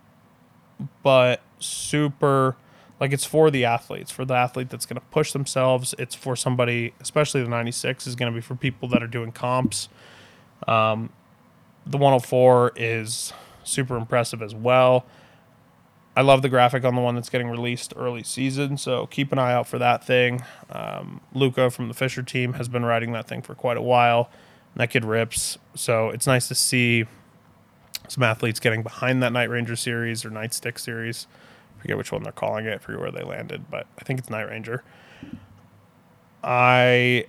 but 1.04 1.42
super 1.60 2.56
like 3.02 3.12
it's 3.12 3.26
for 3.26 3.50
the 3.50 3.66
athletes, 3.66 4.12
for 4.12 4.26
the 4.26 4.36
athlete 4.36 4.70
that's 4.70 4.86
going 4.86 4.96
to 4.96 5.06
push 5.08 5.32
themselves. 5.32 5.96
It's 5.98 6.14
for 6.14 6.36
somebody, 6.36 6.94
especially 7.02 7.42
the 7.42 7.50
96 7.50 8.06
is 8.06 8.16
going 8.16 8.32
to 8.32 8.36
be 8.36 8.42
for 8.42 8.56
people 8.56 8.88
that 8.90 9.02
are 9.02 9.08
doing 9.08 9.32
comps. 9.32 9.90
Um, 10.68 11.10
the 11.84 11.98
104 11.98 12.74
is 12.76 13.34
super 13.64 13.98
impressive 13.98 14.44
as 14.44 14.54
well. 14.54 15.04
I 16.16 16.22
love 16.22 16.44
the 16.44 16.50
graphic 16.50 16.84
on 16.84 16.94
the 16.94 17.02
one 17.02 17.16
that's 17.16 17.30
getting 17.30 17.50
released 17.50 17.94
early 17.96 18.22
season, 18.22 18.78
so 18.78 19.08
keep 19.08 19.32
an 19.32 19.40
eye 19.40 19.54
out 19.54 19.66
for 19.66 19.80
that 19.80 20.06
thing. 20.06 20.44
Um, 20.70 21.22
Luca 21.34 21.72
from 21.72 21.88
the 21.88 21.94
Fischer 21.96 22.22
team 22.22 22.54
has 22.54 22.68
been 22.68 22.86
riding 22.86 23.14
that 23.14 23.28
thing 23.28 23.42
for 23.42 23.56
quite 23.56 23.78
a 23.78 23.82
while. 23.82 24.30
That 24.76 24.90
kid 24.90 25.04
rips, 25.04 25.58
so 25.76 26.10
it's 26.10 26.26
nice 26.26 26.48
to 26.48 26.56
see 26.56 27.06
some 28.08 28.24
athletes 28.24 28.60
getting 28.60 28.84
behind 28.84 29.22
that 29.24 29.34
Night 29.34 29.50
Ranger 29.50 29.76
series 29.76 30.24
or 30.26 30.30
Night 30.30 30.54
Stick 30.54 30.80
series. 30.80 31.28
I 31.78 31.82
forget 31.82 31.98
which 31.98 32.12
one 32.12 32.24
they're 32.24 32.32
calling 32.32 32.66
it. 32.66 32.76
I 32.76 32.78
forget 32.78 33.02
where 33.02 33.12
they 33.12 33.24
landed, 33.24 33.70
but 33.70 33.88
I 34.00 34.04
think 34.04 34.20
it's 34.20 34.30
Night 34.30 34.48
Ranger. 34.48 34.84
I 36.44 37.26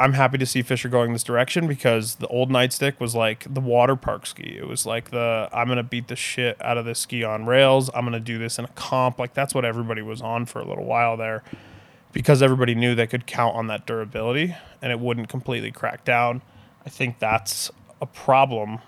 I'm 0.00 0.14
happy 0.14 0.38
to 0.38 0.46
see 0.46 0.62
Fischer 0.62 0.88
going 0.88 1.12
this 1.12 1.22
direction 1.22 1.66
because 1.66 2.14
the 2.14 2.26
old 2.28 2.48
Nightstick 2.50 2.98
was 2.98 3.14
like 3.14 3.52
the 3.52 3.60
water 3.60 3.96
park 3.96 4.24
ski. 4.24 4.56
It 4.56 4.66
was 4.66 4.86
like 4.86 5.10
the 5.10 5.48
I'm 5.52 5.68
gonna 5.68 5.82
beat 5.82 6.08
the 6.08 6.16
shit 6.16 6.56
out 6.62 6.78
of 6.78 6.86
this 6.86 6.98
ski 7.00 7.22
on 7.22 7.44
rails. 7.44 7.90
I'm 7.94 8.06
gonna 8.06 8.18
do 8.18 8.38
this 8.38 8.58
in 8.58 8.64
a 8.64 8.68
comp. 8.68 9.18
Like 9.18 9.34
that's 9.34 9.54
what 9.54 9.66
everybody 9.66 10.00
was 10.00 10.22
on 10.22 10.46
for 10.46 10.60
a 10.60 10.64
little 10.64 10.84
while 10.84 11.18
there, 11.18 11.42
because 12.12 12.42
everybody 12.42 12.74
knew 12.74 12.94
they 12.94 13.06
could 13.06 13.26
count 13.26 13.54
on 13.56 13.66
that 13.68 13.86
durability 13.86 14.56
and 14.82 14.92
it 14.92 15.00
wouldn't 15.00 15.28
completely 15.28 15.70
crack 15.70 16.04
down. 16.04 16.42
I 16.84 16.88
think 16.88 17.18
that's 17.18 17.70
a 18.00 18.06
problem. 18.06 18.78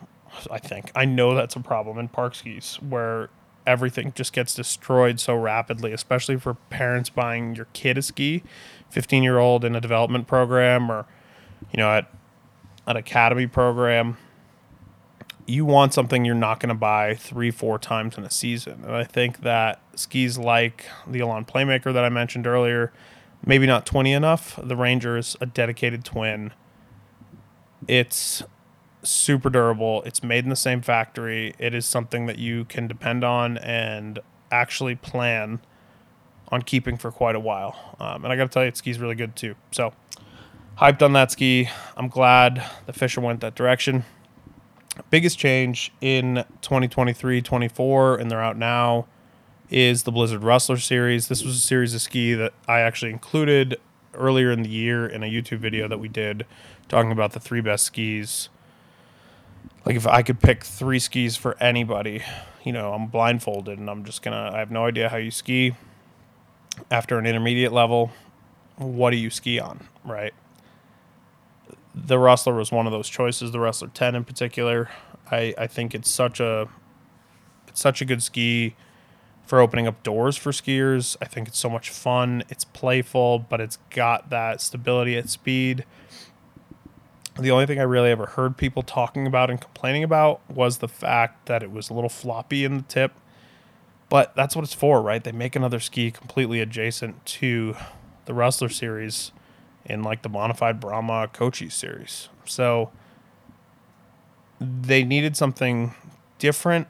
I 0.50 0.58
think 0.58 0.90
I 0.94 1.04
know 1.04 1.35
that's 1.35 1.56
a 1.56 1.61
problem 1.61 1.98
in 1.98 2.08
park 2.08 2.35
skis 2.35 2.76
where 2.76 3.28
everything 3.66 4.12
just 4.14 4.32
gets 4.32 4.54
destroyed 4.54 5.20
so 5.20 5.37
rapidly, 5.37 5.92
especially 5.92 6.37
for 6.37 6.54
parents 6.70 7.11
buying 7.11 7.54
your 7.54 7.66
kid 7.72 7.98
a 7.98 8.02
ski 8.02 8.42
15 8.90 9.22
year 9.22 9.38
old 9.38 9.64
in 9.64 9.74
a 9.74 9.80
development 9.80 10.26
program 10.26 10.90
or, 10.90 11.06
you 11.70 11.78
know, 11.78 11.90
at 11.90 12.11
an 12.87 12.96
academy 12.96 13.46
program, 13.46 14.16
you 15.46 15.64
want 15.64 15.94
something 15.94 16.24
you're 16.24 16.35
not 16.35 16.61
going 16.61 16.68
to 16.68 16.74
buy 16.74 17.14
three, 17.14 17.50
four 17.50 17.78
times 17.78 18.16
in 18.16 18.24
a 18.24 18.30
season. 18.30 18.82
And 18.85 18.94
I 18.94 19.04
think 19.04 19.40
that 19.40 19.80
skis 19.94 20.38
like 20.38 20.87
the 21.06 21.20
Elan 21.20 21.44
Playmaker 21.44 21.92
that 21.92 22.04
I 22.04 22.08
mentioned 22.08 22.46
earlier, 22.46 22.92
maybe 23.44 23.66
not 23.66 23.87
20 23.87 24.12
enough. 24.12 24.59
The 24.62 24.76
Ranger 24.76 25.16
is 25.16 25.37
a 25.40 25.46
dedicated 25.46 26.05
twin. 26.05 26.52
It's 27.88 28.42
super 29.02 29.50
durable. 29.50 30.02
It's 30.05 30.22
made 30.22 30.44
in 30.44 30.50
the 30.50 30.57
same 30.57 30.81
factory. 30.81 31.55
It 31.59 31.74
is 31.74 31.87
something 31.87 32.26
that 32.26 32.38
you 32.38 32.64
can 32.64 32.87
depend 32.87 33.24
on 33.24 33.59
and 33.59 34.20
actually 34.50 34.94
plan 34.94 35.61
on 36.48 36.62
keeping 36.62 36.96
for 36.96 37.11
quite 37.11 37.35
a 37.35 37.40
while. 37.40 37.96
Um, 37.98 38.24
and 38.24 38.33
I 38.33 38.37
got 38.37 38.44
to 38.44 38.48
tell 38.50 38.62
you, 38.62 38.68
it 38.68 38.76
ski's 38.76 38.98
really 38.98 39.14
good 39.14 39.35
too. 39.35 39.55
So 39.72 39.92
hyped 40.78 41.02
on 41.02 41.14
that 41.14 41.33
ski. 41.33 41.68
I'm 41.96 42.09
glad 42.09 42.64
the 42.87 42.92
Fischer 42.92 43.20
went 43.20 43.40
that 43.40 43.55
direction. 43.55 44.05
Biggest 45.11 45.38
change 45.38 45.90
in 46.02 46.44
2023 46.61 47.40
24, 47.40 48.16
and 48.16 48.31
they're 48.31 48.42
out 48.42 48.59
now, 48.59 49.07
is 49.72 50.02
the 50.02 50.12
Blizzard 50.12 50.42
Rustler 50.42 50.76
series. 50.76 51.28
This 51.28 51.42
was 51.42 51.56
a 51.56 51.61
series 51.61 51.94
of 51.94 52.02
ski 52.02 52.35
that 52.35 52.52
I 52.68 52.80
actually 52.80 53.11
included 53.11 53.80
earlier 54.12 54.52
in 54.52 54.62
the 54.62 54.68
year 54.68 55.06
in 55.06 55.22
a 55.22 55.26
YouTube 55.26 55.61
video 55.61 55.88
that 55.88 55.98
we 55.98 56.08
did 56.08 56.44
talking 56.90 57.11
about 57.11 57.32
the 57.32 57.40
three 57.40 57.62
best 57.62 57.85
skis. 57.85 58.50
Like 59.87 59.96
if 59.96 60.06
I 60.06 60.20
could 60.20 60.40
pick 60.40 60.62
three 60.62 60.98
skis 60.98 61.37
for 61.38 61.56
anybody, 61.58 62.22
you 62.62 62.70
know, 62.70 62.92
I'm 62.92 63.06
blindfolded 63.06 63.78
and 63.78 63.88
I'm 63.88 64.04
just 64.04 64.20
gonna 64.20 64.50
I 64.52 64.58
have 64.58 64.70
no 64.70 64.85
idea 64.85 65.08
how 65.08 65.16
you 65.16 65.30
ski 65.30 65.74
after 66.90 67.18
an 67.18 67.24
intermediate 67.24 67.72
level, 67.72 68.12
what 68.76 69.11
do 69.11 69.16
you 69.16 69.30
ski 69.30 69.58
on, 69.58 69.88
right? 70.04 70.35
The 71.94 72.18
Rustler 72.18 72.54
was 72.54 72.70
one 72.70 72.87
of 72.87 72.92
those 72.92 73.08
choices, 73.08 73.52
the 73.52 73.61
Rustler 73.61 73.88
10 73.88 74.16
in 74.16 74.24
particular. 74.24 74.90
I, 75.30 75.54
I 75.56 75.66
think 75.66 75.94
it's 75.94 76.11
such 76.11 76.40
a 76.40 76.68
it's 77.68 77.80
such 77.80 78.02
a 78.02 78.04
good 78.04 78.22
ski 78.22 78.76
for 79.46 79.61
opening 79.61 79.87
up 79.87 80.02
doors 80.02 80.37
for 80.37 80.52
skiers. 80.52 81.16
I 81.20 81.26
think 81.26 81.48
it's 81.48 81.59
so 81.59 81.68
much 81.68 81.90
fun. 81.90 82.42
It's 82.48 82.64
playful, 82.64 83.40
but 83.40 83.61
it's 83.61 83.78
got 83.90 84.31
that 84.31 84.61
stability 84.61 85.16
at 85.16 85.28
speed. 85.28 85.85
The 87.38 87.50
only 87.50 87.66
thing 87.66 87.78
I 87.78 87.85
really 87.85 88.11
ever 88.11 88.26
heard 88.26 88.57
people 88.57 88.83
talking 88.83 89.26
about 89.26 89.50
and 89.50 89.61
complaining 89.61 90.05
about 90.05 90.40
was 90.50 90.78
the 90.78 90.88
fact 90.88 91.46
that 91.46 91.62
it 91.62 91.70
was 91.70 91.88
a 91.88 91.94
little 91.94 92.11
floppy 92.11 92.64
in 92.64 92.76
the 92.76 92.83
tip 92.83 93.12
but 94.12 94.37
that's 94.37 94.55
what 94.55 94.62
it's 94.62 94.74
for, 94.74 95.00
right? 95.00 95.24
They 95.24 95.33
make 95.33 95.57
another 95.57 95.81
ski 95.81 96.11
completely 96.11 96.61
adjacent 96.61 97.24
to 97.24 97.74
the 98.26 98.35
Rustler 98.35 98.68
series 98.68 99.33
in 99.87 100.02
like 100.02 100.20
the 100.20 100.28
modified 100.28 100.81
Brahma 100.81 101.31
Kochi 101.33 101.70
series. 101.70 102.28
So 102.44 102.90
they 104.61 105.02
needed 105.02 105.35
something 105.35 105.94
different 106.38 106.88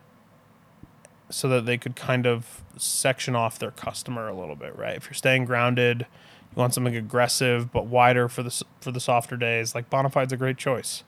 so 1.32 1.48
that 1.48 1.66
they 1.66 1.78
could 1.78 1.96
kind 1.96 2.26
of 2.26 2.62
section 2.76 3.34
off 3.34 3.58
their 3.58 3.70
customer 3.70 4.28
a 4.28 4.34
little 4.34 4.56
bit, 4.56 4.76
right? 4.76 4.96
If 4.96 5.06
you're 5.06 5.14
staying 5.14 5.46
grounded, 5.46 6.00
you 6.00 6.60
want 6.60 6.74
something 6.74 6.96
aggressive 6.96 7.72
but 7.72 7.86
wider 7.86 8.28
for 8.28 8.42
the 8.42 8.62
for 8.80 8.92
the 8.92 9.00
softer 9.00 9.36
days. 9.36 9.74
Like 9.74 9.90
Bonafide's 9.90 10.32
a 10.32 10.36
great 10.36 10.58
choice. 10.58 11.02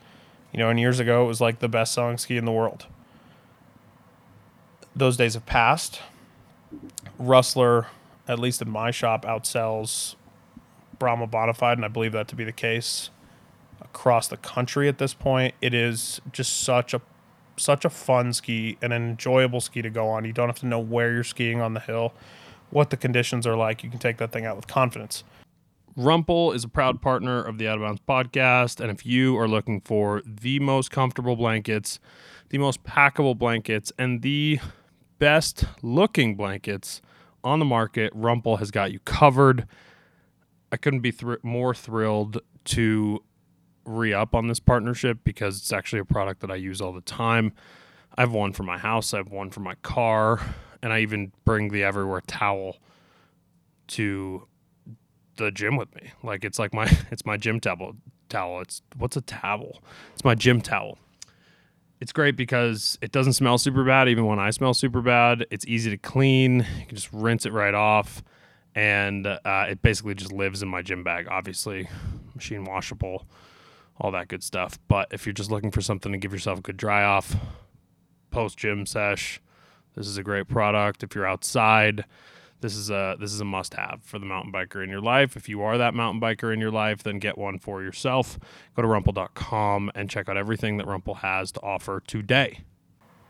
You 0.51 0.59
know, 0.59 0.69
and 0.69 0.79
years 0.79 0.99
ago 0.99 1.23
it 1.23 1.27
was 1.27 1.41
like 1.41 1.59
the 1.59 1.67
best 1.67 1.93
selling 1.93 2.17
ski 2.17 2.37
in 2.37 2.45
the 2.45 2.51
world 2.51 2.87
those 4.95 5.17
days 5.17 5.33
have 5.33 5.45
passed. 5.45 5.99
Rustler, 7.19 7.87
at 8.27 8.39
least 8.39 8.61
in 8.61 8.69
my 8.69 8.91
shop, 8.91 9.25
outsells 9.25 10.15
Brahma 10.97 11.27
Bonafide, 11.27 11.73
and 11.73 11.85
I 11.85 11.89
believe 11.89 12.13
that 12.13 12.27
to 12.29 12.35
be 12.35 12.45
the 12.45 12.51
case 12.51 13.09
across 13.81 14.27
the 14.27 14.37
country 14.37 14.87
at 14.87 14.97
this 14.97 15.13
point. 15.13 15.53
It 15.61 15.73
is 15.73 16.21
just 16.31 16.61
such 16.63 16.93
a 16.93 17.01
such 17.57 17.85
a 17.85 17.89
fun 17.89 18.33
ski 18.33 18.77
and 18.81 18.93
an 18.93 19.09
enjoyable 19.09 19.61
ski 19.61 19.81
to 19.81 19.89
go 19.89 20.09
on. 20.09 20.25
You 20.25 20.33
don't 20.33 20.47
have 20.47 20.59
to 20.59 20.65
know 20.65 20.79
where 20.79 21.13
you're 21.13 21.23
skiing 21.23 21.61
on 21.61 21.73
the 21.73 21.79
hill, 21.79 22.13
what 22.69 22.89
the 22.89 22.97
conditions 22.97 23.47
are 23.47 23.55
like. 23.55 23.83
You 23.83 23.89
can 23.89 23.99
take 23.99 24.17
that 24.17 24.31
thing 24.31 24.45
out 24.45 24.55
with 24.55 24.67
confidence. 24.67 25.23
Rumpl 25.97 26.53
is 26.53 26.65
a 26.65 26.67
proud 26.67 27.01
partner 27.01 27.41
of 27.41 27.57
the 27.57 27.69
Out 27.69 27.77
of 27.77 27.81
Bounds 27.81 28.01
podcast, 28.07 28.81
and 28.81 28.91
if 28.91 29.05
you 29.05 29.37
are 29.37 29.47
looking 29.47 29.79
for 29.79 30.21
the 30.25 30.59
most 30.59 30.91
comfortable 30.91 31.37
blankets, 31.37 31.99
the 32.49 32.57
most 32.57 32.83
packable 32.83 33.37
blankets, 33.37 33.93
and 33.97 34.21
the 34.21 34.59
best 35.19 35.63
looking 35.81 36.35
blankets 36.35 37.01
on 37.45 37.59
the 37.59 37.65
market. 37.65 38.13
Rumpl 38.13 38.59
has 38.59 38.71
got 38.71 38.91
you 38.91 38.99
covered. 38.99 39.67
I 40.71 40.77
couldn't 40.77 41.01
be 41.01 41.11
thr- 41.11 41.35
more 41.43 41.73
thrilled 41.73 42.41
to 42.65 43.23
re 43.85 44.13
up 44.13 44.35
on 44.35 44.47
this 44.47 44.59
partnership 44.59 45.19
because 45.23 45.57
it's 45.57 45.71
actually 45.71 45.99
a 45.99 46.05
product 46.05 46.41
that 46.41 46.51
I 46.51 46.55
use 46.55 46.81
all 46.81 46.91
the 46.91 47.01
time. 47.01 47.53
I 48.17 48.21
have 48.21 48.31
one 48.31 48.53
for 48.53 48.63
my 48.63 48.77
house, 48.77 49.13
I 49.13 49.17
have 49.17 49.29
one 49.29 49.49
for 49.49 49.59
my 49.59 49.75
car, 49.75 50.39
and 50.81 50.91
I 50.91 50.99
even 50.99 51.31
bring 51.43 51.69
the 51.69 51.83
Everywhere 51.83 52.21
towel 52.25 52.77
to 53.87 54.47
the 55.37 55.51
gym 55.51 55.75
with 55.75 55.93
me. 55.95 56.11
Like 56.23 56.43
it's 56.43 56.59
like 56.59 56.73
my 56.73 56.85
it's 57.11 57.25
my 57.25 57.37
gym 57.37 57.59
towel. 57.59 57.95
Towel. 58.27 58.61
It's 58.61 58.81
what's 58.97 59.15
a 59.15 59.21
towel? 59.21 59.81
It's 60.13 60.23
my 60.23 60.33
gym 60.33 60.59
towel 60.59 60.97
it's 62.01 62.11
great 62.11 62.35
because 62.35 62.97
it 63.01 63.11
doesn't 63.11 63.33
smell 63.33 63.57
super 63.57 63.83
bad 63.83 64.09
even 64.09 64.25
when 64.25 64.39
I 64.39 64.49
smell 64.49 64.73
super 64.73 65.01
bad. 65.01 65.45
It's 65.49 65.65
easy 65.65 65.89
to 65.91 65.97
clean. 65.97 66.59
You 66.79 66.85
can 66.87 66.95
just 66.95 67.11
rinse 67.11 67.45
it 67.45 67.53
right 67.53 67.73
off. 67.73 68.23
And 68.75 69.25
uh, 69.25 69.65
it 69.69 69.81
basically 69.81 70.15
just 70.15 70.33
lives 70.33 70.61
in 70.61 70.67
my 70.67 70.81
gym 70.81 71.03
bag, 71.03 71.27
obviously, 71.29 71.87
machine 72.33 72.65
washable, 72.65 73.25
all 73.99 74.11
that 74.11 74.27
good 74.27 74.43
stuff. 74.43 74.77
But 74.87 75.07
if 75.11 75.25
you're 75.25 75.33
just 75.33 75.51
looking 75.51 75.71
for 75.71 75.81
something 75.81 76.11
to 76.11 76.17
give 76.17 76.33
yourself 76.33 76.59
a 76.59 76.61
good 76.61 76.77
dry 76.77 77.03
off 77.03 77.35
post 78.31 78.57
gym 78.57 78.85
sesh, 78.85 79.41
this 79.95 80.07
is 80.07 80.17
a 80.17 80.23
great 80.23 80.47
product. 80.47 81.03
If 81.03 81.15
you're 81.15 81.27
outside, 81.27 82.05
this 82.61 82.75
is 82.75 82.89
a 82.89 83.15
this 83.19 83.31
is 83.31 83.39
a 83.39 83.45
must 83.45 83.75
have 83.75 84.01
for 84.03 84.19
the 84.19 84.25
mountain 84.25 84.51
biker 84.51 84.83
in 84.83 84.89
your 84.89 85.01
life. 85.01 85.35
If 85.37 85.47
you 85.47 85.61
are 85.61 85.77
that 85.77 85.93
mountain 85.93 86.19
biker 86.21 86.53
in 86.53 86.59
your 86.59 86.71
life, 86.71 87.03
then 87.03 87.19
get 87.19 87.37
one 87.37 87.59
for 87.59 87.81
yourself. 87.83 88.39
Go 88.75 88.81
to 88.81 88.87
rumpl.com 88.87 89.91
and 89.95 90.09
check 90.09 90.27
out 90.27 90.37
everything 90.37 90.77
that 90.77 90.87
Rumpl 90.87 91.17
has 91.17 91.51
to 91.53 91.61
offer 91.61 92.01
today. 92.05 92.61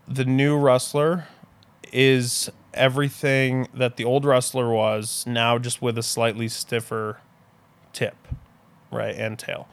the 0.08 0.24
new 0.24 0.56
Rustler 0.56 1.26
is 1.92 2.50
everything 2.74 3.68
that 3.74 3.96
the 3.96 4.04
old 4.04 4.24
Rustler 4.24 4.70
was 4.70 5.24
now 5.26 5.58
just 5.58 5.82
with 5.82 5.98
a 5.98 6.02
slightly 6.02 6.48
stiffer 6.48 7.20
tip, 7.92 8.16
right, 8.90 9.14
and 9.14 9.38
tail. 9.38 9.68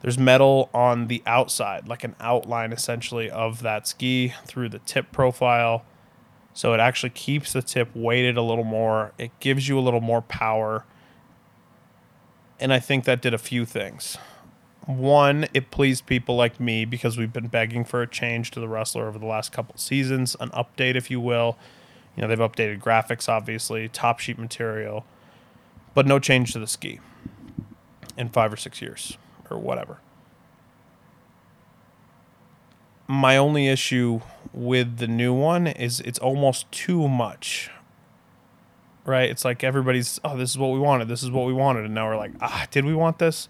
There's 0.00 0.18
metal 0.18 0.70
on 0.72 1.08
the 1.08 1.22
outside, 1.26 1.88
like 1.88 2.04
an 2.04 2.14
outline 2.20 2.72
essentially 2.72 3.28
of 3.28 3.62
that 3.62 3.86
ski 3.86 4.32
through 4.46 4.68
the 4.68 4.78
tip 4.80 5.10
profile. 5.10 5.84
So 6.54 6.72
it 6.72 6.80
actually 6.80 7.10
keeps 7.10 7.52
the 7.52 7.62
tip 7.62 7.90
weighted 7.94 8.36
a 8.36 8.42
little 8.42 8.64
more. 8.64 9.12
It 9.18 9.32
gives 9.40 9.68
you 9.68 9.78
a 9.78 9.80
little 9.82 10.00
more 10.00 10.22
power. 10.22 10.84
And 12.60 12.72
I 12.72 12.78
think 12.78 13.04
that 13.04 13.20
did 13.20 13.34
a 13.34 13.38
few 13.38 13.64
things. 13.64 14.16
One, 14.86 15.46
it 15.52 15.70
pleased 15.70 16.06
people 16.06 16.34
like 16.36 16.58
me 16.58 16.84
because 16.84 17.18
we've 17.18 17.32
been 17.32 17.48
begging 17.48 17.84
for 17.84 18.00
a 18.00 18.06
change 18.06 18.50
to 18.52 18.60
the 18.60 18.68
Rustler 18.68 19.06
over 19.06 19.18
the 19.18 19.26
last 19.26 19.52
couple 19.52 19.76
seasons, 19.76 20.34
an 20.40 20.48
update, 20.50 20.96
if 20.96 21.10
you 21.10 21.20
will. 21.20 21.58
You 22.16 22.22
know, 22.22 22.28
they've 22.28 22.38
updated 22.38 22.80
graphics, 22.80 23.28
obviously, 23.28 23.88
top 23.88 24.18
sheet 24.18 24.38
material, 24.38 25.04
but 25.94 26.06
no 26.06 26.18
change 26.18 26.52
to 26.54 26.58
the 26.58 26.66
ski 26.66 27.00
in 28.16 28.30
five 28.30 28.52
or 28.52 28.56
six 28.56 28.80
years 28.80 29.18
or 29.50 29.58
whatever. 29.58 29.98
My 33.06 33.36
only 33.36 33.68
issue 33.68 34.20
with 34.52 34.98
the 34.98 35.06
new 35.06 35.32
one 35.32 35.66
is 35.66 36.00
it's 36.00 36.18
almost 36.18 36.70
too 36.70 37.08
much. 37.08 37.70
Right? 39.04 39.30
It's 39.30 39.44
like 39.44 39.64
everybody's, 39.64 40.20
oh, 40.22 40.36
this 40.36 40.50
is 40.50 40.58
what 40.58 40.72
we 40.72 40.78
wanted. 40.78 41.08
This 41.08 41.22
is 41.22 41.30
what 41.30 41.46
we 41.46 41.52
wanted. 41.54 41.86
And 41.86 41.94
now 41.94 42.08
we're 42.08 42.16
like, 42.16 42.32
ah, 42.42 42.66
did 42.70 42.84
we 42.84 42.94
want 42.94 43.18
this? 43.18 43.48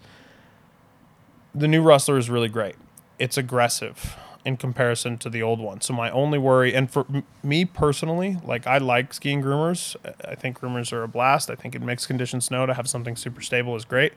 The 1.53 1.67
new 1.67 1.81
Rustler 1.81 2.17
is 2.17 2.29
really 2.29 2.47
great. 2.47 2.75
It's 3.17 3.37
aggressive 3.37 4.15
in 4.45 4.57
comparison 4.57 5.17
to 5.17 5.29
the 5.29 5.43
old 5.43 5.59
one. 5.59 5.81
So 5.81 5.93
my 5.93 6.09
only 6.11 6.37
worry, 6.37 6.73
and 6.73 6.89
for 6.89 7.05
m- 7.13 7.23
me 7.43 7.65
personally, 7.65 8.37
like 8.43 8.65
I 8.65 8.77
like 8.77 9.13
skiing 9.13 9.41
groomers. 9.43 9.95
I 10.25 10.35
think 10.35 10.59
groomers 10.59 10.93
are 10.93 11.03
a 11.03 11.07
blast. 11.07 11.49
I 11.49 11.55
think 11.55 11.75
in 11.75 11.85
mixed 11.85 12.07
condition 12.07 12.39
snow 12.39 12.65
to 12.65 12.73
have 12.73 12.87
something 12.87 13.15
super 13.15 13.41
stable 13.41 13.75
is 13.75 13.85
great. 13.85 14.13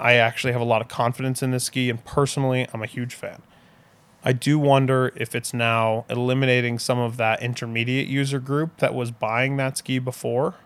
I 0.00 0.14
actually 0.14 0.52
have 0.52 0.62
a 0.62 0.64
lot 0.64 0.80
of 0.80 0.88
confidence 0.88 1.42
in 1.42 1.50
this 1.50 1.64
ski, 1.64 1.90
and 1.90 2.04
personally, 2.04 2.66
I'm 2.72 2.82
a 2.82 2.86
huge 2.86 3.14
fan. 3.14 3.42
I 4.22 4.32
do 4.32 4.58
wonder 4.58 5.12
if 5.16 5.34
it's 5.34 5.54
now 5.54 6.04
eliminating 6.10 6.78
some 6.78 6.98
of 6.98 7.16
that 7.16 7.42
intermediate 7.42 8.06
user 8.08 8.38
group 8.38 8.78
that 8.78 8.94
was 8.94 9.10
buying 9.10 9.56
that 9.56 9.78
ski 9.78 9.98
before. 9.98 10.56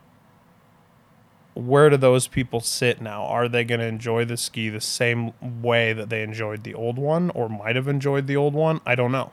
Where 1.54 1.88
do 1.88 1.96
those 1.96 2.26
people 2.26 2.60
sit 2.60 3.00
now? 3.00 3.24
Are 3.24 3.48
they 3.48 3.62
going 3.62 3.78
to 3.80 3.86
enjoy 3.86 4.24
the 4.24 4.36
ski 4.36 4.68
the 4.70 4.80
same 4.80 5.32
way 5.62 5.92
that 5.92 6.10
they 6.10 6.22
enjoyed 6.22 6.64
the 6.64 6.74
old 6.74 6.98
one 6.98 7.30
or 7.30 7.48
might 7.48 7.76
have 7.76 7.86
enjoyed 7.86 8.26
the 8.26 8.36
old 8.36 8.54
one? 8.54 8.80
I 8.84 8.96
don't 8.96 9.12
know. 9.12 9.30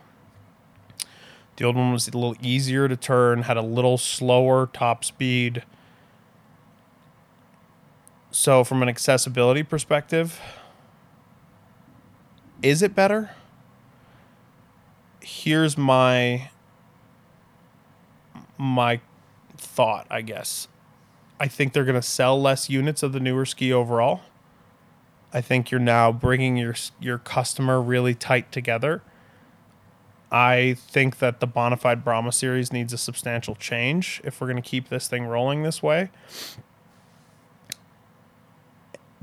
The 1.58 1.66
old 1.66 1.76
one 1.76 1.92
was 1.92 2.08
a 2.08 2.12
little 2.12 2.36
easier 2.42 2.88
to 2.88 2.96
turn, 2.96 3.44
had 3.44 3.58
a 3.58 3.62
little 3.64 3.98
slower 3.98 4.70
top 4.72 5.04
speed. 5.04 5.64
So, 8.34 8.63
from 8.63 8.82
an 8.82 8.88
accessibility 8.88 9.62
perspective, 9.62 10.39
is 12.63 12.82
it 12.82 12.96
better? 12.96 13.32
Here's 15.22 15.78
my 15.78 16.50
my 18.58 19.02
thought, 19.58 20.08
I 20.10 20.22
guess. 20.22 20.70
I 21.41 21.48
think 21.50 21.74
they're 21.74 21.84
going 21.84 21.96
to 21.96 22.02
sell 22.02 22.41
less 22.41 22.70
units 22.70 23.04
of 23.04 23.12
the 23.12 23.20
newer 23.20 23.46
ski 23.46 23.74
overall. 23.74 24.22
I 25.34 25.41
think 25.41 25.70
you're 25.70 25.80
now 25.82 26.13
bringing 26.13 26.56
your 26.56 26.76
your 27.02 27.17
customer 27.17 27.82
really 27.82 28.15
tight 28.15 28.50
together. 28.50 29.02
I 30.32 30.78
think 30.80 31.20
that 31.20 31.41
the 31.41 31.48
Bonafide 31.48 32.06
Brahma 32.06 32.32
series 32.32 32.72
needs 32.72 32.94
a 32.94 32.98
substantial 32.98 33.56
change 33.56 34.22
if 34.24 34.39
we're 34.39 34.48
going 34.48 34.63
to 34.63 34.70
keep 34.70 34.88
this 34.88 35.10
thing 35.10 35.26
rolling 35.26 35.63
this 35.63 35.84
way 35.84 36.12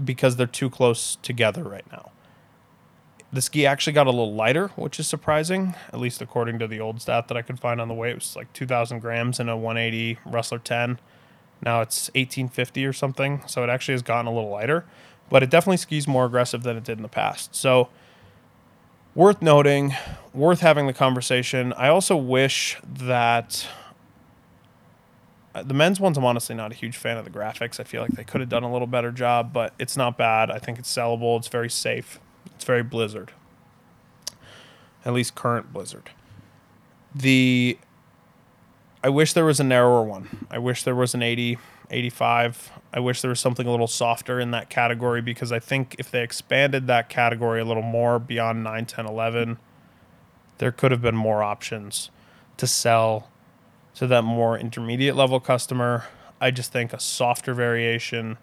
because 0.02 0.36
they're 0.36 0.46
too 0.46 0.70
close 0.70 1.16
together 1.22 1.62
right 1.62 1.90
now. 1.90 2.10
The 3.32 3.42
ski 3.42 3.66
actually 3.66 3.92
got 3.92 4.06
a 4.06 4.10
little 4.10 4.34
lighter, 4.34 4.68
which 4.68 4.98
is 4.98 5.06
surprising, 5.06 5.74
at 5.92 5.98
least 5.98 6.22
according 6.22 6.58
to 6.60 6.66
the 6.66 6.80
old 6.80 7.02
stat 7.02 7.28
that 7.28 7.36
I 7.36 7.42
could 7.42 7.60
find 7.60 7.80
on 7.80 7.88
the 7.88 7.94
weight. 7.94 8.12
It 8.12 8.14
was 8.16 8.36
like 8.36 8.52
2,000 8.54 9.00
grams 9.00 9.38
in 9.38 9.48
a 9.48 9.56
180 9.56 10.18
Rustler 10.24 10.58
10. 10.58 10.98
Now 11.60 11.82
it's 11.82 12.08
1850 12.14 12.86
or 12.86 12.92
something, 12.92 13.42
so 13.46 13.62
it 13.62 13.68
actually 13.68 13.94
has 13.94 14.02
gotten 14.02 14.26
a 14.26 14.32
little 14.32 14.50
lighter, 14.50 14.86
but 15.28 15.42
it 15.42 15.50
definitely 15.50 15.76
skis 15.76 16.08
more 16.08 16.24
aggressive 16.24 16.62
than 16.62 16.76
it 16.76 16.84
did 16.84 16.98
in 16.98 17.02
the 17.02 17.08
past. 17.08 17.54
So, 17.54 17.88
worth 19.14 19.42
noting, 19.42 19.94
worth 20.32 20.60
having 20.60 20.86
the 20.86 20.92
conversation. 20.92 21.72
I 21.74 21.88
also 21.88 22.16
wish 22.16 22.78
that 22.84 23.66
the 25.62 25.74
men's 25.74 26.00
ones, 26.00 26.16
I'm 26.16 26.24
honestly 26.24 26.54
not 26.54 26.72
a 26.72 26.74
huge 26.74 26.96
fan 26.96 27.16
of 27.16 27.24
the 27.24 27.30
graphics. 27.30 27.80
I 27.80 27.84
feel 27.84 28.02
like 28.02 28.12
they 28.12 28.24
could 28.24 28.40
have 28.40 28.50
done 28.50 28.62
a 28.62 28.72
little 28.72 28.86
better 28.86 29.10
job, 29.12 29.52
but 29.52 29.74
it's 29.78 29.96
not 29.96 30.16
bad. 30.18 30.50
I 30.50 30.58
think 30.58 30.78
it's 30.78 30.92
sellable. 30.94 31.38
It's 31.38 31.48
very 31.48 31.70
safe. 31.70 32.20
It's 32.54 32.64
very 32.64 32.82
Blizzard. 32.82 33.32
At 35.04 35.12
least 35.12 35.34
current 35.34 35.72
Blizzard. 35.72 36.10
The 37.14 37.78
I 39.02 39.08
wish 39.10 39.32
there 39.32 39.44
was 39.44 39.60
a 39.60 39.64
narrower 39.64 40.02
one. 40.02 40.46
I 40.50 40.58
wish 40.58 40.82
there 40.82 40.94
was 40.94 41.14
an 41.14 41.22
80, 41.22 41.56
85. 41.90 42.72
I 42.92 43.00
wish 43.00 43.22
there 43.22 43.28
was 43.28 43.38
something 43.38 43.66
a 43.66 43.70
little 43.70 43.86
softer 43.86 44.40
in 44.40 44.50
that 44.50 44.70
category 44.70 45.22
because 45.22 45.52
I 45.52 45.60
think 45.60 45.94
if 45.98 46.10
they 46.10 46.22
expanded 46.22 46.88
that 46.88 47.08
category 47.08 47.60
a 47.60 47.64
little 47.64 47.82
more 47.82 48.18
beyond 48.18 48.64
9, 48.64 48.86
10, 48.86 49.06
11, 49.06 49.58
there 50.58 50.72
could 50.72 50.90
have 50.90 51.00
been 51.00 51.16
more 51.16 51.44
options 51.44 52.10
to 52.56 52.66
sell 52.66 53.28
to 53.98 54.06
that 54.06 54.22
more 54.22 54.56
intermediate 54.56 55.16
level 55.16 55.40
customer. 55.40 56.04
I 56.40 56.52
just 56.52 56.70
think 56.70 56.92
a 56.92 57.00
softer 57.00 57.52
variation, 57.52 58.38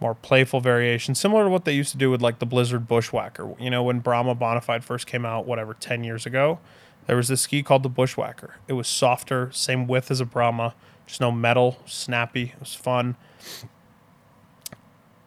more 0.00 0.16
playful 0.16 0.60
variation, 0.60 1.14
similar 1.14 1.44
to 1.44 1.50
what 1.50 1.64
they 1.64 1.72
used 1.72 1.92
to 1.92 1.96
do 1.96 2.10
with 2.10 2.20
like 2.20 2.40
the 2.40 2.46
Blizzard 2.46 2.88
Bushwhacker. 2.88 3.54
You 3.60 3.70
know, 3.70 3.84
when 3.84 4.00
Brahma 4.00 4.34
Bonafide 4.34 4.82
first 4.82 5.06
came 5.06 5.24
out, 5.24 5.46
whatever, 5.46 5.74
10 5.74 6.02
years 6.02 6.26
ago, 6.26 6.58
there 7.06 7.16
was 7.16 7.28
this 7.28 7.40
ski 7.40 7.62
called 7.62 7.84
the 7.84 7.88
Bushwhacker. 7.88 8.56
It 8.66 8.72
was 8.72 8.88
softer, 8.88 9.50
same 9.52 9.86
width 9.86 10.10
as 10.10 10.20
a 10.20 10.24
Brahma, 10.24 10.74
just 11.06 11.20
no 11.20 11.30
metal, 11.30 11.78
snappy. 11.86 12.52
It 12.54 12.60
was 12.60 12.74
fun. 12.74 13.14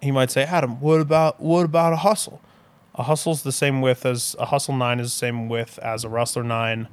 He 0.02 0.12
might 0.12 0.30
say, 0.30 0.44
Adam, 0.44 0.82
what 0.82 1.00
about 1.00 1.40
what 1.40 1.64
about 1.64 1.94
a 1.94 1.98
hustle? 1.98 2.42
A 2.96 3.04
hustle's 3.04 3.44
the 3.44 3.54
same 3.54 3.82
width 3.82 4.06
as 4.06 4.36
a 4.38 4.48
hustle 4.48 4.76
nine 4.76 5.00
is 5.00 5.08
the 5.08 5.18
same 5.18 5.48
width 5.48 5.80
as 5.80 6.04
a 6.04 6.10
Rustler 6.10 6.44
nine 6.44 6.90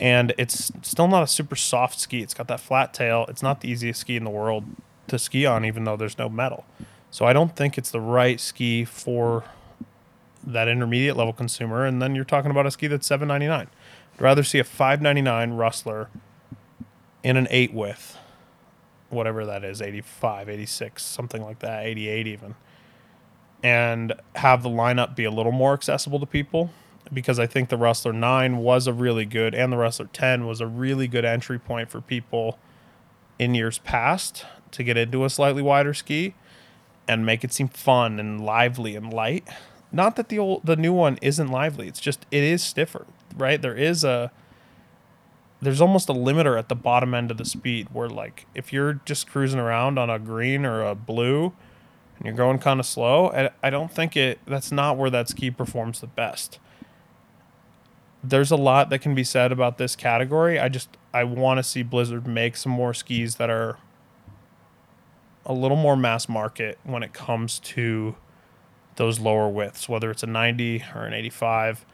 and 0.00 0.32
it's 0.38 0.72
still 0.82 1.08
not 1.08 1.22
a 1.22 1.26
super 1.26 1.56
soft 1.56 1.98
ski. 1.98 2.20
It's 2.20 2.34
got 2.34 2.48
that 2.48 2.60
flat 2.60 2.92
tail. 2.94 3.26
It's 3.28 3.42
not 3.42 3.60
the 3.60 3.70
easiest 3.70 4.00
ski 4.00 4.16
in 4.16 4.24
the 4.24 4.30
world 4.30 4.64
to 5.08 5.18
ski 5.18 5.46
on, 5.46 5.64
even 5.64 5.84
though 5.84 5.96
there's 5.96 6.18
no 6.18 6.28
metal. 6.28 6.64
So 7.10 7.26
I 7.26 7.32
don't 7.32 7.54
think 7.54 7.78
it's 7.78 7.90
the 7.90 8.00
right 8.00 8.40
ski 8.40 8.84
for 8.84 9.44
that 10.46 10.68
intermediate 10.68 11.16
level 11.16 11.32
consumer. 11.32 11.84
And 11.84 12.02
then 12.02 12.14
you're 12.14 12.24
talking 12.24 12.50
about 12.50 12.66
a 12.66 12.70
ski 12.70 12.86
that's 12.86 13.06
seven 13.06 13.28
ninety 13.28 13.46
nine. 13.46 13.68
I'd 14.14 14.20
rather 14.20 14.42
see 14.42 14.58
a 14.58 14.64
five 14.64 15.00
ninety 15.00 15.22
nine 15.22 15.52
Rustler 15.52 16.08
in 17.22 17.36
an 17.36 17.46
eight 17.50 17.72
width, 17.72 18.18
whatever 19.08 19.46
that 19.46 19.64
is, 19.64 19.80
85, 19.80 20.50
86, 20.50 21.02
something 21.02 21.42
like 21.42 21.60
that, 21.60 21.86
88 21.86 22.26
even, 22.26 22.54
and 23.62 24.12
have 24.34 24.62
the 24.62 24.68
lineup 24.68 25.16
be 25.16 25.24
a 25.24 25.30
little 25.30 25.50
more 25.50 25.72
accessible 25.72 26.20
to 26.20 26.26
people 26.26 26.70
because 27.12 27.38
I 27.38 27.46
think 27.46 27.68
the 27.68 27.76
Rustler 27.76 28.12
9 28.12 28.58
was 28.58 28.86
a 28.86 28.92
really 28.92 29.24
good, 29.24 29.54
and 29.54 29.72
the 29.72 29.76
Rustler 29.76 30.08
10 30.12 30.46
was 30.46 30.60
a 30.60 30.66
really 30.66 31.06
good 31.06 31.24
entry 31.24 31.58
point 31.58 31.90
for 31.90 32.00
people 32.00 32.58
in 33.38 33.54
years 33.54 33.78
past 33.78 34.46
to 34.70 34.82
get 34.82 34.96
into 34.96 35.24
a 35.24 35.30
slightly 35.30 35.62
wider 35.62 35.94
ski 35.94 36.34
and 37.06 37.26
make 37.26 37.44
it 37.44 37.52
seem 37.52 37.68
fun 37.68 38.18
and 38.18 38.44
lively 38.44 38.96
and 38.96 39.12
light. 39.12 39.46
Not 39.92 40.16
that 40.16 40.28
the 40.28 40.38
old 40.38 40.62
the 40.64 40.76
new 40.76 40.92
one 40.92 41.18
isn't 41.22 41.48
lively. 41.48 41.86
It's 41.86 42.00
just 42.00 42.26
it 42.30 42.42
is 42.42 42.62
stiffer, 42.62 43.06
right? 43.36 43.60
There 43.60 43.76
is 43.76 44.02
a 44.02 44.32
there's 45.62 45.80
almost 45.80 46.08
a 46.08 46.12
limiter 46.12 46.58
at 46.58 46.68
the 46.68 46.74
bottom 46.74 47.14
end 47.14 47.30
of 47.30 47.36
the 47.36 47.44
speed 47.44 47.88
where 47.92 48.08
like 48.08 48.46
if 48.54 48.72
you're 48.72 48.94
just 49.04 49.28
cruising 49.28 49.60
around 49.60 49.98
on 49.98 50.10
a 50.10 50.18
green 50.18 50.64
or 50.64 50.82
a 50.82 50.94
blue 50.94 51.52
and 52.16 52.26
you're 52.26 52.34
going 52.34 52.58
kind 52.58 52.80
of 52.80 52.86
slow, 52.86 53.30
I, 53.30 53.50
I 53.62 53.70
don't 53.70 53.90
think 53.90 54.16
it 54.16 54.40
that's 54.46 54.72
not 54.72 54.96
where 54.96 55.10
that 55.10 55.28
ski 55.28 55.50
performs 55.50 56.00
the 56.00 56.06
best 56.08 56.58
there's 58.24 58.50
a 58.50 58.56
lot 58.56 58.90
that 58.90 59.00
can 59.00 59.14
be 59.14 59.24
said 59.24 59.52
about 59.52 59.78
this 59.78 59.94
category. 59.94 60.58
I 60.58 60.68
just 60.68 60.88
I 61.12 61.24
want 61.24 61.58
to 61.58 61.62
see 61.62 61.82
Blizzard 61.82 62.26
make 62.26 62.56
some 62.56 62.72
more 62.72 62.94
skis 62.94 63.36
that 63.36 63.50
are 63.50 63.78
a 65.46 65.52
little 65.52 65.76
more 65.76 65.96
mass 65.96 66.28
market 66.28 66.78
when 66.84 67.02
it 67.02 67.12
comes 67.12 67.58
to 67.60 68.16
those 68.96 69.20
lower 69.20 69.48
widths, 69.48 69.88
whether 69.88 70.10
it's 70.10 70.22
a 70.22 70.26
90 70.26 70.84
or 70.94 71.04
an 71.04 71.12
85. 71.12 71.84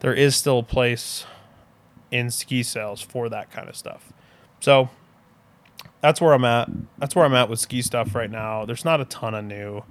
There 0.00 0.14
is 0.14 0.34
still 0.34 0.58
a 0.58 0.62
place 0.62 1.24
in 2.10 2.30
ski 2.30 2.62
sales 2.62 3.00
for 3.00 3.28
that 3.28 3.50
kind 3.50 3.68
of 3.68 3.76
stuff. 3.76 4.12
So 4.60 4.90
that's 6.00 6.20
where 6.20 6.32
I'm 6.32 6.44
at. 6.44 6.68
That's 6.98 7.14
where 7.14 7.24
I'm 7.24 7.34
at 7.34 7.48
with 7.48 7.60
ski 7.60 7.82
stuff 7.82 8.14
right 8.14 8.30
now. 8.30 8.64
There's 8.64 8.84
not 8.84 9.00
a 9.00 9.04
ton 9.04 9.34
of 9.34 9.44
new 9.44 9.84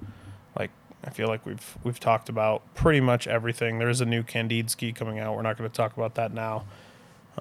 I 1.06 1.10
feel 1.10 1.28
like 1.28 1.46
we've 1.46 1.78
we've 1.84 2.00
talked 2.00 2.28
about 2.28 2.62
pretty 2.74 3.00
much 3.00 3.28
everything. 3.28 3.78
There 3.78 3.88
is 3.88 4.00
a 4.00 4.06
new 4.06 4.24
Candide 4.24 4.70
ski 4.70 4.92
coming 4.92 5.20
out. 5.20 5.36
We're 5.36 5.42
not 5.42 5.56
going 5.56 5.70
to 5.70 5.74
talk 5.74 5.96
about 5.96 6.16
that 6.16 6.32
now. 6.32 6.64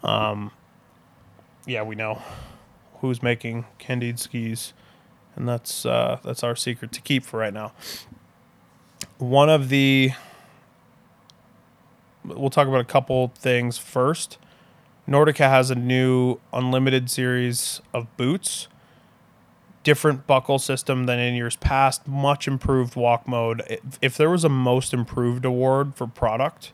Um, 0.04 0.51
yeah, 1.65 1.82
we 1.82 1.95
know 1.95 2.21
who's 3.01 3.23
making 3.23 3.65
Candide 3.80 4.19
skis, 4.19 4.73
and 5.36 5.49
that's 5.49 5.86
uh, 5.86 6.19
that's 6.23 6.43
our 6.43 6.56
secret 6.56 6.91
to 6.91 7.01
keep 7.01 7.25
for 7.25 7.39
right 7.39 7.54
now. 7.54 7.73
One 9.17 9.49
of 9.49 9.69
the 9.69 10.12
we'll 12.23 12.49
talk 12.51 12.67
about 12.67 12.82
a 12.82 12.86
couple 12.86 13.32
things 13.36 13.78
first. 13.78 14.38
Nordica 15.08 15.49
has 15.49 15.69
a 15.69 15.75
new 15.75 16.39
unlimited 16.54 17.10
series 17.10 17.82
of 17.93 18.15
boots. 18.17 18.67
Different 19.85 20.27
buckle 20.27 20.59
system 20.59 21.05
than 21.05 21.19
in 21.19 21.35
years 21.35 21.55
past, 21.55 22.07
much 22.07 22.47
improved 22.47 22.97
walk 22.97 23.27
mode. 23.27 23.61
If- 23.69 23.99
If 24.01 24.17
there 24.17 24.29
was 24.29 24.43
a 24.43 24.49
most 24.49 24.93
improved 24.93 25.45
award 25.45 25.95
for 25.95 26.07
product, 26.07 26.73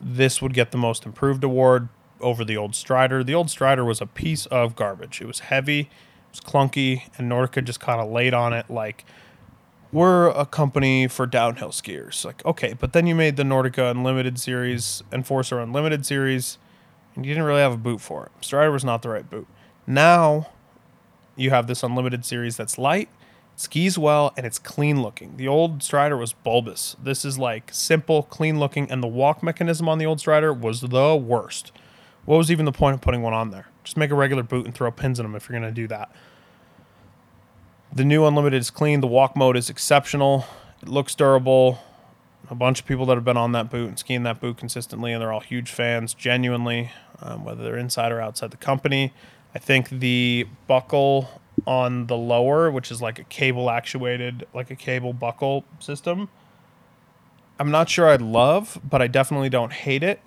this 0.00 0.40
would 0.40 0.54
get 0.54 0.70
the 0.70 0.78
most 0.78 1.04
improved 1.04 1.44
award 1.44 1.88
over 2.20 2.44
the 2.44 2.56
old 2.56 2.74
Strider. 2.74 3.22
The 3.24 3.34
old 3.34 3.50
Strider 3.50 3.84
was 3.84 4.00
a 4.00 4.06
piece 4.06 4.46
of 4.46 4.76
garbage. 4.76 5.20
It 5.20 5.26
was 5.26 5.40
heavy, 5.40 5.80
it 5.80 5.88
was 6.30 6.40
clunky, 6.40 7.02
and 7.18 7.30
Nordica 7.30 7.64
just 7.64 7.80
kind 7.80 8.00
of 8.00 8.08
laid 8.10 8.32
on 8.32 8.52
it 8.52 8.70
like 8.70 9.04
we're 9.92 10.28
a 10.28 10.46
company 10.46 11.06
for 11.08 11.26
downhill 11.26 11.68
skiers. 11.70 12.24
Like, 12.24 12.44
okay, 12.46 12.74
but 12.78 12.92
then 12.92 13.06
you 13.06 13.14
made 13.14 13.36
the 13.36 13.42
Nordica 13.42 13.90
Unlimited 13.90 14.38
series, 14.38 15.02
Enforcer 15.12 15.58
Unlimited 15.58 16.06
series, 16.06 16.58
and 17.16 17.26
you 17.26 17.32
didn't 17.34 17.44
really 17.46 17.60
have 17.60 17.72
a 17.74 17.76
boot 17.76 18.00
for 18.00 18.26
it. 18.26 18.32
Strider 18.40 18.70
was 18.70 18.84
not 18.84 19.02
the 19.02 19.08
right 19.08 19.28
boot. 19.28 19.46
Now 19.86 20.48
you 21.36 21.50
have 21.50 21.66
this 21.66 21.82
Unlimited 21.82 22.24
series 22.24 22.56
that's 22.56 22.78
light, 22.78 23.08
skis 23.56 23.98
well, 23.98 24.32
and 24.36 24.46
it's 24.46 24.58
clean 24.58 25.02
looking. 25.02 25.36
The 25.36 25.48
old 25.48 25.82
Strider 25.82 26.16
was 26.16 26.32
bulbous. 26.32 26.96
This 27.02 27.24
is 27.24 27.38
like 27.38 27.70
simple, 27.72 28.22
clean 28.24 28.58
looking, 28.58 28.90
and 28.90 29.02
the 29.02 29.08
walk 29.08 29.42
mechanism 29.42 29.88
on 29.88 29.98
the 29.98 30.06
old 30.06 30.20
Strider 30.20 30.52
was 30.52 30.80
the 30.80 31.16
worst. 31.16 31.72
What 32.24 32.36
was 32.38 32.50
even 32.50 32.64
the 32.64 32.72
point 32.72 32.94
of 32.94 33.00
putting 33.00 33.22
one 33.22 33.34
on 33.34 33.50
there? 33.50 33.68
Just 33.82 33.96
make 33.96 34.10
a 34.10 34.14
regular 34.14 34.42
boot 34.42 34.64
and 34.64 34.74
throw 34.74 34.90
pins 34.90 35.18
in 35.18 35.26
them 35.26 35.34
if 35.34 35.48
you're 35.48 35.58
going 35.58 35.70
to 35.70 35.74
do 35.74 35.86
that. 35.88 36.10
The 37.92 38.04
new 38.04 38.24
Unlimited 38.24 38.60
is 38.60 38.70
clean. 38.70 39.00
The 39.00 39.06
walk 39.06 39.36
mode 39.36 39.56
is 39.56 39.70
exceptional. 39.70 40.46
It 40.82 40.88
looks 40.88 41.14
durable. 41.14 41.78
A 42.50 42.54
bunch 42.54 42.80
of 42.80 42.86
people 42.86 43.06
that 43.06 43.14
have 43.14 43.24
been 43.24 43.36
on 43.36 43.52
that 43.52 43.70
boot 43.70 43.88
and 43.88 43.98
skiing 43.98 44.22
that 44.24 44.40
boot 44.40 44.56
consistently, 44.56 45.12
and 45.12 45.22
they're 45.22 45.32
all 45.32 45.40
huge 45.40 45.70
fans, 45.70 46.12
genuinely, 46.12 46.90
um, 47.20 47.44
whether 47.44 47.62
they're 47.62 47.78
inside 47.78 48.10
or 48.10 48.20
outside 48.20 48.50
the 48.50 48.56
company. 48.56 49.12
I 49.54 49.58
think 49.58 49.88
the 49.88 50.46
buckle 50.66 51.28
on 51.66 52.06
the 52.06 52.16
lower, 52.16 52.70
which 52.70 52.90
is 52.90 53.00
like 53.00 53.18
a 53.18 53.24
cable 53.24 53.70
actuated, 53.70 54.46
like 54.52 54.70
a 54.70 54.76
cable 54.76 55.12
buckle 55.12 55.64
system, 55.78 56.28
I'm 57.58 57.70
not 57.70 57.88
sure 57.88 58.08
I'd 58.08 58.22
love, 58.22 58.80
but 58.88 59.00
I 59.00 59.06
definitely 59.06 59.48
don't 59.48 59.72
hate 59.72 60.02
it. 60.02 60.20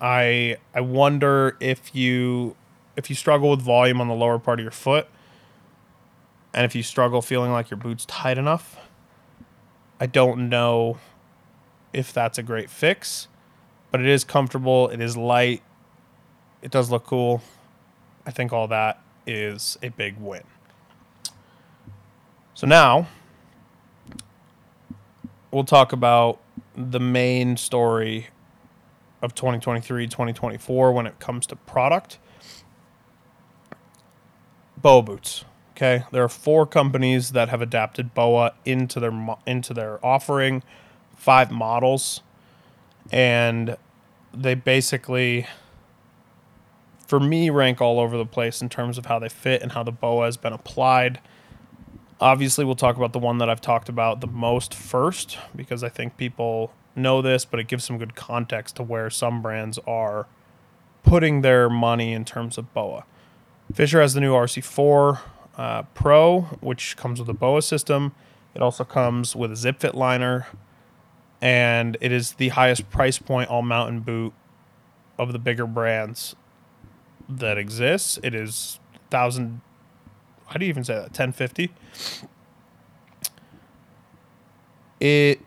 I 0.00 0.56
I 0.74 0.80
wonder 0.80 1.56
if 1.60 1.94
you 1.94 2.56
if 2.96 3.08
you 3.08 3.14
struggle 3.14 3.50
with 3.50 3.62
volume 3.62 4.00
on 4.00 4.08
the 4.08 4.14
lower 4.14 4.38
part 4.38 4.58
of 4.58 4.64
your 4.64 4.72
foot, 4.72 5.06
and 6.52 6.64
if 6.64 6.74
you 6.74 6.82
struggle 6.82 7.22
feeling 7.22 7.52
like 7.52 7.70
your 7.70 7.78
boot's 7.78 8.04
tight 8.06 8.36
enough, 8.36 8.76
I 10.00 10.06
don't 10.06 10.48
know 10.48 10.98
if 11.92 12.12
that's 12.12 12.36
a 12.36 12.42
great 12.42 12.68
fix, 12.68 13.28
but 13.92 14.00
it 14.00 14.08
is 14.08 14.24
comfortable, 14.24 14.88
it 14.88 15.00
is 15.00 15.16
light, 15.16 15.62
it 16.62 16.72
does 16.72 16.90
look 16.90 17.06
cool. 17.06 17.42
I 18.26 18.30
think 18.30 18.52
all 18.52 18.68
that 18.68 19.02
is 19.26 19.78
a 19.82 19.88
big 19.88 20.16
win. 20.18 20.42
So 22.54 22.66
now 22.66 23.08
we'll 25.50 25.64
talk 25.64 25.92
about 25.92 26.40
the 26.76 27.00
main 27.00 27.56
story 27.56 28.28
of 29.20 29.34
2023 29.34 30.06
2024 30.06 30.92
when 30.92 31.06
it 31.06 31.18
comes 31.18 31.46
to 31.46 31.56
product. 31.56 32.18
Boa 34.76 35.02
boots. 35.02 35.44
Okay, 35.76 36.04
there 36.12 36.22
are 36.22 36.28
four 36.28 36.66
companies 36.66 37.30
that 37.30 37.48
have 37.48 37.62
adapted 37.62 38.14
BOA 38.14 38.52
into 38.64 39.00
their 39.00 39.36
into 39.46 39.72
their 39.72 40.04
offering, 40.04 40.62
five 41.16 41.50
models, 41.50 42.20
and 43.10 43.76
they 44.34 44.54
basically, 44.54 45.46
for 47.12 47.20
me, 47.20 47.50
rank 47.50 47.78
all 47.82 48.00
over 48.00 48.16
the 48.16 48.24
place 48.24 48.62
in 48.62 48.70
terms 48.70 48.96
of 48.96 49.04
how 49.04 49.18
they 49.18 49.28
fit 49.28 49.60
and 49.60 49.72
how 49.72 49.82
the 49.82 49.92
BOA 49.92 50.24
has 50.24 50.38
been 50.38 50.54
applied. 50.54 51.20
Obviously, 52.22 52.64
we'll 52.64 52.74
talk 52.74 52.96
about 52.96 53.12
the 53.12 53.18
one 53.18 53.36
that 53.36 53.50
I've 53.50 53.60
talked 53.60 53.90
about 53.90 54.22
the 54.22 54.26
most 54.26 54.72
first 54.72 55.36
because 55.54 55.84
I 55.84 55.90
think 55.90 56.16
people 56.16 56.72
know 56.96 57.20
this, 57.20 57.44
but 57.44 57.60
it 57.60 57.68
gives 57.68 57.84
some 57.84 57.98
good 57.98 58.14
context 58.14 58.76
to 58.76 58.82
where 58.82 59.10
some 59.10 59.42
brands 59.42 59.78
are 59.86 60.26
putting 61.02 61.42
their 61.42 61.68
money 61.68 62.14
in 62.14 62.24
terms 62.24 62.56
of 62.56 62.72
BOA. 62.72 63.04
Fischer 63.74 64.00
has 64.00 64.14
the 64.14 64.20
new 64.22 64.32
RC4 64.32 65.20
uh, 65.58 65.82
Pro, 65.92 66.40
which 66.62 66.96
comes 66.96 67.20
with 67.20 67.28
a 67.28 67.34
BOA 67.34 67.60
system. 67.60 68.14
It 68.54 68.62
also 68.62 68.84
comes 68.84 69.36
with 69.36 69.52
a 69.52 69.56
zip 69.56 69.80
fit 69.80 69.94
liner, 69.94 70.46
and 71.42 71.98
it 72.00 72.10
is 72.10 72.32
the 72.32 72.48
highest 72.48 72.88
price 72.88 73.18
point 73.18 73.50
all 73.50 73.60
mountain 73.60 74.00
boot 74.00 74.32
of 75.18 75.34
the 75.34 75.38
bigger 75.38 75.66
brands 75.66 76.36
that 77.28 77.58
exists. 77.58 78.18
It 78.22 78.34
is 78.34 78.78
thousand. 79.10 79.60
How 80.46 80.54
do 80.58 80.64
you 80.64 80.70
even 80.70 80.84
say 80.84 80.94
that? 80.94 81.12
Ten 81.12 81.32
fifty. 81.32 81.72
It 85.00 85.40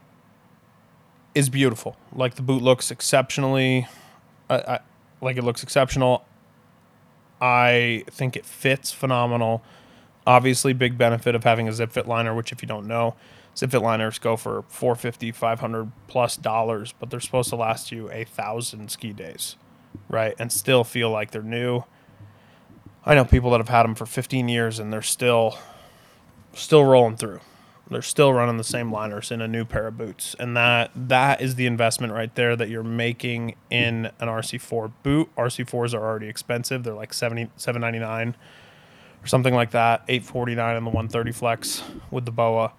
is 1.33 1.49
beautiful. 1.49 1.97
Like 2.13 2.35
the 2.35 2.41
boot 2.41 2.61
looks 2.61 2.91
exceptionally, 2.91 3.87
I, 4.49 4.55
I, 4.55 4.79
like 5.21 5.37
it 5.37 5.43
looks 5.43 5.63
exceptional. 5.63 6.25
I 7.41 8.05
think 8.09 8.35
it 8.35 8.45
fits 8.45 8.91
phenomenal. 8.91 9.61
Obviously, 10.25 10.73
big 10.73 10.97
benefit 10.97 11.35
of 11.35 11.43
having 11.43 11.67
a 11.67 11.73
zip 11.73 11.91
fit 11.91 12.07
liner, 12.07 12.33
which 12.33 12.51
if 12.51 12.61
you 12.61 12.67
don't 12.67 12.87
know, 12.87 13.15
zip 13.55 13.71
fit 13.71 13.81
liners 13.81 14.17
go 14.17 14.35
for 14.37 14.63
450 14.69 15.31
500 15.31 15.91
plus 16.07 16.37
dollars, 16.37 16.93
but 16.99 17.09
they're 17.09 17.19
supposed 17.19 17.49
to 17.49 17.55
last 17.55 17.91
you 17.91 18.09
a 18.11 18.23
thousand 18.23 18.89
ski 18.89 19.13
days, 19.13 19.57
right? 20.09 20.35
And 20.39 20.51
still 20.51 20.83
feel 20.83 21.09
like 21.09 21.31
they're 21.31 21.41
new. 21.41 21.83
I 23.05 23.13
know 23.15 23.25
people 23.25 23.51
that 23.51 23.59
have 23.59 23.69
had 23.69 23.83
them 23.83 23.95
for 23.95 24.05
15 24.05 24.49
years 24.49 24.79
and 24.79 24.91
they're 24.91 25.01
still 25.01 25.57
still 26.53 26.85
rolling 26.85 27.17
through. 27.17 27.41
They're 27.89 28.01
still 28.01 28.33
running 28.33 28.57
the 28.57 28.63
same 28.63 28.91
liners 28.91 29.29
in 29.29 29.41
a 29.41 29.47
new 29.47 29.63
pair 29.63 29.85
of 29.87 29.97
boots, 29.97 30.35
and 30.39 30.57
that 30.57 30.89
that 30.95 31.39
is 31.39 31.53
the 31.53 31.67
investment 31.67 32.13
right 32.13 32.33
there 32.33 32.55
that 32.55 32.67
you're 32.67 32.83
making 32.83 33.55
in 33.69 34.07
an 34.19 34.27
RC4 34.27 34.91
boot. 35.03 35.29
RC4s 35.37 35.93
are 35.93 36.03
already 36.03 36.27
expensive; 36.27 36.83
they're 36.83 36.95
like 36.95 37.13
70 37.13 37.51
799 37.57 38.35
or 39.21 39.27
something 39.27 39.53
like 39.53 39.69
that. 39.71 40.03
849 40.07 40.77
in 40.77 40.83
the 40.83 40.89
130 40.89 41.31
flex 41.31 41.83
with 42.09 42.25
the 42.25 42.31
BOA. 42.31 42.73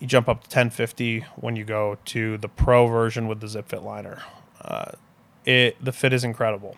You 0.00 0.08
jump 0.08 0.28
up 0.28 0.42
to 0.42 0.46
1050 0.46 1.20
when 1.36 1.54
you 1.54 1.64
go 1.64 1.96
to 2.06 2.36
the 2.38 2.48
Pro 2.48 2.88
version 2.88 3.28
with 3.28 3.40
the 3.40 3.48
zip 3.48 3.68
fit 3.68 3.84
liner. 3.84 4.22
Uh, 4.60 4.92
it 5.46 5.82
the 5.82 5.92
fit 5.92 6.12
is 6.12 6.24
incredible. 6.24 6.76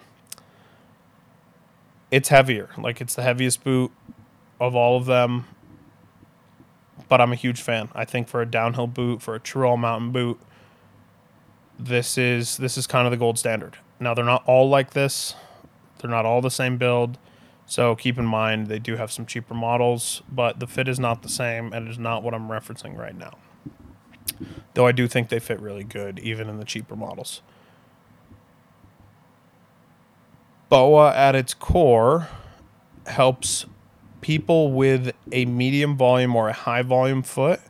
It's 2.11 2.28
heavier, 2.28 2.70
like 2.78 3.00
it's 3.00 3.14
the 3.14 3.22
heaviest 3.22 3.64
boot 3.64 3.90
of 4.61 4.74
all 4.74 4.96
of 4.96 5.07
them 5.07 5.44
but 7.09 7.20
I'm 7.20 7.33
a 7.33 7.37
huge 7.37 7.61
fan. 7.61 7.88
I 7.94 8.04
think 8.04 8.28
for 8.28 8.40
a 8.40 8.46
downhill 8.46 8.87
boot, 8.87 9.22
for 9.22 9.35
a 9.35 9.40
true 9.40 9.66
all 9.66 9.76
mountain 9.76 10.12
boot, 10.12 10.38
this 11.78 12.18
is 12.18 12.57
this 12.57 12.76
is 12.76 12.87
kind 12.87 13.07
of 13.07 13.11
the 13.11 13.16
gold 13.16 13.38
standard. 13.38 13.78
Now 14.00 14.14
they're 14.14 14.24
not 14.24 14.42
all 14.46 14.68
like 14.68 14.92
this. 14.92 15.35
They're 15.98 16.11
not 16.11 16.26
all 16.26 16.40
the 16.40 16.50
same 16.50 16.76
build. 16.76 17.18
So 17.66 17.94
keep 17.94 18.18
in 18.18 18.26
mind 18.26 18.68
they 18.68 18.78
do 18.78 18.96
have 18.96 19.12
some 19.12 19.26
cheaper 19.26 19.54
models, 19.54 20.22
but 20.31 20.61
the 20.61 20.66
fit 20.66 20.88
is 20.88 20.98
not 20.98 21.22
the 21.22 21.28
same 21.28 21.72
and 21.72 21.87
it 21.87 21.90
is 21.90 21.98
not 21.98 22.22
what 22.22 22.35
I'm 22.35 22.48
referencing 22.48 22.96
right 22.96 23.16
now. 23.16 23.38
Though 24.74 24.87
I 24.87 24.92
do 24.92 25.09
think 25.09 25.28
they 25.28 25.38
fit 25.38 25.61
really 25.61 25.85
good 25.85 26.18
even 26.18 26.48
in 26.48 26.59
the 26.59 26.64
cheaper 26.64 26.96
models. 26.96 27.42
BOA 30.69 31.14
at 31.14 31.35
its 31.35 31.54
core 31.54 32.29
helps 33.06 33.66
people 34.21 34.73
with 34.73 35.12
a 35.33 35.44
medium 35.46 35.96
volume 35.96 36.37
or 36.37 36.48
a 36.48 36.52
high 36.52 36.83
volume 36.83 37.23
foot 37.23 37.60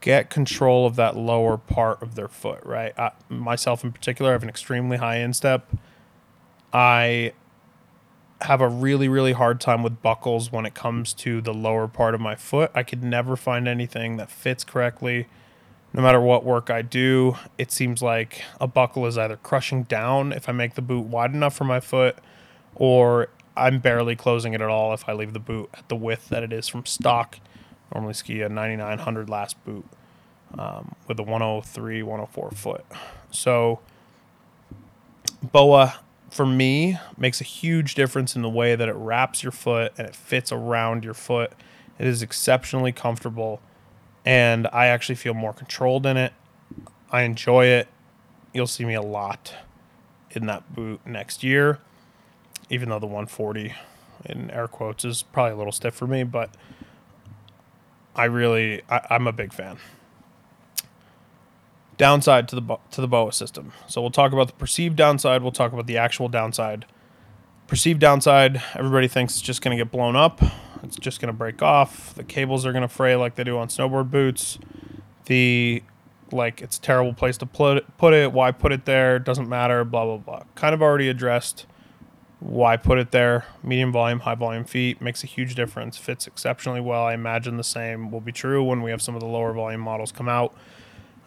get 0.00 0.28
control 0.28 0.86
of 0.86 0.96
that 0.96 1.16
lower 1.16 1.56
part 1.56 2.02
of 2.02 2.14
their 2.14 2.28
foot, 2.28 2.60
right? 2.64 2.92
I, 2.98 3.12
myself 3.28 3.82
in 3.84 3.92
particular, 3.92 4.30
I 4.30 4.34
have 4.34 4.42
an 4.42 4.48
extremely 4.48 4.98
high 4.98 5.16
instep. 5.16 5.70
I 6.72 7.32
have 8.42 8.60
a 8.60 8.68
really, 8.68 9.08
really 9.08 9.32
hard 9.32 9.60
time 9.60 9.82
with 9.82 10.02
buckles 10.02 10.52
when 10.52 10.66
it 10.66 10.74
comes 10.74 11.14
to 11.14 11.40
the 11.40 11.54
lower 11.54 11.88
part 11.88 12.14
of 12.14 12.20
my 12.20 12.34
foot. 12.34 12.70
I 12.74 12.82
could 12.82 13.02
never 13.02 13.36
find 13.36 13.66
anything 13.66 14.16
that 14.18 14.30
fits 14.30 14.64
correctly. 14.64 15.26
No 15.94 16.02
matter 16.02 16.20
what 16.20 16.44
work 16.44 16.70
I 16.70 16.82
do, 16.82 17.36
it 17.56 17.70
seems 17.70 18.02
like 18.02 18.42
a 18.60 18.66
buckle 18.66 19.06
is 19.06 19.16
either 19.16 19.36
crushing 19.36 19.84
down 19.84 20.32
if 20.32 20.48
I 20.48 20.52
make 20.52 20.74
the 20.74 20.82
boot 20.82 21.06
wide 21.06 21.32
enough 21.32 21.54
for 21.54 21.62
my 21.62 21.78
foot, 21.78 22.18
or 22.74 23.28
I'm 23.56 23.78
barely 23.78 24.16
closing 24.16 24.54
it 24.54 24.60
at 24.60 24.68
all 24.68 24.92
if 24.92 25.08
I 25.08 25.12
leave 25.12 25.32
the 25.32 25.38
boot 25.38 25.70
at 25.72 25.88
the 25.88 25.94
width 25.94 26.30
that 26.30 26.42
it 26.42 26.52
is 26.52 26.66
from 26.66 26.84
stock. 26.84 27.38
Normally 27.94 28.14
ski 28.14 28.42
a 28.42 28.48
9900 28.48 29.30
last 29.30 29.64
boot 29.64 29.84
um, 30.58 30.96
with 31.06 31.20
a 31.20 31.22
103, 31.22 32.02
104 32.02 32.50
foot. 32.50 32.84
So 33.30 33.78
BOA 35.52 35.94
for 36.28 36.44
me 36.44 36.98
makes 37.16 37.40
a 37.40 37.44
huge 37.44 37.94
difference 37.94 38.34
in 38.34 38.42
the 38.42 38.48
way 38.48 38.74
that 38.74 38.88
it 38.88 38.96
wraps 38.96 39.44
your 39.44 39.52
foot 39.52 39.92
and 39.96 40.08
it 40.08 40.16
fits 40.16 40.50
around 40.50 41.04
your 41.04 41.14
foot. 41.14 41.52
It 42.00 42.08
is 42.08 42.20
exceptionally 42.20 42.90
comfortable 42.90 43.60
and 44.24 44.66
I 44.72 44.86
actually 44.86 45.16
feel 45.16 45.34
more 45.34 45.52
controlled 45.52 46.06
in 46.06 46.16
it. 46.16 46.32
I 47.10 47.22
enjoy 47.22 47.66
it. 47.66 47.88
You'll 48.52 48.66
see 48.66 48.84
me 48.84 48.94
a 48.94 49.02
lot 49.02 49.54
in 50.30 50.46
that 50.46 50.74
boot 50.74 51.00
next 51.06 51.42
year, 51.42 51.78
even 52.70 52.88
though 52.88 52.98
the 52.98 53.06
140 53.06 53.74
in 54.24 54.50
air 54.50 54.68
quotes 54.68 55.04
is 55.04 55.22
probably 55.22 55.52
a 55.52 55.56
little 55.56 55.72
stiff 55.72 55.94
for 55.94 56.06
me, 56.06 56.24
but 56.24 56.50
I 58.14 58.24
really 58.24 58.82
I, 58.88 59.06
I'm 59.10 59.26
a 59.26 59.32
big 59.32 59.52
fan. 59.52 59.78
Downside 61.96 62.48
to 62.48 62.56
the 62.56 62.76
to 62.90 63.00
the 63.00 63.08
BOA 63.08 63.32
system. 63.32 63.72
So 63.86 64.00
we'll 64.00 64.10
talk 64.10 64.32
about 64.32 64.48
the 64.48 64.54
perceived 64.54 64.96
downside. 64.96 65.42
We'll 65.42 65.52
talk 65.52 65.72
about 65.72 65.86
the 65.86 65.96
actual 65.96 66.28
downside. 66.28 66.86
Perceived 67.66 68.00
downside. 68.00 68.62
Everybody 68.74 69.08
thinks 69.08 69.34
it's 69.34 69.42
just 69.42 69.62
going 69.62 69.76
to 69.76 69.82
get 69.82 69.92
blown 69.92 70.16
up. 70.16 70.40
It's 70.84 70.96
just 70.96 71.20
going 71.20 71.28
to 71.28 71.36
break 71.36 71.62
off. 71.62 72.14
The 72.14 72.24
cables 72.24 72.64
are 72.64 72.72
going 72.72 72.82
to 72.82 72.88
fray 72.88 73.16
like 73.16 73.34
they 73.34 73.44
do 73.44 73.58
on 73.58 73.68
snowboard 73.68 74.10
boots. 74.10 74.58
The 75.26 75.82
like 76.32 76.62
it's 76.62 76.78
a 76.78 76.80
terrible 76.80 77.12
place 77.12 77.36
to 77.38 77.46
put 77.46 77.78
it, 77.78 77.96
put 77.96 78.12
it. 78.12 78.32
Why 78.32 78.50
put 78.52 78.72
it 78.72 78.84
there? 78.84 79.18
Doesn't 79.18 79.48
matter. 79.48 79.84
Blah 79.84 80.04
blah 80.04 80.16
blah. 80.18 80.42
Kind 80.54 80.74
of 80.74 80.82
already 80.82 81.08
addressed 81.08 81.66
why 82.44 82.76
put 82.76 82.98
it 82.98 83.10
there. 83.10 83.46
Medium 83.62 83.90
volume, 83.90 84.20
high 84.20 84.34
volume 84.34 84.64
feet 84.64 85.00
makes 85.00 85.24
a 85.24 85.26
huge 85.26 85.54
difference. 85.54 85.96
Fits 85.96 86.26
exceptionally 86.26 86.80
well. 86.80 87.04
I 87.04 87.14
imagine 87.14 87.56
the 87.56 87.64
same 87.64 88.10
will 88.10 88.20
be 88.20 88.32
true 88.32 88.62
when 88.62 88.82
we 88.82 88.90
have 88.90 89.00
some 89.00 89.14
of 89.14 89.20
the 89.20 89.26
lower 89.26 89.52
volume 89.54 89.80
models 89.80 90.12
come 90.12 90.28
out, 90.28 90.54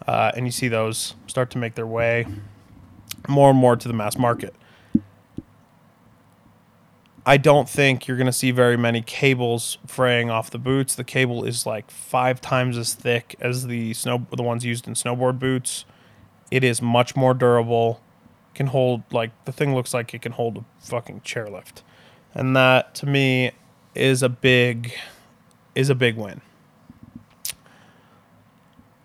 uh, 0.06 0.30
and 0.36 0.46
you 0.46 0.52
see 0.52 0.68
those 0.68 1.14
start 1.26 1.50
to 1.50 1.58
make 1.58 1.74
their 1.74 1.86
way 1.86 2.26
more 3.26 3.50
and 3.50 3.58
more 3.58 3.74
to 3.74 3.88
the 3.88 3.94
mass 3.94 4.16
market. 4.16 4.54
I 7.28 7.36
don't 7.36 7.68
think 7.68 8.08
you're 8.08 8.16
going 8.16 8.24
to 8.24 8.32
see 8.32 8.52
very 8.52 8.78
many 8.78 9.02
cables 9.02 9.76
fraying 9.86 10.30
off 10.30 10.50
the 10.50 10.58
boots. 10.58 10.94
The 10.94 11.04
cable 11.04 11.44
is 11.44 11.66
like 11.66 11.90
five 11.90 12.40
times 12.40 12.78
as 12.78 12.94
thick 12.94 13.36
as 13.38 13.66
the 13.66 13.92
snow 13.92 14.26
the 14.34 14.42
ones 14.42 14.64
used 14.64 14.88
in 14.88 14.94
snowboard 14.94 15.38
boots. 15.38 15.84
It 16.50 16.64
is 16.64 16.80
much 16.80 17.14
more 17.14 17.34
durable 17.34 18.00
can 18.54 18.68
hold 18.68 19.02
like 19.12 19.30
the 19.44 19.52
thing 19.52 19.74
looks 19.74 19.92
like 19.92 20.14
it 20.14 20.22
can 20.22 20.32
hold 20.32 20.56
a 20.56 20.64
fucking 20.80 21.20
chairlift. 21.20 21.82
And 22.32 22.56
that 22.56 22.94
to 22.94 23.06
me 23.06 23.50
is 23.94 24.22
a 24.22 24.30
big 24.30 24.94
is 25.74 25.90
a 25.90 25.94
big 25.94 26.16
win. 26.16 26.40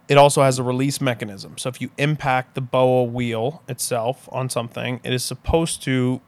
It 0.07 0.17
also 0.17 0.43
has 0.43 0.59
a 0.59 0.63
release 0.63 1.01
mechanism. 1.01 1.57
So 1.57 1.67
if 1.67 1.81
you 1.81 1.91
impact 1.97 2.55
the 2.55 2.61
BOA 2.61 3.03
wheel 3.03 3.63
itself 3.67 4.29
on 4.31 4.49
something, 4.49 5.01
it 5.03 5.11
is 5.11 5.25
supposed 5.25 5.83
to 5.83 6.21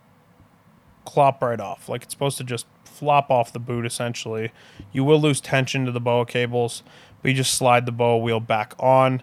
clop 1.06 1.42
right 1.42 1.60
off. 1.60 1.88
Like 1.88 2.04
it's 2.04 2.14
supposed 2.14 2.38
to 2.38 2.44
just 2.44 2.66
flop 2.84 3.30
off 3.30 3.54
the 3.54 3.60
boot 3.60 3.86
essentially. 3.86 4.52
You 4.92 5.04
will 5.04 5.20
lose 5.20 5.40
tension 5.40 5.86
to 5.86 5.92
the 5.92 6.00
BOA 6.00 6.26
cables, 6.26 6.84
but 7.22 7.30
you 7.30 7.38
just 7.38 7.54
slide 7.54 7.86
the 7.86 7.92
BOA 7.92 8.18
wheel 8.18 8.40
back 8.40 8.74
on 8.80 9.22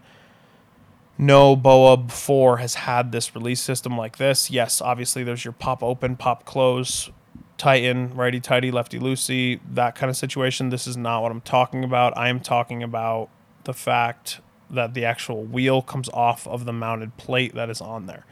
no 1.18 1.54
BOA 1.54 1.98
before 1.98 2.56
has 2.58 2.74
had 2.74 3.12
this 3.12 3.34
release 3.34 3.60
system 3.60 3.96
like 3.96 4.16
this. 4.16 4.50
Yes, 4.50 4.80
obviously 4.80 5.22
there's 5.22 5.44
your 5.44 5.52
pop 5.52 5.82
open, 5.82 6.16
pop 6.16 6.44
close, 6.44 7.10
tighten, 7.58 8.14
righty 8.14 8.40
tighty, 8.40 8.70
lefty 8.70 8.98
loosey, 8.98 9.60
that 9.70 9.94
kind 9.94 10.10
of 10.10 10.16
situation. 10.16 10.70
This 10.70 10.86
is 10.86 10.96
not 10.96 11.22
what 11.22 11.30
I'm 11.30 11.40
talking 11.40 11.84
about. 11.84 12.16
I 12.16 12.28
am 12.28 12.40
talking 12.40 12.82
about 12.82 13.28
the 13.64 13.74
fact 13.74 14.40
that 14.70 14.94
the 14.94 15.04
actual 15.04 15.44
wheel 15.44 15.82
comes 15.82 16.08
off 16.08 16.46
of 16.48 16.64
the 16.64 16.72
mounted 16.72 17.16
plate 17.18 17.54
that 17.54 17.68
is 17.68 17.80
on 17.80 18.06
there. 18.06 18.24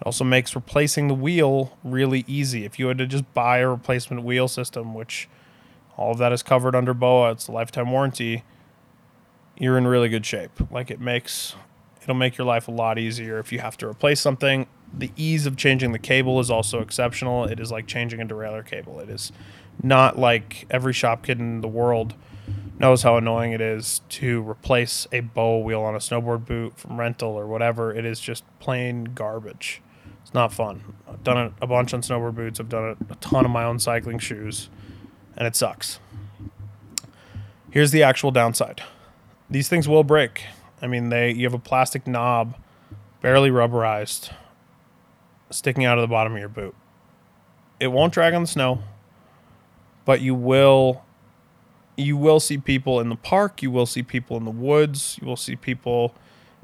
It 0.00 0.06
also 0.06 0.24
makes 0.24 0.54
replacing 0.54 1.08
the 1.08 1.14
wheel 1.14 1.76
really 1.82 2.24
easy. 2.26 2.64
If 2.64 2.78
you 2.78 2.88
had 2.88 2.98
to 2.98 3.06
just 3.06 3.32
buy 3.34 3.58
a 3.58 3.68
replacement 3.68 4.22
wheel 4.24 4.48
system, 4.48 4.94
which 4.94 5.28
all 5.96 6.12
of 6.12 6.18
that 6.18 6.32
is 6.32 6.42
covered 6.42 6.74
under 6.74 6.92
BOA, 6.92 7.32
it's 7.32 7.48
a 7.48 7.52
lifetime 7.52 7.90
warranty, 7.90 8.44
you're 9.58 9.78
in 9.78 9.86
really 9.86 10.08
good 10.08 10.26
shape. 10.26 10.52
Like 10.70 10.90
it 10.90 11.00
makes 11.00 11.54
It'll 12.06 12.14
make 12.14 12.38
your 12.38 12.46
life 12.46 12.68
a 12.68 12.70
lot 12.70 13.00
easier 13.00 13.40
if 13.40 13.50
you 13.50 13.58
have 13.58 13.76
to 13.78 13.88
replace 13.88 14.20
something. 14.20 14.68
The 14.96 15.10
ease 15.16 15.44
of 15.44 15.56
changing 15.56 15.90
the 15.90 15.98
cable 15.98 16.38
is 16.38 16.52
also 16.52 16.78
exceptional. 16.80 17.46
It 17.46 17.58
is 17.58 17.72
like 17.72 17.88
changing 17.88 18.20
a 18.20 18.24
derailleur 18.24 18.64
cable. 18.64 19.00
It 19.00 19.10
is 19.10 19.32
not 19.82 20.16
like 20.16 20.66
every 20.70 20.92
shop 20.92 21.24
kid 21.24 21.40
in 21.40 21.62
the 21.62 21.68
world 21.68 22.14
knows 22.78 23.02
how 23.02 23.16
annoying 23.16 23.52
it 23.52 23.60
is 23.60 24.02
to 24.08 24.48
replace 24.48 25.06
a 25.12 25.20
BOA 25.20 25.60
wheel 25.60 25.82
on 25.82 25.94
a 25.94 25.98
snowboard 25.98 26.44
boot 26.44 26.78
from 26.78 26.98
rental 26.98 27.30
or 27.30 27.46
whatever. 27.46 27.92
It 27.92 28.04
is 28.04 28.20
just 28.20 28.44
plain 28.58 29.04
garbage. 29.04 29.80
It's 30.22 30.34
not 30.34 30.52
fun. 30.52 30.94
I've 31.08 31.22
done 31.24 31.38
it 31.38 31.52
a 31.60 31.66
bunch 31.66 31.94
on 31.94 32.02
snowboard 32.02 32.34
boots. 32.34 32.60
I've 32.60 32.68
done 32.68 32.90
it 32.90 32.98
a 33.08 33.14
ton 33.16 33.44
of 33.44 33.50
my 33.50 33.64
own 33.64 33.78
cycling 33.78 34.18
shoes, 34.18 34.68
and 35.36 35.46
it 35.46 35.56
sucks. 35.56 36.00
Here's 37.70 37.92
the 37.92 38.02
actual 38.02 38.30
downside. 38.30 38.82
These 39.48 39.68
things 39.68 39.88
will 39.88 40.04
break. 40.04 40.44
I 40.82 40.86
mean, 40.86 41.08
they 41.08 41.30
you 41.30 41.44
have 41.44 41.54
a 41.54 41.58
plastic 41.58 42.06
knob, 42.06 42.56
barely 43.22 43.50
rubberized, 43.50 44.32
sticking 45.50 45.84
out 45.84 45.96
of 45.96 46.02
the 46.02 46.08
bottom 46.08 46.32
of 46.32 46.38
your 46.38 46.48
boot. 46.48 46.74
It 47.78 47.88
won't 47.88 48.12
drag 48.12 48.34
on 48.34 48.42
the 48.42 48.48
snow, 48.48 48.80
but 50.04 50.20
you 50.20 50.34
will 50.34 51.04
you 51.96 52.16
will 52.16 52.40
see 52.40 52.58
people 52.58 53.00
in 53.00 53.08
the 53.08 53.16
park, 53.16 53.62
you 53.62 53.70
will 53.70 53.86
see 53.86 54.02
people 54.02 54.36
in 54.36 54.44
the 54.44 54.50
woods, 54.50 55.18
you 55.20 55.26
will 55.26 55.36
see 55.36 55.56
people 55.56 56.14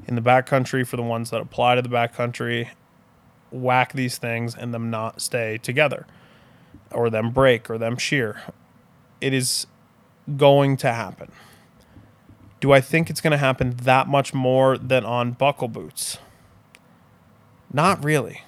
in 0.07 0.15
the 0.15 0.21
backcountry 0.21 0.85
for 0.85 0.97
the 0.97 1.03
ones 1.03 1.29
that 1.31 1.41
apply 1.41 1.75
to 1.75 1.81
the 1.81 1.89
backcountry 1.89 2.69
whack 3.51 3.93
these 3.93 4.17
things 4.17 4.55
and 4.55 4.73
them 4.73 4.89
not 4.89 5.21
stay 5.21 5.57
together 5.59 6.05
or 6.91 7.09
them 7.09 7.31
break 7.31 7.69
or 7.69 7.77
them 7.77 7.97
shear. 7.97 8.41
It 9.21 9.33
is 9.33 9.67
going 10.37 10.77
to 10.77 10.91
happen. 10.91 11.31
Do 12.59 12.71
I 12.71 12.81
think 12.81 13.09
it's 13.09 13.21
going 13.21 13.31
to 13.31 13.37
happen 13.37 13.75
that 13.83 14.07
much 14.07 14.33
more 14.33 14.77
than 14.77 15.05
on 15.05 15.31
buckle 15.31 15.67
boots? 15.67 16.17
Not 17.71 18.03
really. 18.03 18.41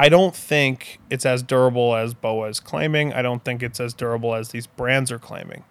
I 0.00 0.08
don't 0.08 0.34
think 0.34 0.98
it's 1.10 1.26
as 1.26 1.42
durable 1.42 1.94
as 1.94 2.14
BOA 2.14 2.48
is 2.48 2.58
claiming. 2.58 3.12
I 3.12 3.20
don't 3.20 3.44
think 3.44 3.62
it's 3.62 3.78
as 3.78 3.92
durable 3.92 4.34
as 4.34 4.48
these 4.48 4.66
brands 4.66 5.12
are 5.12 5.18
claiming. 5.18 5.62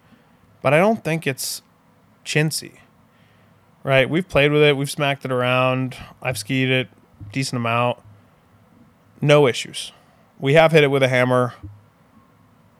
But 0.62 0.72
I 0.72 0.78
don't 0.78 1.04
think 1.04 1.26
it's 1.26 1.64
chintzy. 2.24 2.74
Right? 3.84 4.08
We've 4.08 4.30
played 4.30 4.52
with 4.52 4.62
it, 4.62 4.78
we've 4.78 4.92
smacked 4.92 5.26
it 5.26 5.32
around, 5.32 5.98
I've 6.22 6.38
skied 6.38 6.70
it 6.70 6.90
decent 7.32 7.58
amount. 7.58 7.98
No 9.20 9.48
issues. 9.48 9.94
We 10.38 10.54
have 10.54 10.74
hit 10.74 10.84
it 10.84 10.92
with 10.92 11.02
a 11.02 11.08
hammer 11.08 11.56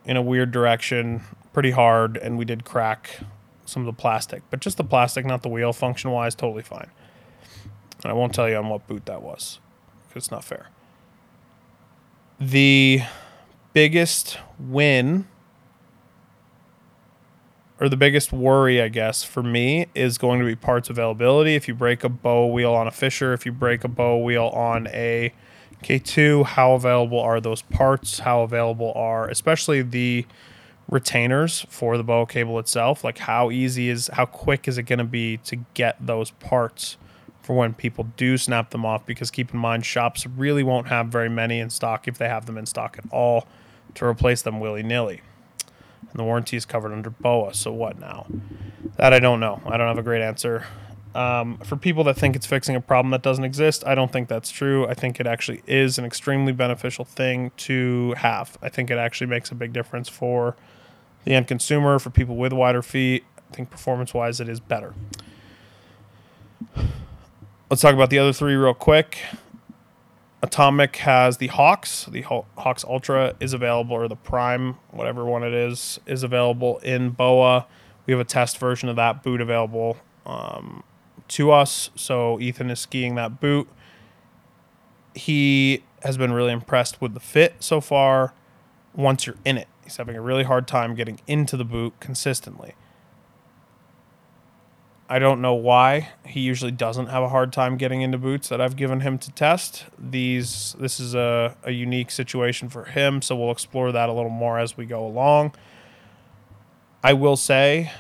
in 0.06 0.18
a 0.18 0.22
weird 0.22 0.52
direction 0.52 1.24
pretty 1.52 1.72
hard 1.72 2.16
and 2.18 2.38
we 2.38 2.46
did 2.46 2.64
crack 2.64 3.22
some 3.66 3.82
of 3.82 3.88
the 3.88 4.00
plastic, 4.00 4.44
but 4.52 4.60
just 4.60 4.78
the 4.78 4.84
plastic, 4.84 5.26
not 5.26 5.42
the 5.42 5.50
wheel. 5.50 5.74
Function 5.74 6.12
wise, 6.12 6.36
totally 6.36 6.62
fine. 6.62 6.92
And 8.04 8.12
I 8.12 8.14
won't 8.14 8.36
tell 8.36 8.48
you 8.48 8.58
on 8.58 8.70
what 8.70 8.88
boot 8.88 9.08
that 9.08 9.24
was 9.24 9.60
because 10.08 10.26
it's 10.26 10.32
not 10.32 10.44
fair. 10.44 10.68
The 12.40 13.02
biggest 13.74 14.38
win 14.58 15.28
or 17.82 17.90
the 17.90 17.98
biggest 17.98 18.32
worry, 18.32 18.82
I 18.82 18.88
guess, 18.88 19.24
for 19.24 19.44
me 19.44 19.88
is 19.94 20.18
going 20.18 20.40
to 20.40 20.46
be 20.46 20.56
parts 20.56 20.90
availability. 20.90 21.56
If 21.56 21.68
you 21.68 21.74
break 21.74 22.04
a 22.04 22.10
BOA 22.10 22.48
wheel 22.48 22.74
on 22.74 22.88
a 22.88 22.92
Fischer, 22.92 23.34
if 23.34 23.46
you 23.46 23.52
break 23.52 23.84
a 23.84 23.88
BOA 23.88 24.20
wheel 24.20 24.48
on 24.48 24.88
a 24.88 25.34
K2, 25.84 26.46
how 26.46 26.74
available 26.74 27.20
are 27.20 27.40
those 27.40 27.62
parts? 27.62 28.20
How 28.20 28.42
available 28.42 28.94
are, 28.96 29.28
especially 29.28 29.82
the 29.82 30.26
retainers 30.90 31.66
for 31.70 31.98
the 31.98 32.04
BOA 32.04 32.26
cable 32.26 32.60
itself. 32.60 33.04
Like 33.04 33.20
how 33.20 33.52
easy 33.52 33.90
is 33.90 34.10
how 34.14 34.26
quick 34.26 34.68
is 34.68 34.78
it 34.78 34.84
going 34.84 35.00
to 35.00 35.06
be 35.06 35.38
to 35.38 35.58
get 35.74 35.96
those 36.06 36.32
parts 36.32 36.98
for 37.50 37.56
when 37.56 37.74
people 37.74 38.04
do 38.16 38.38
snap 38.38 38.70
them 38.70 38.86
off? 38.86 39.08
Because 39.08 39.32
keep 39.32 39.52
in 39.56 39.60
mind, 39.60 39.84
shops 39.84 40.28
really 40.28 40.62
won't 40.62 40.90
have 40.90 41.08
very 41.08 41.30
many 41.30 41.60
in 41.60 41.72
stock 41.72 42.08
if 42.08 42.16
they 42.16 42.28
have 42.28 42.46
them 42.46 42.60
in 42.60 42.68
stock 42.68 42.96
at 43.00 43.12
all 43.12 43.48
to 43.96 44.06
replace 44.06 44.44
them 44.44 44.60
willy 44.60 44.84
nilly. 44.84 45.22
And 46.02 46.14
the 46.14 46.24
warranty 46.24 46.58
is 46.58 46.66
covered 46.66 46.92
under 46.92 47.10
BOA. 47.10 47.56
So 47.56 47.72
what 47.72 48.00
now? 48.00 48.28
That 48.98 49.16
I 49.16 49.20
don't 49.20 49.40
know. 49.40 49.64
I 49.66 49.78
don't 49.78 49.88
have 49.88 49.98
a 49.98 50.04
great 50.04 50.22
answer. 50.22 50.68
Um, 51.16 51.58
for 51.64 51.76
people 51.76 52.04
that 52.04 52.18
think 52.18 52.36
it's 52.36 52.46
fixing 52.46 52.76
a 52.76 52.82
problem 52.82 53.10
that 53.14 53.24
doesn't 53.24 53.44
exist, 53.44 53.84
I 53.84 53.96
don't 53.96 54.12
think 54.12 54.28
that's 54.28 54.52
true. 54.52 54.86
I 54.86 54.94
think 54.94 55.20
it 55.20 55.26
actually 55.26 55.64
is 55.66 55.98
an 55.98 56.06
extremely 56.06 56.54
beneficial 56.54 57.04
thing 57.04 57.50
to 57.58 58.14
have. 58.18 58.60
I 58.62 58.70
think 58.70 58.92
it 58.92 59.00
actually 59.00 59.26
makes 59.26 59.50
a 59.50 59.56
big 59.56 59.74
difference 59.74 60.08
for 60.08 60.56
the 61.24 61.34
end 61.34 61.48
consumer, 61.48 61.98
for 61.98 62.12
people 62.12 62.36
with 62.36 62.54
wider 62.54 62.84
feet. 62.84 63.24
I 63.52 63.56
think 63.56 63.72
performance 63.72 64.14
wise, 64.14 64.40
it 64.40 64.48
is 64.48 64.60
better. 64.60 64.94
Let's 67.70 67.84
talk 67.84 67.94
about 67.94 68.10
the 68.10 68.18
other 68.18 68.34
three 68.34 68.56
real 68.56 68.74
quick. 68.74 69.20
Atomic 70.42 70.96
has 70.96 71.38
the 71.38 71.50
Hawx. 71.50 72.12
The 72.12 72.24
Hawx 72.24 72.84
Ultra 72.84 73.36
is 73.40 73.54
available, 73.54 73.96
or 73.96 74.08
the 74.08 74.16
Prime, 74.16 74.78
whatever 74.90 75.24
one 75.24 75.44
it 75.44 75.54
is, 75.54 76.00
is 76.08 76.24
available 76.24 76.80
in 76.80 77.12
BOA. 77.12 77.68
We 78.08 78.14
have 78.14 78.20
a 78.20 78.26
test 78.26 78.58
version 78.58 78.90
of 78.90 78.96
that 78.96 79.22
boot 79.22 79.40
available 79.40 79.98
um, 80.26 80.84
to 81.28 81.52
us. 81.52 81.92
So 81.94 82.40
Ethan 82.40 82.72
is 82.72 82.80
skiing 82.80 83.14
that 83.16 83.40
boot. 83.40 83.68
He 85.14 85.84
has 86.02 86.18
been 86.18 86.34
really 86.34 86.54
impressed 86.54 87.00
with 87.00 87.14
the 87.14 87.20
fit 87.20 87.58
so 87.60 87.82
far 87.82 88.34
once 88.96 89.28
you're 89.28 89.38
in 89.46 89.60
it. 89.60 89.68
He's 89.84 89.98
having 89.98 90.16
a 90.16 90.22
really 90.22 90.44
hard 90.44 90.68
time 90.68 90.96
getting 90.96 91.20
into 91.28 91.56
the 91.56 91.66
boot 91.66 91.94
consistently. 92.00 92.74
I 95.12 95.18
don't 95.18 95.42
know 95.42 95.56
why 95.56 96.10
he 96.24 96.40
usually 96.42 96.72
doesn't 96.72 97.08
have 97.08 97.24
a 97.24 97.30
hard 97.30 97.52
time 97.52 97.78
getting 97.78 98.04
into 98.04 98.20
boots 98.20 98.48
that 98.50 98.62
I've 98.62 98.76
given 98.76 99.00
him 99.00 99.18
to 99.18 99.32
test. 99.32 99.86
These 99.98 100.76
this 100.80 101.00
is 101.00 101.16
a, 101.16 101.58
a 101.64 101.72
unique 101.72 102.12
situation 102.12 102.70
for 102.70 102.86
him, 102.86 103.24
so 103.24 103.36
we'll 103.36 103.52
explore 103.52 103.92
that 103.92 104.08
a 104.08 104.14
little 104.14 104.30
more 104.30 104.60
as 104.60 104.78
we 104.78 104.86
go 104.86 105.06
along. 105.06 105.56
I 107.04 107.14
will 107.14 107.38
say 107.38 107.92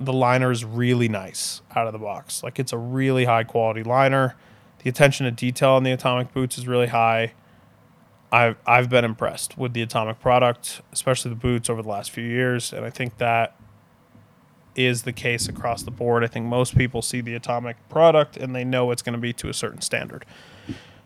the 0.00 0.12
liner 0.12 0.50
is 0.50 0.64
really 0.64 1.08
nice 1.08 1.62
out 1.76 1.86
of 1.86 1.92
the 1.92 1.98
box. 2.00 2.42
Like 2.42 2.58
it's 2.58 2.72
a 2.72 2.78
really 2.78 3.26
high 3.26 3.44
quality 3.44 3.84
liner. 3.84 4.34
The 4.82 4.90
attention 4.90 5.26
to 5.26 5.30
detail 5.30 5.70
on 5.70 5.84
the 5.84 5.92
Atomic 5.92 6.32
boots 6.32 6.58
is 6.58 6.66
really 6.66 6.88
high. 6.88 7.34
I've 8.32 8.56
I've 8.66 8.88
been 8.88 9.04
impressed 9.04 9.56
with 9.56 9.74
the 9.74 9.82
Atomic 9.82 10.18
product, 10.18 10.82
especially 10.92 11.28
the 11.28 11.36
boots 11.36 11.70
over 11.70 11.82
the 11.82 11.88
last 11.88 12.10
few 12.10 12.24
years, 12.24 12.72
and 12.72 12.84
I 12.84 12.90
think 12.90 13.18
that 13.18 13.54
is 14.74 15.02
the 15.02 15.12
case 15.12 15.48
across 15.48 15.82
the 15.82 15.90
board. 15.90 16.22
I 16.22 16.26
think 16.26 16.46
most 16.46 16.76
people 16.76 17.02
see 17.02 17.20
the 17.20 17.34
Atomic 17.34 17.76
product 17.88 18.36
and 18.36 18.54
they 18.54 18.64
know 18.64 18.90
it's 18.90 19.02
going 19.02 19.14
to 19.14 19.20
be 19.20 19.32
to 19.34 19.48
a 19.48 19.54
certain 19.54 19.80
standard. 19.80 20.24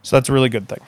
So 0.02 0.16
that's 0.16 0.28
a 0.28 0.32
really 0.32 0.48
good 0.48 0.68
thing. 0.68 0.80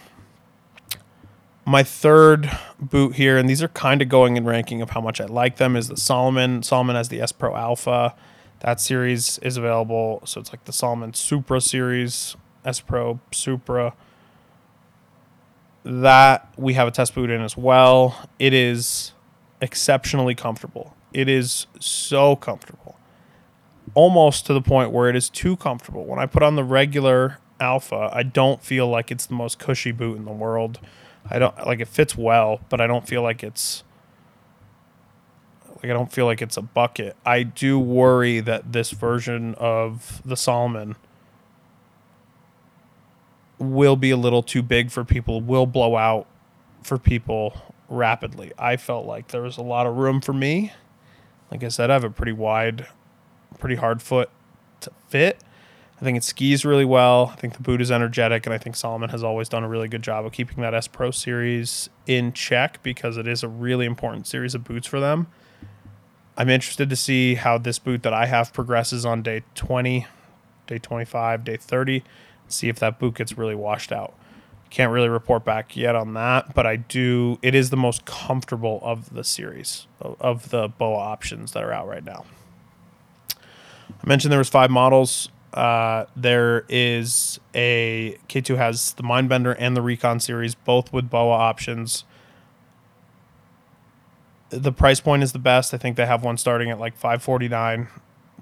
My 1.67 1.83
third 1.83 2.51
boot 2.79 3.15
here, 3.15 3.39
and 3.39 3.49
these 3.49 3.63
are 3.63 3.69
kind 3.69 4.03
of 4.03 4.09
going 4.09 4.37
in 4.37 4.45
ranking 4.45 4.83
of 4.83 4.91
how 4.91 5.01
much 5.01 5.21
I 5.21 5.25
like 5.25 5.57
them, 5.57 5.77
is 5.77 5.89
the 5.89 5.97
Salomon. 5.97 6.63
Salomon 6.63 6.95
has 6.95 7.09
the 7.09 7.23
S 7.23 7.33
Pro 7.33 7.57
Alpha. 7.57 8.15
That 8.61 8.81
series 8.81 9.39
is 9.39 9.57
available. 9.57 10.21
So 10.27 10.41
it's 10.41 10.53
like 10.53 10.65
the 10.67 10.73
Salomon 10.73 11.15
Supra 11.15 11.63
series, 11.63 12.37
S 12.67 12.81
Pro 12.81 13.19
Supra. 13.33 13.95
That 15.85 16.53
we 16.59 16.75
have 16.75 16.89
a 16.89 16.91
test 16.91 17.15
boot 17.15 17.31
in 17.31 17.41
as 17.41 17.57
well. 17.57 18.29
It 18.39 18.53
is 18.53 19.13
exceptionally 19.63 20.35
comfortable. 20.35 20.95
It 21.15 21.29
is 21.29 21.67
so 21.79 22.37
comfortable. 22.37 22.99
Almost 23.95 24.47
to 24.47 24.53
the 24.53 24.61
point 24.61 24.91
where 24.91 25.09
it 25.09 25.15
is 25.15 25.31
too 25.31 25.57
comfortable. 25.57 26.05
When 26.05 26.19
I 26.19 26.27
put 26.27 26.43
on 26.43 26.57
the 26.57 26.65
regular 26.65 27.39
Alpha, 27.61 28.11
I 28.13 28.25
don't 28.25 28.61
feel 28.63 28.89
like 28.89 29.13
it's 29.13 29.27
the 29.27 29.35
most 29.35 29.61
cushy 29.61 29.93
boot 29.93 30.17
in 30.17 30.25
the 30.25 30.33
world. 30.33 30.81
I 31.31 31.39
don't 31.39 31.57
like 31.65 31.81
it 31.81 31.89
fits 31.89 32.17
well, 32.17 32.61
but 32.69 32.81
I 32.81 32.89
don't 32.89 33.07
feel 33.07 33.23
like 33.23 33.45
it's 33.45 33.85
like 35.77 35.85
I 35.85 35.93
don't 35.93 36.11
feel 36.11 36.27
like 36.27 36.43
it's 36.43 36.57
a 36.57 36.63
bucket. 36.63 37.17
I 37.25 37.45
do 37.45 37.79
worry 37.79 38.41
that 38.41 38.73
this 38.73 38.91
version 38.91 39.55
of 39.55 40.21
the 40.25 40.37
Salomon 40.37 40.97
will 43.59 43.97
be 43.97 44.11
a 44.11 44.17
little 44.17 44.43
too 44.43 44.63
big 44.63 44.91
for 44.91 45.05
people, 45.05 45.41
will 45.41 45.67
blow 45.67 45.97
out 45.97 46.27
for 46.83 46.99
people 46.99 47.73
rapidly. 47.89 48.53
I 48.59 48.77
felt 48.77 49.07
like 49.07 49.29
there 49.29 49.43
was 49.43 49.57
a 49.57 49.63
lot 49.63 49.87
of 49.87 49.97
room 49.97 50.21
for 50.21 50.33
me 50.33 50.73
like 51.55 51.63
I 51.63 51.69
said, 51.69 51.89
I 51.89 51.93
have 51.93 52.03
a 52.03 52.11
pretty 52.11 52.33
wide, 52.33 52.89
pretty 53.61 53.77
hard 53.77 54.03
foot 54.03 54.29
to 54.81 54.91
fit. 55.09 55.39
I 56.01 56.05
think 56.05 56.17
it 56.19 56.25
skis 56.25 56.65
really 56.65 56.85
well. 56.85 57.31
I 57.33 57.37
think 57.37 57.55
the 57.55 57.63
boot 57.63 57.81
is 57.81 57.93
energetic, 57.93 58.45
and 58.45 58.53
I 58.53 58.59
think 58.59 58.75
Salomon 58.75 59.11
has 59.11 59.23
always 59.23 59.49
done 59.49 59.63
a 59.63 59.69
really 59.69 59.87
good 59.87 60.03
job 60.03 60.27
of 60.27 60.33
keeping 60.33 60.63
that 60.63 60.75
S 60.75 60.89
Pro 60.89 61.13
series 61.13 61.89
in 62.09 62.33
check 62.33 62.83
because 62.83 63.17
it 63.17 63.29
is 63.29 63.45
a 63.45 63.49
really 63.49 63.87
important 63.87 64.27
series 64.27 64.57
of 64.57 64.65
boots 64.65 64.89
for 64.89 64.99
them. 64.99 65.29
I'm 66.37 66.51
interested 66.51 66.91
to 66.91 66.97
see 66.97 67.37
how 67.37 67.59
this 67.59 67.79
boot 67.79 68.03
that 68.03 68.13
I 68.13 68.27
have 68.27 68.53
progresses 68.53 69.07
on 69.07 69.23
day 69.23 69.45
20, 69.55 70.09
day 70.67 70.79
25, 70.79 71.45
day 71.45 71.57
30, 71.57 72.03
see 72.49 72.69
if 72.69 72.81
that 72.81 72.99
boot 72.99 73.15
gets 73.15 73.39
really 73.39 73.55
washed 73.55 73.93
out. 73.93 74.13
Can't 74.75 74.91
really 74.91 75.09
report 75.09 75.45
back 75.45 75.77
yet 75.77 75.95
on 75.95 76.15
that, 76.15 76.53
but 76.53 76.67
I 76.67 76.75
do. 76.75 77.39
It 77.43 77.55
is 77.55 77.71
the 77.71 77.77
most 77.77 78.05
comfortable 78.07 78.81
of 78.83 79.15
the 79.15 79.23
series 79.23 79.87
of 80.01 80.51
the 80.51 80.67
BOA 80.67 80.97
options 80.97 81.53
that 81.53 81.63
are 81.63 81.73
out 81.73 81.87
right 81.87 82.05
now. 82.05 82.25
I 83.39 84.05
mentioned 84.05 84.33
there 84.33 84.41
was 84.41 84.49
five 84.49 84.73
models. 84.73 85.29
Uh, 85.53 86.07
there 86.17 86.65
is 86.69 87.39
a 87.55 88.19
K2 88.29 88.57
has 88.57 88.95
the 88.95 89.05
Mindbender 89.05 89.55
and 89.61 89.77
the 89.77 89.81
Recon 89.81 90.19
series, 90.19 90.57
both 90.57 90.93
with 90.93 91.09
BOA 91.09 91.31
options. 91.31 92.03
The 94.51 94.73
price 94.73 94.99
point 94.99 95.23
is 95.23 95.31
the 95.31 95.39
best. 95.39 95.73
I 95.73 95.77
think 95.77 95.97
they 95.97 96.07
have 96.07 96.25
one 96.25 96.37
starting 96.37 96.69
at 96.71 96.81
like 96.81 96.97
549 96.97 97.87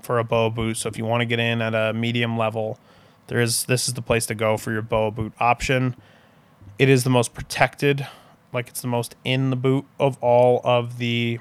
for 0.01 0.19
a 0.19 0.25
BOA 0.25 0.49
boot. 0.49 0.79
So 0.79 0.89
if 0.89 0.97
you 0.97 1.05
want 1.05 1.21
to 1.21 1.27
get 1.27 1.39
in 1.39 1.61
at 1.61 1.75
a 1.75 1.93
medium 1.93 2.39
level, 2.39 2.79
there 3.27 3.43
is 3.43 3.65
this 3.65 3.87
is 3.87 3.93
the 3.93 4.01
place 4.01 4.25
to 4.25 4.35
go 4.35 4.57
for 4.57 4.73
your 4.73 4.81
BOA 4.81 5.11
boot 5.11 5.35
option. 5.39 5.95
It 6.83 6.89
is 6.89 7.05
the 7.05 7.11
most 7.11 7.33
protected, 7.33 8.09
like 8.53 8.67
it's 8.67 8.81
the 8.81 8.89
most 8.89 9.15
in 9.25 9.51
the 9.51 9.57
boot 9.57 9.85
of 10.01 10.19
all 10.21 10.61
of 10.65 10.99
the 10.99 11.39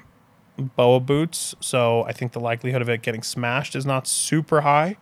BOA 0.56 1.00
boots. 1.00 1.56
So 1.58 2.04
I 2.04 2.12
think 2.12 2.30
the 2.30 2.38
likelihood 2.38 2.80
of 2.80 2.88
it 2.88 3.02
getting 3.02 3.24
smashed 3.24 3.74
is 3.74 3.84
not 3.84 4.06
super 4.06 4.60
high. 4.60 4.96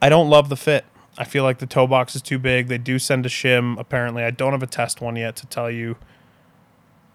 I 0.00 0.08
don't 0.08 0.30
love 0.30 0.48
the 0.48 0.56
fit. 0.56 0.86
I 1.18 1.24
feel 1.24 1.44
like 1.44 1.58
the 1.58 1.66
toe 1.66 1.86
box 1.86 2.16
is 2.16 2.22
too 2.22 2.38
big. 2.38 2.68
They 2.68 2.78
do 2.78 2.98
send 2.98 3.26
a 3.26 3.28
shim. 3.28 3.78
Apparently, 3.78 4.24
I 4.24 4.30
don't 4.30 4.52
have 4.52 4.62
a 4.62 4.66
test 4.66 5.02
one 5.02 5.16
yet 5.16 5.36
to 5.36 5.46
tell 5.46 5.70
you 5.70 5.98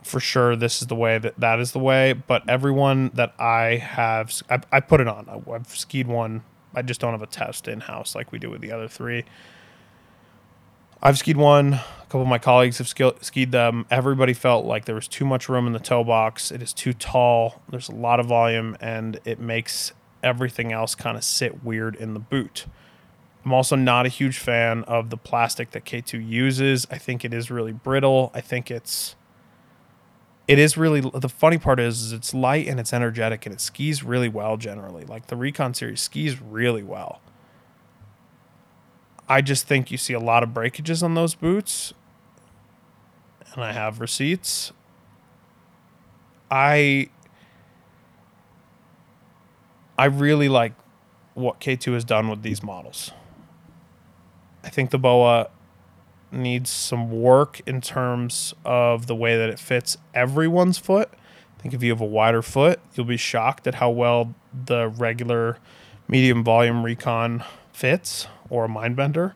for 0.03 0.19
sure 0.19 0.55
this 0.55 0.83
is 0.83 0.87
the 0.87 0.95
way 0.95 1.17
that 1.17 1.33
that 1.39 1.59
is 1.59 1.71
the 1.71 1.79
way. 1.79 2.13
But 2.13 2.47
everyone 2.47 3.09
that 3.15 3.33
I 3.39 3.77
have, 3.77 4.39
I, 4.51 4.59
I 4.71 4.79
put 4.81 5.01
it 5.01 5.07
on. 5.07 5.43
I've 5.51 5.75
skied 5.75 6.05
one. 6.05 6.43
I 6.75 6.83
just 6.83 7.01
don't 7.01 7.13
have 7.13 7.23
a 7.23 7.25
test 7.25 7.67
in 7.67 7.79
house 7.79 8.13
like 8.13 8.31
we 8.31 8.37
do 8.37 8.51
with 8.51 8.61
the 8.61 8.71
other 8.71 8.87
three. 8.87 9.25
I've 11.03 11.17
skied 11.17 11.37
one. 11.37 11.73
A 11.73 11.83
couple 12.05 12.21
of 12.21 12.27
my 12.27 12.37
colleagues 12.37 12.77
have 12.77 12.87
skied 12.87 13.51
them. 13.51 13.87
Everybody 13.89 14.33
felt 14.33 14.65
like 14.65 14.85
there 14.85 14.93
was 14.93 15.07
too 15.07 15.25
much 15.25 15.49
room 15.49 15.65
in 15.65 15.73
the 15.73 15.79
toe 15.79 16.03
box. 16.03 16.51
It 16.51 16.61
is 16.61 16.73
too 16.73 16.93
tall. 16.93 17.61
There's 17.69 17.89
a 17.89 17.95
lot 17.95 18.19
of 18.19 18.27
volume, 18.27 18.77
and 18.79 19.19
it 19.25 19.39
makes 19.39 19.93
everything 20.21 20.71
else 20.71 20.93
kind 20.93 21.17
of 21.17 21.23
sit 21.23 21.63
weird 21.63 21.95
in 21.95 22.13
the 22.13 22.19
boot. 22.19 22.67
I'm 23.43 23.53
also 23.53 23.75
not 23.75 24.05
a 24.05 24.09
huge 24.09 24.37
fan 24.37 24.83
of 24.83 25.09
the 25.09 25.17
plastic 25.17 25.71
that 25.71 25.85
K2 25.85 26.27
uses. 26.27 26.85
I 26.91 26.99
think 26.99 27.25
it 27.25 27.33
is 27.33 27.49
really 27.49 27.71
brittle. 27.71 28.29
I 28.35 28.41
think 28.41 28.69
it's 28.69 29.15
it 30.47 30.59
is 30.59 30.77
really 30.77 31.01
the 31.01 31.29
funny 31.29 31.57
part 31.57 31.79
is, 31.79 32.01
is 32.01 32.13
it's 32.13 32.33
light 32.33 32.67
and 32.67 32.79
it's 32.79 32.93
energetic 32.93 33.45
and 33.47 33.55
it 33.55 33.61
skis 33.61 34.03
really 34.03 34.29
well 34.29 34.57
generally. 34.57 35.05
Like 35.05 35.27
the 35.27 35.35
Recon 35.35 35.73
series 35.73 36.01
skis 36.01 36.39
really 36.39 36.83
well. 36.83 37.21
I 39.31 39.39
just 39.39 39.65
think 39.65 39.91
you 39.91 39.97
see 39.97 40.11
a 40.11 40.19
lot 40.19 40.43
of 40.43 40.53
breakages 40.53 41.01
on 41.01 41.13
those 41.13 41.35
boots. 41.35 41.93
And 43.53 43.63
I 43.63 43.71
have 43.71 44.01
receipts. 44.01 44.73
I 46.51 47.07
I 49.97 50.05
really 50.05 50.49
like 50.49 50.73
what 51.33 51.61
K2 51.61 51.93
has 51.93 52.03
done 52.03 52.27
with 52.27 52.41
these 52.41 52.61
models. 52.61 53.11
I 54.65 54.69
think 54.69 54.89
the 54.89 54.99
BOA 54.99 55.49
needs 56.33 56.69
some 56.69 57.09
work 57.09 57.61
in 57.65 57.79
terms 57.79 58.53
of 58.65 59.07
the 59.07 59.15
way 59.15 59.37
that 59.37 59.47
it 59.47 59.59
fits 59.59 59.95
everyone's 60.13 60.77
foot. 60.77 61.09
I 61.57 61.61
think 61.61 61.73
if 61.73 61.81
you 61.81 61.91
have 61.91 62.01
a 62.01 62.05
wider 62.05 62.41
foot, 62.41 62.81
you'll 62.95 63.05
be 63.05 63.15
shocked 63.15 63.65
at 63.65 63.75
how 63.75 63.91
well 63.91 64.35
the 64.51 64.89
regular 64.89 65.57
medium 66.09 66.43
volume 66.43 66.83
recon 66.83 67.45
fits 67.71 68.27
or 68.51 68.65
a 68.65 68.67
Mindbender. 68.67 69.33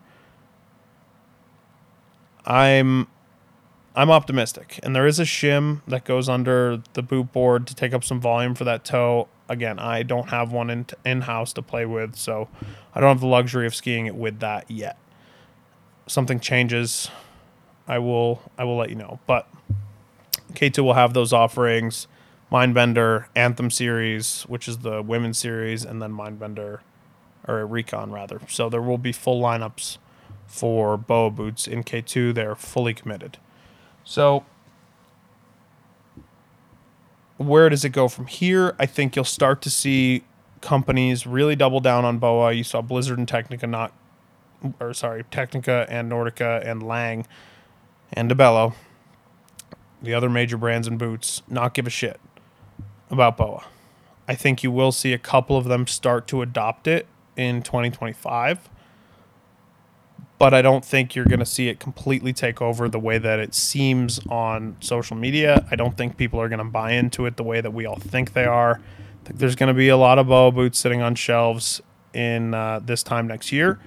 I'm 2.44 3.08
I'm 3.96 4.10
optimistic, 4.10 4.78
and 4.82 4.94
there 4.94 5.06
is 5.06 5.18
a 5.18 5.24
shim 5.24 5.80
that 5.88 6.04
goes 6.04 6.28
under 6.28 6.82
the 6.92 7.02
boot 7.02 7.32
board 7.32 7.66
to 7.66 7.74
take 7.74 7.92
up 7.94 8.04
some 8.04 8.20
volume 8.20 8.54
for 8.54 8.64
that 8.64 8.84
toe. 8.84 9.26
Again, 9.48 9.78
I 9.78 10.02
don't 10.04 10.28
have 10.28 10.52
one 10.52 10.70
in 10.70 10.86
in 11.04 11.22
house 11.22 11.52
to 11.54 11.62
play 11.62 11.86
with, 11.86 12.14
so 12.14 12.48
I 12.94 13.00
don't 13.00 13.08
have 13.08 13.20
the 13.20 13.26
luxury 13.26 13.66
of 13.66 13.74
skiing 13.74 14.06
it 14.06 14.14
with 14.14 14.38
that 14.40 14.70
yet. 14.70 14.98
Something 16.06 16.38
changes, 16.38 17.10
I 17.88 17.98
will 17.98 18.42
I 18.56 18.64
will 18.64 18.76
let 18.76 18.90
you 18.90 18.96
know. 18.96 19.18
But 19.26 19.48
K2 20.52 20.84
will 20.84 20.94
have 20.94 21.14
those 21.14 21.32
offerings. 21.32 22.06
Mindbender 22.52 23.26
Anthem 23.34 23.72
series, 23.72 24.42
which 24.42 24.68
is 24.68 24.78
the 24.78 25.02
women's 25.02 25.36
series, 25.36 25.84
and 25.84 26.00
then 26.00 26.12
Mindbender 26.12 26.78
or 27.48 27.60
a 27.60 27.64
Recon 27.64 28.10
rather. 28.10 28.40
So 28.48 28.68
there 28.68 28.82
will 28.82 28.98
be 28.98 29.12
full 29.12 29.40
lineups 29.40 29.98
for 30.46 30.96
BOA 30.96 31.30
boots 31.30 31.66
in 31.66 31.84
K2. 31.84 32.34
They're 32.34 32.54
fully 32.54 32.94
committed. 32.94 33.38
So 34.04 34.44
where 37.36 37.68
does 37.68 37.84
it 37.84 37.90
go 37.90 38.08
from 38.08 38.26
here? 38.26 38.74
I 38.78 38.86
think 38.86 39.16
you'll 39.16 39.24
start 39.24 39.60
to 39.62 39.70
see 39.70 40.24
companies 40.60 41.26
really 41.26 41.56
double 41.56 41.80
down 41.80 42.04
on 42.04 42.18
BOA. 42.18 42.52
You 42.52 42.64
saw 42.64 42.80
Blizzard 42.80 43.18
and 43.18 43.28
Tecnica 43.28 43.68
not, 43.68 43.92
or 44.80 44.94
sorry, 44.94 45.24
Tecnica 45.24 45.86
and 45.88 46.10
Nordica 46.10 46.66
and 46.66 46.82
Lange 46.82 47.26
and 48.12 48.30
Dalbello, 48.30 48.74
the 50.02 50.14
other 50.14 50.30
major 50.30 50.56
brands 50.56 50.86
in 50.88 50.96
boots, 50.96 51.42
not 51.48 51.74
give 51.74 51.86
a 51.86 51.90
shit 51.90 52.20
about 53.10 53.36
BOA. 53.36 53.64
I 54.28 54.34
think 54.34 54.62
you 54.62 54.70
will 54.70 54.92
see 54.92 55.12
a 55.12 55.18
couple 55.18 55.56
of 55.56 55.66
them 55.66 55.86
start 55.86 56.26
to 56.28 56.42
adopt 56.42 56.86
it 56.86 57.06
in 57.36 57.62
2025. 57.62 58.68
but 60.38 60.52
I 60.52 60.60
don't 60.60 60.84
think 60.84 61.14
you're 61.14 61.24
going 61.24 61.40
to 61.40 61.46
see 61.46 61.68
it 61.68 61.80
completely 61.80 62.32
take 62.32 62.60
over 62.60 62.88
the 62.88 62.98
way 62.98 63.18
that 63.18 63.38
it 63.38 63.54
seems 63.54 64.20
on 64.28 64.76
social 64.80 65.16
media. 65.16 65.66
I 65.70 65.76
don't 65.76 65.96
think 65.96 66.16
people 66.16 66.40
are 66.40 66.48
going 66.48 66.58
to 66.58 66.64
buy 66.64 66.92
into 66.92 67.24
it 67.26 67.36
the 67.36 67.42
way 67.42 67.60
that 67.60 67.72
we 67.72 67.86
all 67.86 67.96
think 67.96 68.34
they 68.34 68.44
are. 68.44 68.80
I 68.80 69.26
think 69.26 69.38
there's 69.38 69.56
going 69.56 69.68
to 69.68 69.74
be 69.74 69.88
a 69.88 69.96
lot 69.96 70.18
of 70.18 70.26
BOA 70.28 70.52
boots 70.52 70.78
sitting 70.78 71.00
on 71.00 71.14
shelves 71.14 71.80
in 72.12 72.52
uh, 72.54 72.80
this 72.84 73.02
time 73.02 73.26
next 73.26 73.50
year. 73.50 73.78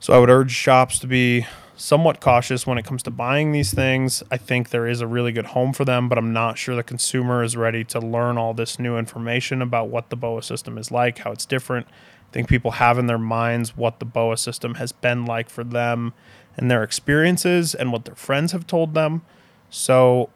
So 0.00 0.14
I 0.14 0.18
would 0.18 0.30
urge 0.30 0.52
shops 0.52 0.98
to 1.00 1.06
be 1.06 1.46
somewhat 1.76 2.20
cautious 2.20 2.66
when 2.66 2.78
it 2.78 2.84
comes 2.84 3.02
to 3.04 3.10
buying 3.10 3.52
these 3.52 3.72
things. 3.72 4.22
I 4.30 4.36
think 4.36 4.70
there 4.70 4.86
is 4.86 5.00
a 5.00 5.06
really 5.06 5.32
good 5.32 5.46
home 5.46 5.72
for 5.72 5.84
them, 5.84 6.08
but 6.08 6.18
I'm 6.18 6.32
not 6.32 6.56
sure 6.58 6.74
the 6.74 6.82
consumer 6.82 7.42
is 7.42 7.56
ready 7.56 7.84
to 7.84 8.00
learn 8.00 8.38
all 8.38 8.54
this 8.54 8.78
new 8.78 8.96
information 8.96 9.60
about 9.62 9.88
what 9.88 10.10
the 10.10 10.16
BOA 10.16 10.42
system 10.42 10.78
is 10.78 10.90
like, 10.90 11.18
how 11.18 11.30
it's 11.32 11.46
different. 11.46 11.86
I 12.28 12.32
think 12.32 12.48
people 12.48 12.72
have 12.72 12.98
in 12.98 13.06
their 13.06 13.18
minds 13.18 13.76
what 13.76 14.00
the 14.00 14.04
BOA 14.04 14.36
system 14.36 14.74
has 14.74 14.92
been 14.92 15.24
like 15.24 15.48
for 15.48 15.64
them 15.64 16.12
and 16.56 16.70
their 16.70 16.82
experiences 16.82 17.74
and 17.74 17.90
what 17.90 18.04
their 18.04 18.14
friends 18.14 18.52
have 18.52 18.66
told 18.66 18.94
them. 18.94 19.22
So 19.70 20.28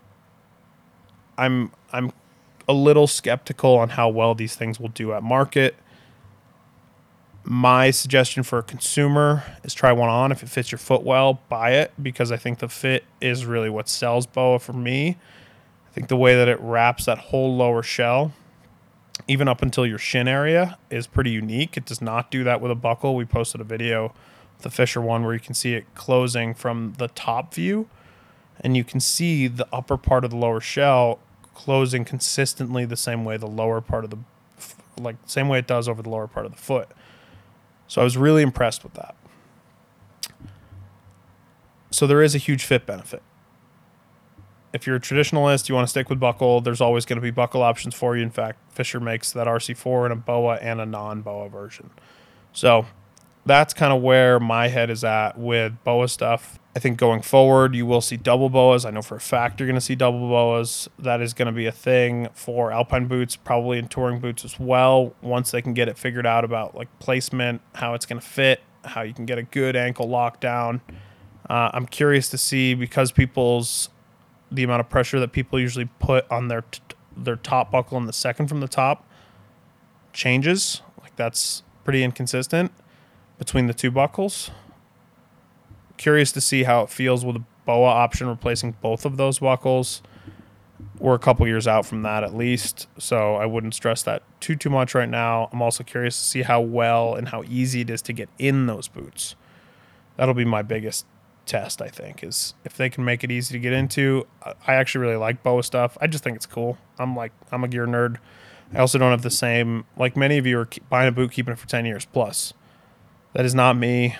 I'm 1.36 1.72
I'm 1.92 2.12
a 2.68 2.72
little 2.72 3.06
skeptical 3.06 3.76
on 3.76 3.90
how 3.90 4.08
well 4.08 4.34
these 4.34 4.56
things 4.56 4.80
will 4.80 4.88
do 4.88 5.12
at 5.12 5.22
market. 5.22 5.76
My 7.44 7.90
suggestion 7.90 8.44
for 8.44 8.58
a 8.58 8.62
consumer 8.62 9.42
is 9.64 9.74
try 9.74 9.92
one 9.92 10.08
on. 10.08 10.30
If 10.32 10.42
it 10.42 10.48
fits 10.48 10.70
your 10.70 10.78
foot 10.78 11.02
well, 11.02 11.40
buy 11.48 11.72
it 11.72 11.92
because 12.00 12.30
I 12.30 12.36
think 12.36 12.60
the 12.60 12.68
fit 12.68 13.04
is 13.20 13.44
really 13.44 13.68
what 13.68 13.88
sells 13.88 14.26
BOA 14.26 14.60
for 14.60 14.72
me. 14.72 15.18
I 15.90 15.92
think 15.92 16.08
the 16.08 16.16
way 16.16 16.36
that 16.36 16.48
it 16.48 16.58
wraps 16.60 17.04
that 17.04 17.18
whole 17.18 17.54
lower 17.56 17.82
shell 17.82 18.32
even 19.32 19.48
up 19.48 19.62
until 19.62 19.86
your 19.86 19.96
shin 19.96 20.28
area 20.28 20.76
is 20.90 21.06
pretty 21.06 21.30
unique. 21.30 21.78
It 21.78 21.86
does 21.86 22.02
not 22.02 22.30
do 22.30 22.44
that 22.44 22.60
with 22.60 22.70
a 22.70 22.74
buckle. 22.74 23.16
We 23.16 23.24
posted 23.24 23.62
a 23.62 23.64
video, 23.64 24.12
the 24.60 24.68
Fischer 24.68 25.00
one, 25.00 25.24
where 25.24 25.32
you 25.32 25.40
can 25.40 25.54
see 25.54 25.72
it 25.72 25.86
closing 25.94 26.52
from 26.52 26.92
the 26.98 27.08
top 27.08 27.54
view, 27.54 27.88
and 28.60 28.76
you 28.76 28.84
can 28.84 29.00
see 29.00 29.46
the 29.48 29.66
upper 29.72 29.96
part 29.96 30.26
of 30.26 30.30
the 30.30 30.36
lower 30.36 30.60
shell 30.60 31.18
closing 31.54 32.04
consistently 32.04 32.84
the 32.84 32.96
same 32.96 33.24
way 33.24 33.36
the 33.38 33.46
lower 33.46 33.80
part 33.80 34.04
of 34.04 34.10
the 34.10 34.18
like 34.98 35.16
same 35.24 35.48
way 35.48 35.58
it 35.58 35.66
does 35.66 35.88
over 35.88 36.02
the 36.02 36.10
lower 36.10 36.26
part 36.26 36.44
of 36.44 36.52
the 36.52 36.58
foot. 36.58 36.90
So 37.88 38.02
I 38.02 38.04
was 38.04 38.18
really 38.18 38.42
impressed 38.42 38.84
with 38.84 38.92
that. 38.94 39.14
So 41.90 42.06
there 42.06 42.22
is 42.22 42.34
a 42.34 42.38
huge 42.38 42.64
fit 42.64 42.84
benefit 42.84 43.22
if 44.72 44.86
you're 44.86 44.96
a 44.96 45.00
traditionalist, 45.00 45.68
you 45.68 45.74
want 45.74 45.86
to 45.86 45.90
stick 45.90 46.08
with 46.08 46.18
buckle, 46.18 46.60
there's 46.60 46.80
always 46.80 47.04
going 47.04 47.16
to 47.16 47.22
be 47.22 47.30
buckle 47.30 47.62
options 47.62 47.94
for 47.94 48.16
you. 48.16 48.22
In 48.22 48.30
fact, 48.30 48.58
Fischer 48.72 49.00
makes 49.00 49.32
that 49.32 49.46
RC4 49.46 50.06
in 50.06 50.12
a 50.12 50.16
BOA 50.16 50.54
and 50.56 50.80
a 50.80 50.86
non 50.86 51.22
BOA 51.22 51.48
version. 51.48 51.90
So 52.52 52.86
that's 53.44 53.74
kind 53.74 53.92
of 53.92 54.02
where 54.02 54.38
my 54.40 54.68
head 54.68 54.90
is 54.90 55.04
at 55.04 55.38
with 55.38 55.72
BOA 55.84 56.08
stuff. 56.08 56.58
I 56.74 56.78
think 56.78 56.96
going 56.96 57.20
forward, 57.20 57.74
you 57.74 57.84
will 57.84 58.00
see 58.00 58.16
double 58.16 58.48
BOAs. 58.48 58.86
I 58.86 58.90
know 58.90 59.02
for 59.02 59.16
a 59.16 59.20
fact 59.20 59.60
you're 59.60 59.66
going 59.66 59.74
to 59.74 59.80
see 59.80 59.94
double 59.94 60.20
BOAs. 60.20 60.88
That 60.98 61.20
is 61.20 61.34
going 61.34 61.46
to 61.46 61.52
be 61.52 61.66
a 61.66 61.72
thing 61.72 62.28
for 62.32 62.72
alpine 62.72 63.08
boots, 63.08 63.36
probably 63.36 63.78
in 63.78 63.88
touring 63.88 64.20
boots 64.20 64.44
as 64.44 64.58
well. 64.58 65.14
Once 65.20 65.50
they 65.50 65.60
can 65.60 65.74
get 65.74 65.88
it 65.88 65.98
figured 65.98 66.26
out 66.26 66.44
about 66.44 66.74
like 66.74 66.88
placement, 66.98 67.60
how 67.74 67.92
it's 67.92 68.06
going 68.06 68.20
to 68.20 68.26
fit, 68.26 68.62
how 68.84 69.02
you 69.02 69.12
can 69.12 69.26
get 69.26 69.36
a 69.36 69.42
good 69.42 69.76
ankle 69.76 70.08
lockdown. 70.08 70.80
Uh, 71.50 71.70
I'm 71.74 71.86
curious 71.86 72.30
to 72.30 72.38
see 72.38 72.72
because 72.72 73.12
people's 73.12 73.90
the 74.54 74.62
amount 74.62 74.80
of 74.80 74.88
pressure 74.88 75.18
that 75.20 75.32
people 75.32 75.58
usually 75.58 75.86
put 75.98 76.30
on 76.30 76.48
their 76.48 76.62
t- 76.62 76.80
their 77.16 77.36
top 77.36 77.70
buckle 77.70 77.98
and 77.98 78.08
the 78.08 78.12
second 78.12 78.48
from 78.48 78.60
the 78.60 78.68
top 78.68 79.06
changes. 80.12 80.82
Like 81.00 81.14
that's 81.16 81.62
pretty 81.84 82.02
inconsistent 82.02 82.72
between 83.38 83.66
the 83.66 83.74
two 83.74 83.90
buckles. 83.90 84.50
Curious 85.96 86.32
to 86.32 86.40
see 86.40 86.64
how 86.64 86.82
it 86.82 86.90
feels 86.90 87.24
with 87.24 87.36
a 87.36 87.44
BOA 87.64 87.86
option 87.86 88.26
replacing 88.26 88.76
both 88.80 89.04
of 89.04 89.16
those 89.16 89.38
buckles. 89.38 90.02
We're 90.98 91.14
a 91.14 91.18
couple 91.18 91.46
years 91.46 91.66
out 91.66 91.86
from 91.86 92.02
that 92.02 92.22
at 92.22 92.34
least, 92.34 92.86
so 92.98 93.34
I 93.36 93.46
wouldn't 93.46 93.74
stress 93.74 94.02
that 94.04 94.22
too 94.40 94.56
too 94.56 94.70
much 94.70 94.94
right 94.94 95.08
now. 95.08 95.48
I'm 95.52 95.62
also 95.62 95.84
curious 95.84 96.16
to 96.16 96.24
see 96.24 96.42
how 96.42 96.60
well 96.60 97.14
and 97.14 97.28
how 97.28 97.42
easy 97.48 97.80
it 97.82 97.90
is 97.90 98.02
to 98.02 98.12
get 98.12 98.28
in 98.38 98.66
those 98.66 98.88
boots. 98.88 99.34
That'll 100.16 100.34
be 100.34 100.44
my 100.44 100.62
biggest 100.62 101.06
test. 101.46 101.82
I 101.82 101.88
think 101.88 102.22
is 102.22 102.54
if 102.64 102.76
they 102.76 102.88
can 102.88 103.04
make 103.04 103.24
it 103.24 103.30
easy 103.30 103.52
to 103.52 103.58
get 103.58 103.72
into. 103.72 104.26
I 104.66 104.74
actually 104.74 105.02
really 105.02 105.16
like 105.16 105.42
BOA 105.42 105.62
stuff. 105.62 105.96
I 106.00 106.06
just 106.06 106.24
think 106.24 106.36
it's 106.36 106.46
cool. 106.46 106.78
I'm 106.98 107.16
like 107.16 107.32
I'm 107.50 107.64
a 107.64 107.68
gear 107.68 107.86
nerd. 107.86 108.18
I 108.74 108.78
also 108.78 108.98
don't 108.98 109.10
have 109.10 109.22
the 109.22 109.30
same 109.30 109.84
like 109.96 110.16
many 110.16 110.38
of 110.38 110.46
you 110.46 110.58
are 110.58 110.68
buying 110.88 111.08
a 111.08 111.12
boot, 111.12 111.32
keeping 111.32 111.52
it 111.52 111.58
for 111.58 111.68
ten 111.68 111.84
years 111.84 112.04
plus. 112.04 112.52
That 113.34 113.44
is 113.44 113.54
not 113.54 113.76
me. 113.76 114.16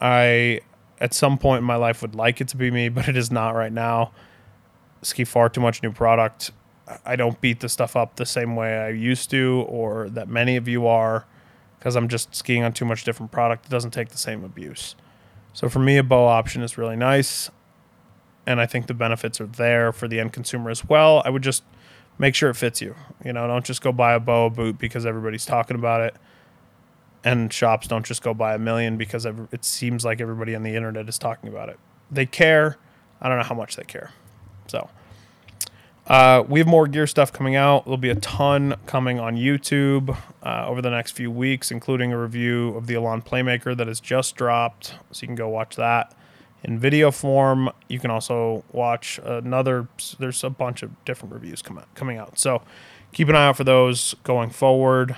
I 0.00 0.60
at 1.00 1.14
some 1.14 1.38
point 1.38 1.58
in 1.58 1.64
my 1.64 1.76
life 1.76 2.02
would 2.02 2.14
like 2.14 2.40
it 2.40 2.48
to 2.48 2.56
be 2.56 2.70
me, 2.70 2.88
but 2.90 3.08
it 3.08 3.16
is 3.16 3.30
not 3.30 3.54
right 3.54 3.72
now. 3.72 4.12
Ski 5.02 5.24
far 5.24 5.48
too 5.48 5.60
much 5.60 5.82
new 5.82 5.92
product. 5.92 6.50
I 7.04 7.16
don't 7.16 7.40
beat 7.40 7.60
the 7.60 7.68
stuff 7.68 7.96
up 7.96 8.16
the 8.16 8.26
same 8.26 8.56
way 8.56 8.76
I 8.76 8.90
used 8.90 9.30
to, 9.30 9.64
or 9.68 10.10
that 10.10 10.28
many 10.28 10.56
of 10.56 10.68
you 10.68 10.86
are, 10.86 11.26
because 11.78 11.96
I'm 11.96 12.08
just 12.08 12.34
skiing 12.34 12.62
on 12.62 12.74
too 12.74 12.84
much 12.84 13.04
different 13.04 13.32
product. 13.32 13.66
It 13.66 13.70
doesn't 13.70 13.92
take 13.92 14.10
the 14.10 14.18
same 14.18 14.44
abuse. 14.44 14.94
So 15.54 15.68
for 15.70 15.78
me, 15.78 15.96
a 15.96 16.02
BOA 16.02 16.26
option 16.26 16.62
is 16.62 16.76
really 16.76 16.96
nice. 16.96 17.50
And 18.46 18.60
I 18.60 18.66
think 18.66 18.88
the 18.88 18.94
benefits 18.94 19.40
are 19.40 19.46
there 19.46 19.92
for 19.92 20.06
the 20.06 20.20
end 20.20 20.34
consumer 20.34 20.68
as 20.68 20.84
well. 20.86 21.22
I 21.24 21.30
would 21.30 21.42
just 21.42 21.64
make 22.18 22.34
sure 22.34 22.50
it 22.50 22.56
fits 22.56 22.82
you. 22.82 22.94
You 23.24 23.32
know, 23.32 23.46
don't 23.46 23.64
just 23.64 23.80
go 23.80 23.90
buy 23.90 24.12
a 24.12 24.20
BOA 24.20 24.50
boot 24.50 24.78
because 24.78 25.06
everybody's 25.06 25.46
talking 25.46 25.76
about 25.76 26.02
it. 26.02 26.14
And 27.24 27.50
shops 27.50 27.86
don't 27.86 28.04
just 28.04 28.22
go 28.22 28.34
buy 28.34 28.54
a 28.54 28.58
million 28.58 28.98
because 28.98 29.24
it 29.24 29.64
seems 29.64 30.04
like 30.04 30.20
everybody 30.20 30.54
on 30.54 30.62
the 30.62 30.76
internet 30.76 31.08
is 31.08 31.16
talking 31.16 31.48
about 31.48 31.70
it. 31.70 31.78
They 32.10 32.26
care. 32.26 32.76
I 33.22 33.30
don't 33.30 33.38
know 33.38 33.44
how 33.44 33.54
much 33.54 33.76
they 33.76 33.84
care. 33.84 34.10
So. 34.66 34.90
Uh, 36.06 36.44
we 36.46 36.60
have 36.60 36.66
more 36.66 36.86
gear 36.86 37.06
stuff 37.06 37.32
coming 37.32 37.56
out. 37.56 37.84
There'll 37.84 37.96
be 37.96 38.10
a 38.10 38.14
ton 38.16 38.76
coming 38.84 39.18
on 39.18 39.36
YouTube 39.36 40.16
uh, 40.42 40.66
over 40.66 40.82
the 40.82 40.90
next 40.90 41.12
few 41.12 41.30
weeks, 41.30 41.70
including 41.70 42.12
a 42.12 42.18
review 42.20 42.76
of 42.76 42.86
the 42.86 42.94
Elan 42.94 43.22
Playmaker 43.22 43.74
that 43.76 43.86
has 43.86 44.00
just 44.00 44.36
dropped. 44.36 44.94
So 45.12 45.22
you 45.22 45.28
can 45.28 45.34
go 45.34 45.48
watch 45.48 45.76
that 45.76 46.14
in 46.62 46.78
video 46.78 47.10
form. 47.10 47.70
You 47.88 47.98
can 47.98 48.10
also 48.10 48.64
watch 48.70 49.18
another. 49.24 49.88
There's 50.18 50.44
a 50.44 50.50
bunch 50.50 50.82
of 50.82 51.04
different 51.06 51.32
reviews 51.32 51.62
come 51.62 51.78
out, 51.78 51.94
coming 51.94 52.18
out. 52.18 52.38
So 52.38 52.60
keep 53.12 53.28
an 53.30 53.36
eye 53.36 53.46
out 53.46 53.56
for 53.56 53.64
those 53.64 54.14
going 54.24 54.50
forward. 54.50 55.16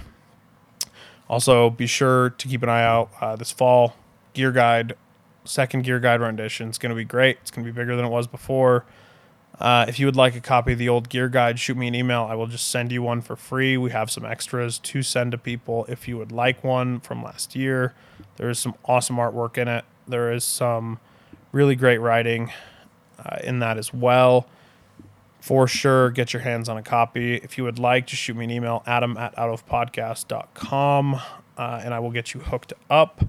Also, 1.29 1.69
be 1.69 1.89
sure 1.89 2.31
to 2.31 2.47
keep 2.47 2.63
an 2.63 2.69
eye 2.69 2.85
out 2.85 3.11
uh, 3.21 3.35
this 3.35 3.51
fall. 3.51 3.97
Gear 4.35 4.53
Guide, 4.53 4.95
second 5.45 5.83
Gear 5.83 5.99
Guide 5.99 6.21
rendition. 6.21 6.69
It's 6.69 6.79
going 6.79 6.91
to 6.91 6.97
be 6.97 7.05
great. 7.05 7.39
It's 7.43 7.51
going 7.51 7.67
to 7.67 7.73
be 7.73 7.75
bigger 7.75 7.97
than 7.97 8.05
it 8.05 8.11
was 8.11 8.29
before. 8.29 8.85
Uh, 9.59 9.87
if 9.89 9.99
you 9.99 10.05
would 10.07 10.17
like 10.17 10.37
a 10.37 10.41
copy 10.41 10.73
of 10.73 10.79
the 10.79 10.89
old 10.89 11.09
gear 11.09 11.29
guide, 11.29 11.59
shoot 11.59 11.77
me 11.77 11.89
an 11.89 11.95
email. 11.95 12.25
I 12.25 12.35
will 12.35 12.47
just 12.47 12.69
send 12.71 12.93
you 12.93 13.03
one 13.03 13.23
for 13.23 13.37
free. 13.37 13.77
We 13.77 13.91
have 13.91 14.11
some 14.11 14.25
extras 14.25 14.79
to 14.81 15.03
send 15.03 15.33
to 15.33 15.39
people 15.39 15.87
if 15.89 16.07
you 16.07 16.19
would 16.19 16.31
like 16.31 16.63
one 16.63 17.01
from 17.01 17.23
last 17.23 17.57
year. 17.57 17.95
There 18.37 18.51
is 18.51 18.59
some 18.59 18.75
awesome 18.85 19.17
artwork 19.17 19.57
in 19.57 19.67
it. 19.69 19.85
There 20.07 20.31
is 20.31 20.45
some 20.45 20.99
really 21.53 21.75
great 21.75 21.99
writing 21.99 22.53
uh, 23.19 23.39
in 23.43 23.61
that 23.61 23.79
as 23.79 23.95
well. 23.95 24.47
For 25.41 25.67
sure, 25.67 26.11
get 26.11 26.33
your 26.33 26.43
hands 26.43 26.69
on 26.69 26.77
a 26.77 26.83
copy. 26.83 27.37
If 27.37 27.57
you 27.57 27.65
would 27.65 27.79
like, 27.79 28.07
just 28.09 28.23
shoot 28.23 28.37
me 28.37 28.45
an 28.45 28.51
email, 28.51 28.83
adam 28.85 29.17
at 29.17 29.35
outofpodcast.com, 29.37 31.15
uh, 31.15 31.81
and 31.85 31.95
I 31.95 31.99
will 32.01 32.11
get 32.11 32.35
you 32.35 32.41
hooked 32.41 32.73
up. 32.91 33.25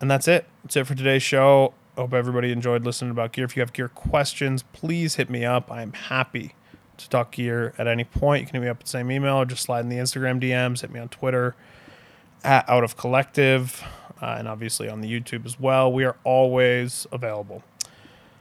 And 0.00 0.10
that's 0.10 0.26
it. 0.26 0.46
That's 0.64 0.76
it 0.76 0.86
for 0.86 0.94
today's 0.94 1.22
show 1.22 1.72
hope 1.96 2.12
everybody 2.12 2.52
enjoyed 2.52 2.84
listening 2.84 3.10
about 3.10 3.32
gear. 3.32 3.44
If 3.44 3.56
you 3.56 3.60
have 3.60 3.72
gear 3.72 3.88
questions, 3.88 4.62
please 4.72 5.16
hit 5.16 5.30
me 5.30 5.44
up. 5.44 5.70
I'm 5.70 5.92
happy 5.92 6.54
to 6.98 7.08
talk 7.08 7.32
gear 7.32 7.74
at 7.78 7.86
any 7.86 8.04
point. 8.04 8.42
You 8.42 8.46
can 8.46 8.54
hit 8.56 8.62
me 8.66 8.68
up 8.68 8.78
at 8.78 8.84
the 8.84 8.90
same 8.90 9.10
email 9.10 9.36
or 9.36 9.44
just 9.44 9.62
slide 9.62 9.80
in 9.80 9.88
the 9.88 9.96
Instagram 9.96 10.42
DMs. 10.42 10.82
Hit 10.82 10.90
me 10.90 11.00
on 11.00 11.08
Twitter 11.08 11.54
at 12.44 12.68
Out 12.68 12.84
of 12.84 12.96
Collective 12.96 13.82
uh, 14.20 14.36
and 14.38 14.48
obviously 14.48 14.88
on 14.88 15.00
the 15.00 15.08
YouTube 15.08 15.46
as 15.46 15.58
well. 15.58 15.92
We 15.92 16.04
are 16.04 16.16
always 16.24 17.06
available. 17.12 17.62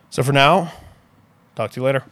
So 0.10 0.24
for 0.24 0.32
now, 0.32 0.72
talk 1.56 1.72
to 1.72 1.80
you 1.80 1.86
later. 1.86 2.04